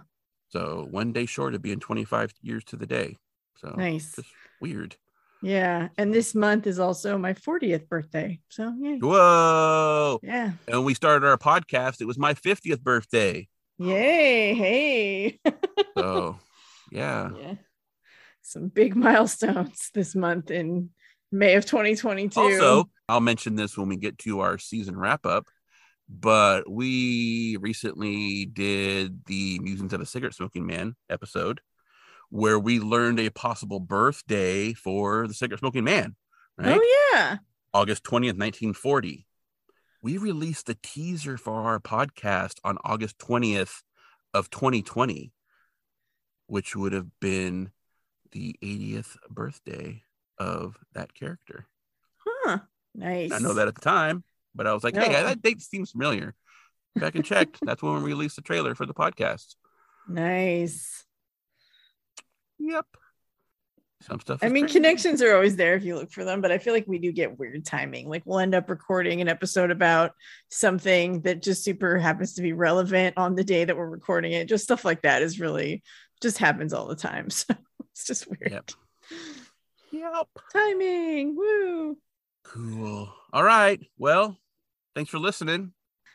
[0.49, 3.17] so one day short of being 25 years to the day.
[3.57, 4.29] So nice just
[4.61, 4.97] weird.
[5.43, 10.21] yeah and this month is also my 40th birthday so yeah Whoa.
[10.23, 13.49] yeah And when we started our podcast, it was my 50th birthday.
[13.79, 15.39] yay hey
[15.97, 16.39] So
[16.91, 17.31] yeah.
[17.39, 17.55] yeah
[18.43, 20.91] some big milestones this month in
[21.31, 25.47] may of 2022 Also, I'll mention this when we get to our season wrap up,
[26.21, 31.61] but we recently did the Musings of a Cigarette Smoking Man episode
[32.29, 36.17] where we learned a possible birthday for the cigarette smoking man,
[36.57, 36.79] right?
[36.81, 37.37] oh yeah
[37.75, 39.27] August 20th, 1940.
[40.03, 43.83] We released the teaser for our podcast on August 20th
[44.35, 45.33] of 2020,
[46.47, 47.71] which would have been
[48.33, 50.03] the 80th birthday
[50.39, 51.67] of that character.
[52.19, 52.59] huh
[52.95, 55.03] nice I know that at the time, but I was like, No.
[55.03, 56.35] hey, that date seems familiar.
[56.97, 57.59] Back and checked.
[57.63, 59.55] That's when we released the trailer for the podcast.
[60.09, 61.05] nice
[62.59, 62.87] Yep.
[64.03, 64.41] Some stuff.
[64.43, 64.79] I mean, crazy.
[64.81, 67.13] connections are always there if you look for them, but I feel like we do
[67.13, 68.09] get weird timing.
[68.09, 70.13] Like we'll end up recording an episode about
[70.51, 74.49] something that just super happens to be relevant on the day that we're recording it.
[74.49, 75.83] Just stuff like that is really
[76.21, 77.29] just happens all the time.
[77.31, 77.55] So
[77.93, 78.51] it's just weird.
[78.53, 78.71] Yep.
[79.93, 80.29] Yep.
[80.53, 81.37] Timing.
[81.37, 81.97] Woo.
[82.45, 83.13] Cool.
[83.33, 83.81] All right.
[83.99, 84.39] Well,
[84.95, 85.73] thanks for listening.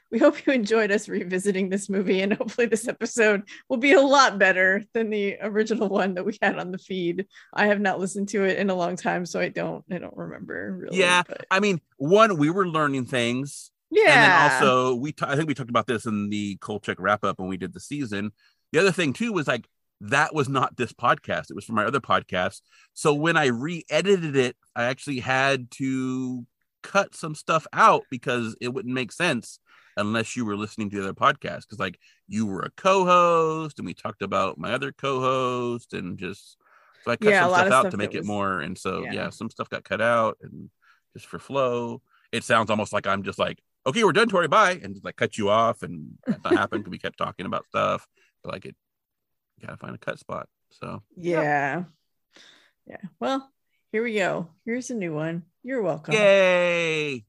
[0.10, 4.00] We hope you enjoyed us revisiting this movie, and hopefully, this episode will be a
[4.02, 7.26] lot better than the original one that we had on the feed.
[7.54, 10.16] I have not listened to it in a long time, so I don't, I don't
[10.16, 10.98] remember really.
[11.00, 13.72] Yeah, but I mean, one, we were learning things.
[13.92, 14.04] yeah.
[14.06, 17.26] And then also, we ta- I think we talked about this in the Kolchak wrap
[17.26, 18.32] up when we did the season.
[18.72, 19.68] The other thing, too, was like
[20.02, 21.50] that was not this podcast.
[21.50, 22.62] It was from my other podcast.
[22.94, 26.46] So when I re edited it, I actually had to
[26.84, 29.60] cut some stuff out because it wouldn't make sense
[29.98, 31.62] unless you were listening to the other podcast.
[31.62, 35.94] Because, like, you were a co host and we talked about my other co host
[35.94, 36.58] and just.
[37.04, 38.60] So I cut Yeah, some stuff out stuff to make that it was- more.
[38.62, 39.14] And so yeah.
[39.14, 39.30] yeah.
[39.30, 40.70] some stuff got cut out and
[41.14, 42.02] just for flow.
[42.32, 45.16] It sounds almost like I'm just like, okay, we're done, Tori, bye, and just like
[45.16, 48.06] cut you off, and that not happened because we kept talking about stuff.
[48.44, 48.76] But like it,
[49.66, 50.48] gotta find a cut spot.
[50.72, 51.84] So Yeah.
[52.86, 52.98] Yeah.
[53.20, 53.50] Well,
[53.92, 54.50] here we go.
[54.66, 55.44] Here's a new one.
[55.64, 56.14] You're welcome.
[56.14, 57.26] yay!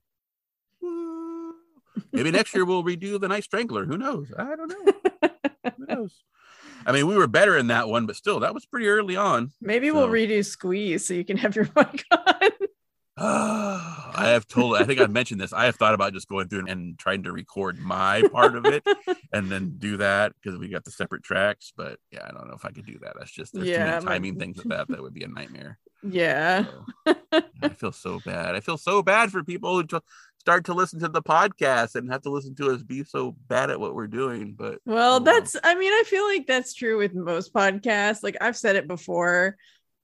[2.13, 3.85] Maybe next year we'll redo the Night Strangler.
[3.85, 4.33] Who knows?
[4.37, 4.93] I don't know.
[5.77, 6.23] Who knows?
[6.87, 9.51] I mean, we were better in that one, but still, that was pretty early on.
[9.61, 12.51] Maybe we'll redo squeeze so you can have your mic on.
[13.21, 15.53] I have told, I think I've mentioned this.
[15.53, 18.85] I have thought about just going through and trying to record my part of it
[19.33, 21.73] and then do that because we got the separate tracks.
[21.77, 23.15] But yeah, I don't know if I could do that.
[23.19, 24.89] That's just, there's Yeah, too many might- timing things with that.
[24.89, 25.79] That would be a nightmare.
[26.03, 26.65] yeah.
[27.05, 27.15] So,
[27.63, 28.55] I feel so bad.
[28.55, 29.99] I feel so bad for people who t-
[30.39, 33.71] start to listen to the podcast and have to listen to us be so bad
[33.71, 34.55] at what we're doing.
[34.57, 38.23] But Well, oh, that's, I mean, I feel like that's true with most podcasts.
[38.23, 39.57] Like I've said it before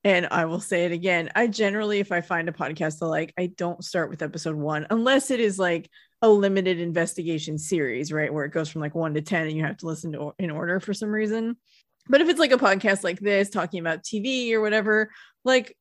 [0.04, 1.30] and I will say it again.
[1.34, 4.86] I generally, if I find a podcast to like, I don't start with episode one
[4.90, 5.88] unless it is like
[6.20, 8.32] a limited investigation series, right?
[8.32, 10.50] Where it goes from like one to 10 and you have to listen to in
[10.50, 11.56] order for some reason.
[12.06, 15.10] But if it's like a podcast like this, talking about TV or whatever,
[15.42, 15.74] like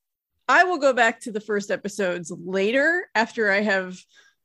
[0.48, 3.98] I will go back to the first episodes later after I have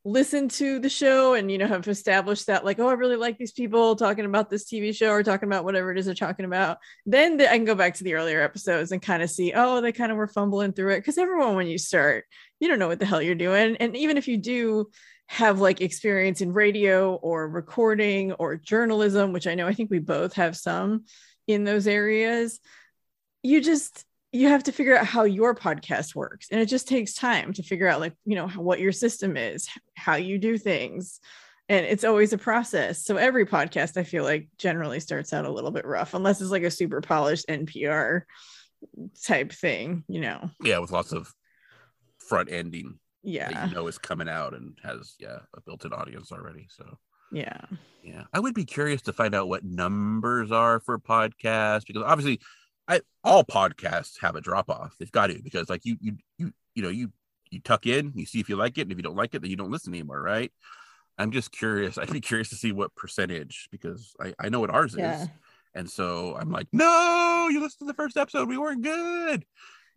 [0.09, 3.37] listened to the show and you know have established that like oh I really like
[3.37, 6.47] these people talking about this TV show or talking about whatever it is they're talking
[6.47, 6.79] about.
[7.05, 9.81] Then the, I can go back to the earlier episodes and kind of see oh
[9.81, 11.01] they kind of were fumbling through it.
[11.01, 12.25] Because everyone when you start
[12.59, 13.77] you don't know what the hell you're doing.
[13.77, 14.91] And even if you do
[15.27, 19.99] have like experience in radio or recording or journalism which I know I think we
[19.99, 21.05] both have some
[21.47, 22.61] in those areas
[23.43, 27.15] you just you have to figure out how your podcast works and it just takes
[27.15, 31.21] time to figure out like you know what your system is how you do things
[31.71, 33.05] and it's always a process.
[33.05, 36.51] So every podcast i feel like generally starts out a little bit rough unless it's
[36.51, 38.23] like a super polished npr
[39.25, 40.51] type thing you know?
[40.63, 41.33] Yeah, with lots of
[42.19, 43.69] front ending that yeah.
[43.69, 46.67] you know is coming out and has yeah a built-in audience already.
[46.71, 46.99] So.
[47.31, 47.61] Yeah.
[48.03, 52.41] Yeah, I would be curious to find out what numbers are for podcasts because obviously,
[52.89, 54.97] I all podcasts have a drop off.
[54.99, 57.13] They've got to because like you you you you know you
[57.51, 59.43] you tuck in, you see if you like it, and if you don't like it,
[59.43, 60.51] then you don't listen anymore, right?
[61.19, 61.99] I'm just curious.
[61.99, 65.29] I'd be curious to see what percentage because I I know what ours yeah is,
[65.75, 69.45] and so I'm like, no, you listened to the first episode, we weren't good.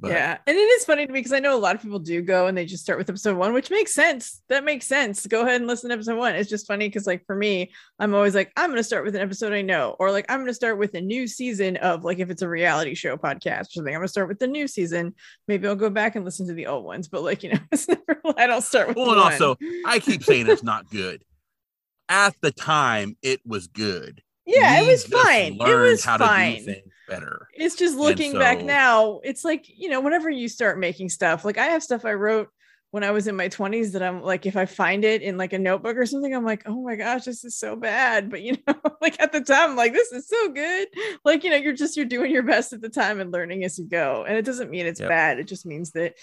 [0.02, 2.00] But yeah and it is funny to me because i know a lot of people
[2.00, 4.42] do go and they just start with episode one which makes sense.
[4.50, 5.28] That makes sense.
[5.28, 6.34] Go ahead and listen to episode one.
[6.34, 9.16] It's just funny because like for me i'm always like i'm going to start with
[9.16, 12.04] an episode i know or like i'm going to start with a new season of
[12.04, 14.48] like if it's a reality show podcast or something i'm going to start with the
[14.48, 15.14] new season.
[15.48, 17.88] Maybe i'll go back and listen to the old ones but like you know it's
[17.88, 19.32] never i don't start with Well, and one.
[19.34, 19.56] also,
[19.86, 21.24] I keep saying it's not good.
[22.10, 24.22] At the time, it was good.
[24.46, 25.54] yeah it was fine.
[25.54, 26.66] It was how to do fine.
[26.66, 27.48] things better.
[27.54, 31.58] it's just looking back now it's like you know whenever you start making stuff like
[31.58, 32.50] i have stuff i wrote
[32.92, 35.54] when i was in my 20s that i'm like if i find it in like
[35.54, 38.30] a notebook or something i'm like oh my gosh this is so bad.
[38.30, 40.88] But you know like at the time I'm like this is so good.
[41.24, 43.78] Like you know you're just you're doing your best at the time and learning as
[43.80, 44.26] you go.
[44.28, 45.10] And it doesn't mean it's Yep.
[45.10, 46.16] bad it just means that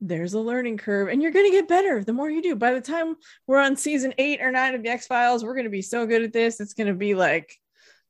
[0.00, 2.54] there's a learning curve and you're going to get better the more you do.
[2.56, 3.16] By the time
[3.46, 6.06] we're on season eight or nine of the x files we're going to be so
[6.06, 7.56] good at this it's going to be like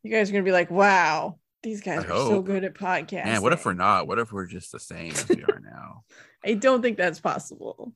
[0.03, 2.75] you guys are going to be like wow these guys I are so good at
[2.75, 4.07] podcasts Man, what if we're not?
[4.07, 6.05] What if we're just the same as we are now?
[6.45, 7.93] I don't think that's possible.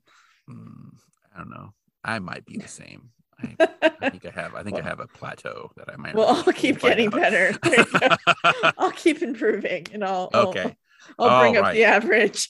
[0.48, 0.90] Hmm,
[1.34, 1.72] I don't know.
[2.04, 3.10] I might be the same.
[3.38, 3.68] I,
[4.00, 4.54] I think I have.
[4.54, 6.14] I think I have a plateau that I might.
[6.14, 6.28] well.
[6.28, 7.12] I'll keep getting out.
[7.14, 7.58] better.
[7.62, 8.70] There you go.
[8.78, 10.74] I'll keep improving and I'll, I'll- Okay.
[11.18, 12.48] I'll, bring All up the average.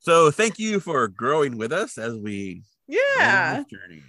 [0.00, 3.56] So thank you for growing with us as we Yeah.
[3.56, 4.02] this journey.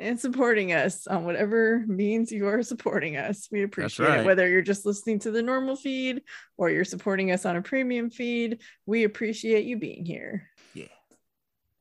[0.00, 3.48] And supporting us on whatever means you are supporting us.
[3.52, 4.20] We appreciate right.
[4.20, 4.26] it.
[4.26, 6.22] Whether you're just listening to the normal feed
[6.56, 10.48] or you're supporting us on a premium feed, we appreciate you being here.
[10.74, 10.86] Yeah.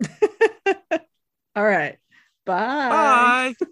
[1.56, 1.98] All right.
[2.46, 3.56] Bye.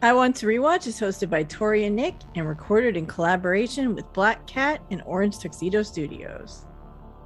[0.00, 4.12] I Want to Rewatch is hosted by Tori and Nick and recorded in collaboration with
[4.12, 6.67] Black Cat and Orange Tuxedo Studios.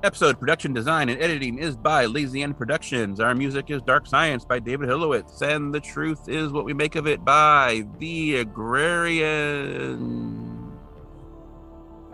[0.05, 3.20] Episode production design and editing is by Lazy End Productions.
[3.20, 5.43] Our music is Dark Science by David Hilowitz.
[5.43, 9.62] And the truth is what we make of it by The Agrarian.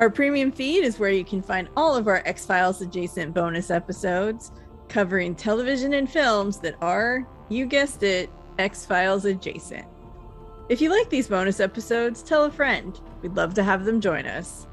[0.00, 3.70] Our premium feed is where you can find all of our X Files adjacent bonus
[3.70, 4.52] episodes
[4.90, 8.28] covering television and films that are, you guessed it,
[8.58, 9.86] X Files adjacent.
[10.68, 13.00] If you like these bonus episodes, tell a friend.
[13.22, 14.67] We'd love to have them join us.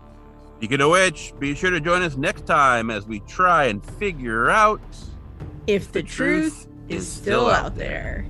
[0.57, 4.49] Speaking of which, be sure to join us next time as we try and figure
[4.49, 4.81] out
[5.67, 8.25] if the, the truth, truth, is still out there.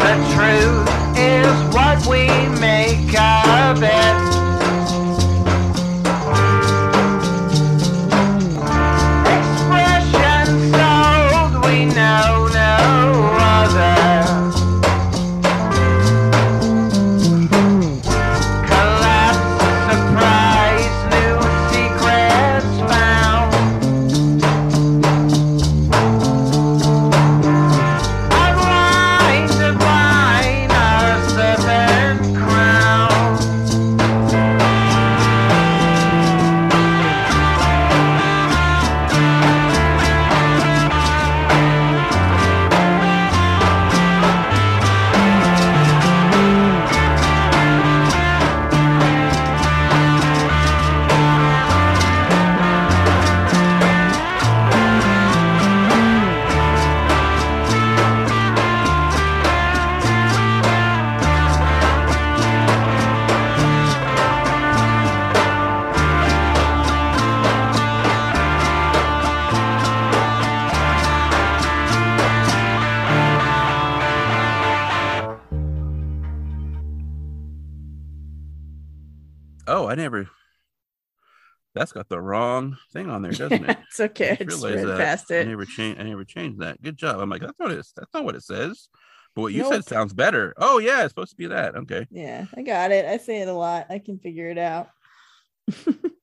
[0.00, 2.28] The truth is what we
[2.60, 4.49] make of it.
[81.80, 83.78] That's got the wrong thing on there, doesn't it?
[83.88, 84.36] it's okay.
[84.38, 85.98] I just read past I never changed.
[85.98, 86.82] I never changed that.
[86.82, 87.18] Good job.
[87.18, 87.94] I'm like, that's it is.
[87.96, 88.90] That's not what it says.
[89.34, 89.72] But what you Nope.
[89.72, 90.52] said sounds better.
[90.58, 91.76] Oh yeah, it's supposed to be that.
[91.76, 92.06] Okay.
[92.10, 93.06] Yeah, I got it.
[93.06, 93.86] I say it a lot.
[93.88, 94.90] I can figure it out.